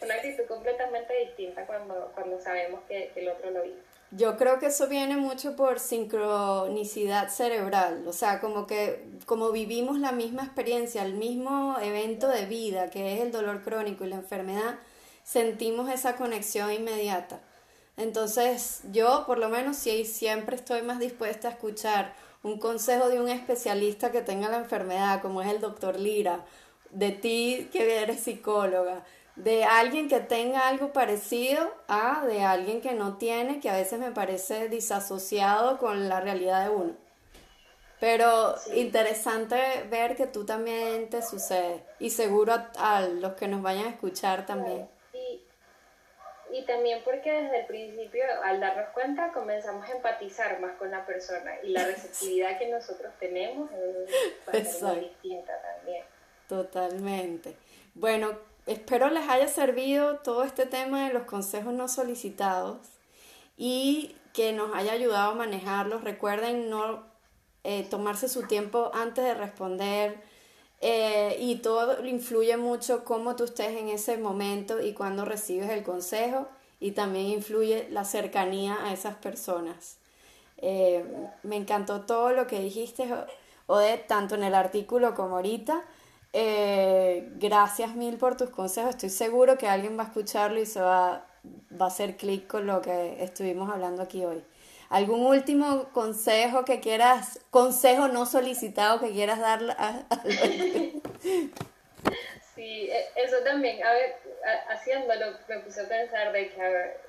Una 0.00 0.14
actitud 0.14 0.44
completamente 0.46 1.14
distinta 1.26 1.66
cuando, 1.66 2.10
cuando 2.14 2.40
sabemos 2.40 2.80
que, 2.88 3.10
que 3.12 3.20
el 3.20 3.28
otro 3.28 3.50
lo 3.50 3.62
vive. 3.62 3.82
Yo 4.12 4.36
creo 4.36 4.58
que 4.58 4.66
eso 4.66 4.88
viene 4.88 5.16
mucho 5.16 5.54
por 5.54 5.78
sincronicidad 5.78 7.28
cerebral, 7.28 8.08
o 8.08 8.12
sea, 8.12 8.40
como 8.40 8.66
que 8.66 9.04
como 9.24 9.52
vivimos 9.52 10.00
la 10.00 10.10
misma 10.10 10.42
experiencia, 10.42 11.04
el 11.04 11.14
mismo 11.14 11.76
evento 11.80 12.26
de 12.26 12.46
vida, 12.46 12.90
que 12.90 13.14
es 13.14 13.20
el 13.20 13.30
dolor 13.30 13.62
crónico 13.62 14.04
y 14.04 14.08
la 14.08 14.16
enfermedad, 14.16 14.80
sentimos 15.30 15.88
esa 15.88 16.16
conexión 16.16 16.72
inmediata. 16.72 17.38
Entonces, 17.96 18.80
yo 18.90 19.24
por 19.26 19.38
lo 19.38 19.48
menos 19.48 19.76
sí 19.76 20.04
siempre 20.04 20.56
estoy 20.56 20.82
más 20.82 20.98
dispuesta 20.98 21.46
a 21.46 21.50
escuchar 21.52 22.14
un 22.42 22.58
consejo 22.58 23.08
de 23.08 23.20
un 23.20 23.28
especialista 23.28 24.10
que 24.10 24.22
tenga 24.22 24.48
la 24.48 24.56
enfermedad, 24.56 25.22
como 25.22 25.40
es 25.40 25.48
el 25.48 25.60
doctor 25.60 26.00
Lira, 26.00 26.44
de 26.90 27.12
ti 27.12 27.68
que 27.72 28.02
eres 28.02 28.20
psicóloga, 28.20 29.04
de 29.36 29.62
alguien 29.62 30.08
que 30.08 30.18
tenga 30.18 30.66
algo 30.66 30.92
parecido 30.92 31.72
a 31.86 32.24
de 32.26 32.42
alguien 32.42 32.80
que 32.80 32.94
no 32.94 33.16
tiene, 33.16 33.60
que 33.60 33.70
a 33.70 33.76
veces 33.76 34.00
me 34.00 34.10
parece 34.10 34.68
disasociado 34.68 35.78
con 35.78 36.08
la 36.08 36.20
realidad 36.20 36.64
de 36.64 36.70
uno. 36.70 36.92
Pero 38.00 38.56
interesante 38.74 39.86
ver 39.90 40.16
que 40.16 40.26
tú 40.26 40.44
también 40.44 41.08
te 41.08 41.22
sucede 41.22 41.84
y 42.00 42.10
seguro 42.10 42.54
a, 42.78 43.02
los 43.02 43.34
que 43.34 43.46
nos 43.46 43.62
vayan 43.62 43.84
a 43.84 43.90
escuchar 43.90 44.44
también. 44.44 44.88
Y, 46.52 46.64
también 46.64 47.00
porque 47.04 47.30
desde 47.30 47.60
el 47.60 47.66
principio, 47.66 48.22
al 48.44 48.60
darnos 48.60 48.88
cuenta, 48.90 49.32
comenzamos 49.32 49.88
a 49.88 49.92
empatizar 49.92 50.60
más 50.60 50.76
con 50.76 50.90
la 50.90 51.04
persona 51.06 51.52
y 51.62 51.70
la 51.70 51.84
receptividad 51.86 52.58
que 52.58 52.68
nosotros 52.68 53.12
tenemos 53.18 53.70
es 54.52 54.82
muy 54.82 55.00
distinta 55.00 55.52
también. 55.62 56.04
Totalmente. 56.48 57.56
Bueno, 57.94 58.36
Espero 58.66 59.10
les 59.10 59.28
haya 59.28 59.48
servido 59.48 60.18
todo 60.18 60.44
este 60.44 60.66
tema 60.66 61.08
de 61.08 61.14
los 61.14 61.24
consejos 61.24 61.72
no 61.72 61.88
solicitados 61.88 62.78
y 63.56 64.14
que 64.32 64.52
nos 64.52 64.74
haya 64.76 64.92
ayudado 64.92 65.32
a 65.32 65.34
manejarlos. 65.34 66.04
Recuerden 66.04 66.70
no 66.70 67.04
eh, 67.64 67.84
tomarse 67.90 68.28
su 68.28 68.46
tiempo 68.46 68.92
antes 68.94 69.24
de 69.24 69.34
responder 69.34 70.22
eh, 70.80 71.36
y 71.38 71.56
todo 71.56 72.04
influye 72.06 72.56
mucho 72.56 73.04
cómo 73.04 73.36
tú 73.36 73.44
estés 73.44 73.76
en 73.76 73.88
ese 73.88 74.16
momento 74.16 74.80
y 74.80 74.94
cuando 74.94 75.24
recibes 75.24 75.70
el 75.70 75.82
consejo 75.82 76.48
y 76.80 76.92
también 76.92 77.26
influye 77.26 77.88
la 77.90 78.04
cercanía 78.04 78.78
a 78.84 78.92
esas 78.92 79.16
personas. 79.16 79.98
Eh, 80.56 81.04
me 81.42 81.56
encantó 81.56 82.02
todo 82.02 82.32
lo 82.32 82.46
que 82.46 82.60
dijiste, 82.60 83.08
Odette, 83.66 84.06
tanto 84.06 84.34
en 84.34 84.44
el 84.44 84.54
artículo 84.54 85.14
como 85.14 85.36
ahorita. 85.36 85.84
Eh, 86.32 87.28
gracias 87.36 87.94
mil 87.96 88.16
por 88.16 88.36
tus 88.36 88.50
consejos. 88.50 88.90
Estoy 88.90 89.10
seguro 89.10 89.58
que 89.58 89.68
alguien 89.68 89.98
va 89.98 90.04
a 90.04 90.06
escucharlo 90.06 90.60
y 90.60 90.66
se 90.66 90.80
va, 90.80 91.26
va 91.80 91.84
a 91.84 91.88
hacer 91.88 92.16
clic 92.16 92.46
con 92.46 92.66
lo 92.66 92.80
que 92.80 93.22
estuvimos 93.22 93.70
hablando 93.70 94.02
aquí 94.02 94.24
hoy. 94.24 94.42
¿Algún 94.90 95.24
último 95.24 95.88
consejo 95.92 96.64
que 96.64 96.80
quieras, 96.80 97.38
consejo 97.50 98.08
no 98.08 98.26
solicitado 98.26 98.98
que 98.98 99.12
quieras 99.12 99.38
dar 99.38 99.60
a, 99.78 100.02
Sí, 102.56 102.90
e, 102.90 103.06
eso 103.14 103.36
también. 103.44 103.82
A 103.86 103.92
ver, 103.92 104.16
haciéndolo 104.68 105.38
me 105.48 105.60
puse 105.60 105.82
a 105.82 105.88
pensar 105.88 106.32
de 106.32 106.50
que, 106.50 106.60
a 106.60 106.68
ver, 106.68 107.00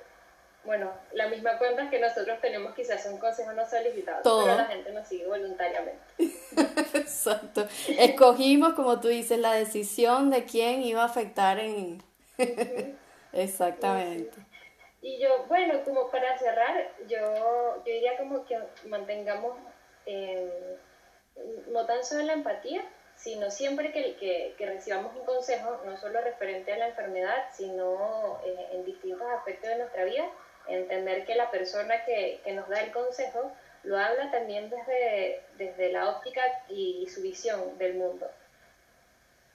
bueno, 0.64 0.92
la 1.12 1.26
misma 1.26 1.58
cuenta 1.58 1.90
que 1.90 1.98
nosotros 1.98 2.40
tenemos 2.40 2.72
quizás 2.76 3.04
un 3.06 3.18
consejo 3.18 3.52
no 3.52 3.68
solicitado, 3.68 4.22
pero 4.22 4.56
la 4.56 4.66
gente 4.66 4.92
nos 4.92 5.08
sigue 5.08 5.26
voluntariamente. 5.26 6.00
Exacto. 6.94 7.66
Escogimos, 7.98 8.74
como 8.74 9.00
tú 9.00 9.08
dices, 9.08 9.40
la 9.40 9.54
decisión 9.54 10.30
de 10.30 10.44
quién 10.44 10.82
iba 10.82 11.02
a 11.02 11.06
afectar 11.06 11.58
en... 11.58 12.00
Exactamente. 13.32 14.51
Y 15.02 15.18
yo, 15.18 15.44
bueno, 15.48 15.82
como 15.84 16.10
para 16.10 16.38
cerrar, 16.38 16.92
yo, 17.08 17.18
yo 17.18 17.82
diría 17.84 18.16
como 18.16 18.46
que 18.46 18.56
mantengamos 18.86 19.56
eh, 20.06 20.78
no 21.68 21.84
tan 21.86 22.04
solo 22.04 22.22
la 22.22 22.34
empatía, 22.34 22.84
sino 23.16 23.50
siempre 23.50 23.92
que, 23.92 24.54
que, 24.56 24.66
recibamos 24.66 25.14
un 25.16 25.24
consejo, 25.24 25.80
no 25.84 25.96
solo 25.96 26.20
referente 26.20 26.72
a 26.72 26.78
la 26.78 26.88
enfermedad, 26.88 27.46
sino 27.52 28.40
eh, 28.44 28.68
en 28.72 28.84
distintos 28.84 29.28
aspectos 29.28 29.70
de 29.70 29.78
nuestra 29.78 30.04
vida, 30.04 30.24
entender 30.68 31.26
que 31.26 31.34
la 31.34 31.50
persona 31.50 32.04
que, 32.04 32.40
que, 32.44 32.52
nos 32.52 32.68
da 32.68 32.80
el 32.80 32.92
consejo 32.92 33.52
lo 33.82 33.98
habla 33.98 34.30
también 34.30 34.70
desde, 34.70 35.42
desde 35.56 35.92
la 35.92 36.10
óptica 36.10 36.42
y 36.68 37.08
su 37.08 37.22
visión 37.22 37.76
del 37.78 37.94
mundo, 37.94 38.30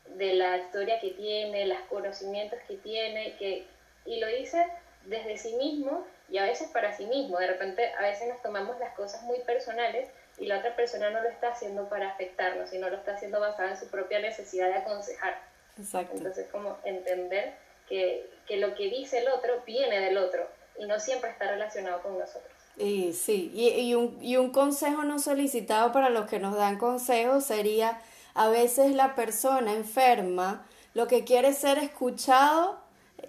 de 0.07 0.33
la 0.33 0.57
historia 0.57 0.99
que 0.99 1.11
tiene, 1.11 1.67
los 1.67 1.79
conocimientos 1.89 2.59
que 2.67 2.75
tiene, 2.75 3.37
que, 3.37 3.65
y 4.05 4.19
lo 4.19 4.27
dice 4.27 4.65
desde 5.08 5.38
sí 5.38 5.55
mismo 5.55 6.05
y 6.30 6.38
a 6.38 6.43
veces 6.43 6.70
para 6.70 6.95
sí 6.95 7.05
mismo. 7.05 7.38
De 7.39 7.47
repente 7.47 7.91
a 7.93 8.01
veces 8.01 8.28
nos 8.28 8.41
tomamos 8.41 8.78
las 8.80 8.93
cosas 8.95 9.24
muy 9.24 9.39
personales 9.39 10.08
y 10.38 10.45
la 10.45 10.60
otra 10.60 10.76
persona 10.76 11.10
no 11.10 11.22
lo 11.22 11.30
está 11.30 11.49
haciendo 11.49 11.89
para 11.89 12.10
afectarnos, 12.10 12.70
sino 12.70 12.89
lo 12.89 12.97
está 12.97 13.16
haciendo 13.16 13.39
basada 13.39 13.72
en 13.72 13.78
su 13.78 13.88
propia 13.88 14.20
necesidad 14.20 14.68
de 14.68 14.76
aconsejar. 14.76 15.41
Exacto. 15.78 16.18
Entonces 16.18 16.47
como 16.51 16.78
entender 16.84 17.53
que, 17.88 18.30
que 18.47 18.58
lo 18.58 18.76
que 18.76 18.89
dice 18.89 19.20
el 19.20 19.30
otro 19.30 19.64
viene 19.66 19.99
del 19.99 20.18
otro 20.18 20.47
y 20.78 20.86
no 20.86 20.99
siempre 20.99 21.32
está 21.32 21.49
relacionado 21.49 22.01
con 22.01 22.20
nosotros. 22.20 22.51
Y 22.78 23.14
sí, 23.14 23.51
y, 23.55 23.70
y, 23.70 23.95
un, 23.95 24.20
y 24.22 24.38
un 24.38 24.51
consejo 24.51 25.03
no 25.03 25.18
solicitado 25.18 25.91
para 25.91 26.10
los 26.10 26.30
que 26.30 26.38
nos 26.39 26.55
dan 26.55 26.78
consejos 26.78 27.45
sería, 27.45 27.99
a 28.36 28.49
veces 28.49 28.93
la 28.93 29.16
persona 29.16 29.74
enferma 29.74 30.68
lo 30.93 31.08
que 31.08 31.24
quiere 31.24 31.53
ser 31.53 31.80
escuchado, 31.80 32.80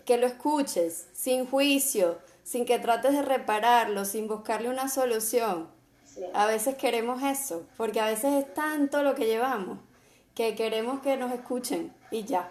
que 0.05 0.17
lo 0.17 0.27
escuches, 0.27 1.09
sin 1.13 1.47
juicio, 1.47 2.19
sin 2.43 2.65
que 2.65 2.79
trates 2.79 3.13
de 3.13 3.23
repararlo, 3.23 4.05
sin 4.05 4.29
buscarle 4.29 4.69
una 4.69 4.89
solución. 4.89 5.71
A 6.35 6.47
veces 6.47 6.75
queremos 6.77 7.23
eso, 7.23 7.67
porque 7.77 8.01
a 8.01 8.07
veces 8.07 8.33
es 8.45 8.55
tanto 8.55 9.03
lo 9.03 9.15
que 9.15 9.27
llevamos, 9.27 9.79
que 10.35 10.55
queremos 10.55 11.01
que 11.01 11.17
nos 11.17 11.33
escuchen 11.33 11.93
y 12.11 12.25
ya. 12.25 12.51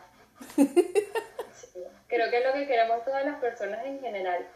Creo 2.07 2.29
que 2.29 2.37
es 2.37 2.45
lo 2.45 2.53
que 2.53 2.67
queremos 2.67 3.03
todas 3.03 3.25
las 3.25 3.35
personas 3.37 3.85
en 3.85 3.99
general 3.99 4.47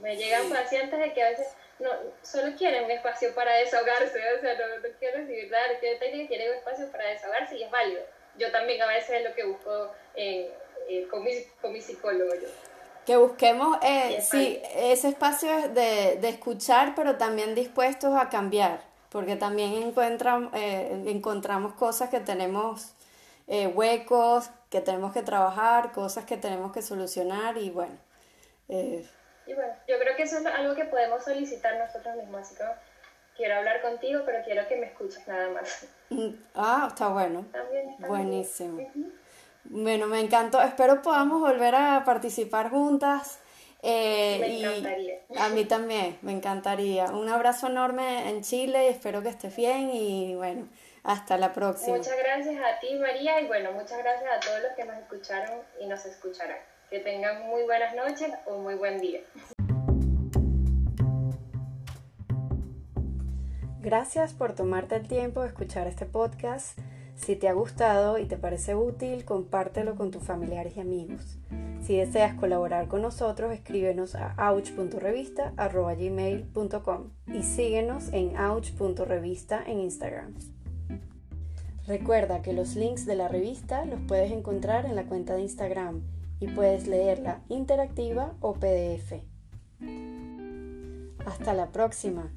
me 0.00 0.16
llegan 0.16 0.48
pacientes 0.50 0.98
de 0.98 1.12
que 1.12 1.22
a 1.22 1.30
veces 1.30 1.48
no, 1.78 1.90
solo 2.22 2.56
quieren 2.56 2.84
un 2.84 2.90
espacio 2.90 3.34
para 3.34 3.54
desahogarse, 3.56 4.18
o 4.36 4.40
sea, 4.40 4.54
no, 4.54 4.76
no 4.76 4.98
quieren 4.98 5.26
recibir 5.26 5.50
nada, 5.50 5.78
quieren 5.80 6.50
un 6.50 6.56
espacio 6.56 6.90
para 6.90 7.08
desahogarse 7.08 7.56
y 7.56 7.62
es 7.64 7.70
válido. 7.70 8.02
Yo 8.36 8.50
también 8.50 8.82
a 8.82 8.86
veces 8.86 9.10
es 9.10 9.28
lo 9.28 9.34
que 9.34 9.44
busco 9.44 9.92
eh, 10.88 11.06
con, 11.10 11.22
mi, 11.22 11.30
con 11.60 11.72
mi 11.72 11.80
psicólogo. 11.80 12.32
Que 13.06 13.16
busquemos 13.16 13.78
eh, 13.82 14.22
sí, 14.22 14.60
ese 14.76 15.08
espacio 15.08 15.68
de, 15.68 16.18
de 16.20 16.28
escuchar, 16.28 16.94
pero 16.94 17.16
también 17.16 17.54
dispuestos 17.54 18.14
a 18.16 18.30
cambiar, 18.30 18.80
porque 19.10 19.36
también 19.36 19.74
encuentran, 19.74 20.50
eh, 20.54 21.04
encontramos 21.06 21.74
cosas 21.74 22.08
que 22.08 22.20
tenemos 22.20 22.94
eh, 23.46 23.66
huecos, 23.66 24.50
que 24.70 24.80
tenemos 24.80 25.12
que 25.12 25.22
trabajar, 25.22 25.92
cosas 25.92 26.24
que 26.24 26.36
tenemos 26.36 26.72
que 26.72 26.80
solucionar 26.80 27.58
y 27.58 27.70
bueno. 27.70 27.96
Eh, 28.68 29.06
y 29.46 29.52
bueno, 29.52 29.74
yo 29.86 29.98
creo 29.98 30.16
que 30.16 30.22
eso 30.22 30.38
es 30.38 30.46
algo 30.46 30.74
que 30.74 30.86
podemos 30.86 31.22
solicitar 31.22 31.78
nosotros 31.78 32.16
mismos, 32.16 32.40
así 32.40 32.54
que 32.56 32.64
quiero 33.36 33.56
hablar 33.56 33.82
contigo, 33.82 34.22
pero 34.24 34.42
quiero 34.44 34.66
que 34.66 34.76
me 34.76 34.86
escuches 34.86 35.26
nada 35.28 35.50
más. 35.50 35.86
Mm, 36.08 36.30
ah, 36.54 36.86
está 36.88 37.08
bueno. 37.08 37.44
Buenísimo. 37.98 38.80
Bueno, 39.64 40.06
me 40.06 40.20
encantó. 40.20 40.60
Espero 40.60 41.02
podamos 41.02 41.40
volver 41.40 41.74
a 41.74 42.04
participar 42.04 42.70
juntas. 42.70 43.40
Eh, 43.86 44.38
me 44.40 44.58
encantaría. 44.60 45.20
a 45.38 45.48
mí 45.50 45.64
también, 45.66 46.18
me 46.22 46.32
encantaría. 46.32 47.06
Un 47.06 47.28
abrazo 47.28 47.66
enorme 47.66 48.30
en 48.30 48.42
Chile 48.42 48.86
y 48.86 48.88
espero 48.88 49.22
que 49.22 49.28
estés 49.28 49.54
bien 49.54 49.90
y 49.90 50.34
bueno, 50.36 50.68
hasta 51.02 51.36
la 51.36 51.52
próxima. 51.52 51.98
Muchas 51.98 52.16
gracias 52.16 52.56
a 52.56 52.80
ti, 52.80 52.94
María, 52.94 53.42
y 53.42 53.46
bueno, 53.46 53.72
muchas 53.72 53.98
gracias 53.98 54.30
a 54.34 54.40
todos 54.40 54.62
los 54.62 54.72
que 54.72 54.84
nos 54.84 54.96
escucharon 54.96 55.60
y 55.78 55.86
nos 55.86 56.06
escucharán. 56.06 56.56
Que 56.88 57.00
tengan 57.00 57.46
muy 57.46 57.64
buenas 57.64 57.94
noches 57.94 58.32
o 58.46 58.56
muy 58.56 58.74
buen 58.74 58.98
día. 59.00 59.20
Gracias 63.80 64.32
por 64.32 64.54
tomarte 64.54 64.96
el 64.96 65.06
tiempo 65.06 65.42
de 65.42 65.48
escuchar 65.48 65.86
este 65.86 66.06
podcast. 66.06 66.78
Si 67.14 67.36
te 67.36 67.48
ha 67.48 67.52
gustado 67.52 68.18
y 68.18 68.26
te 68.26 68.36
parece 68.36 68.74
útil, 68.74 69.24
compártelo 69.24 69.94
con 69.94 70.10
tus 70.10 70.22
familiares 70.22 70.76
y 70.76 70.80
amigos. 70.80 71.38
Si 71.82 71.96
deseas 71.96 72.34
colaborar 72.34 72.88
con 72.88 73.00
nosotros, 73.02 73.52
escríbenos 73.52 74.14
a 74.14 74.34
ouch.revista.gmail.com 74.50 77.10
y 77.32 77.42
síguenos 77.42 78.12
en 78.12 78.36
ouch.revista 78.36 79.62
en 79.66 79.80
Instagram. 79.80 80.34
Recuerda 81.86 82.40
que 82.40 82.54
los 82.54 82.76
links 82.76 83.04
de 83.04 83.16
la 83.16 83.28
revista 83.28 83.84
los 83.84 84.00
puedes 84.00 84.32
encontrar 84.32 84.86
en 84.86 84.96
la 84.96 85.04
cuenta 85.04 85.34
de 85.34 85.42
Instagram 85.42 86.00
y 86.40 86.48
puedes 86.48 86.86
leerla 86.86 87.42
interactiva 87.48 88.32
o 88.40 88.54
PDF. 88.54 89.22
Hasta 91.26 91.52
la 91.52 91.70
próxima. 91.70 92.32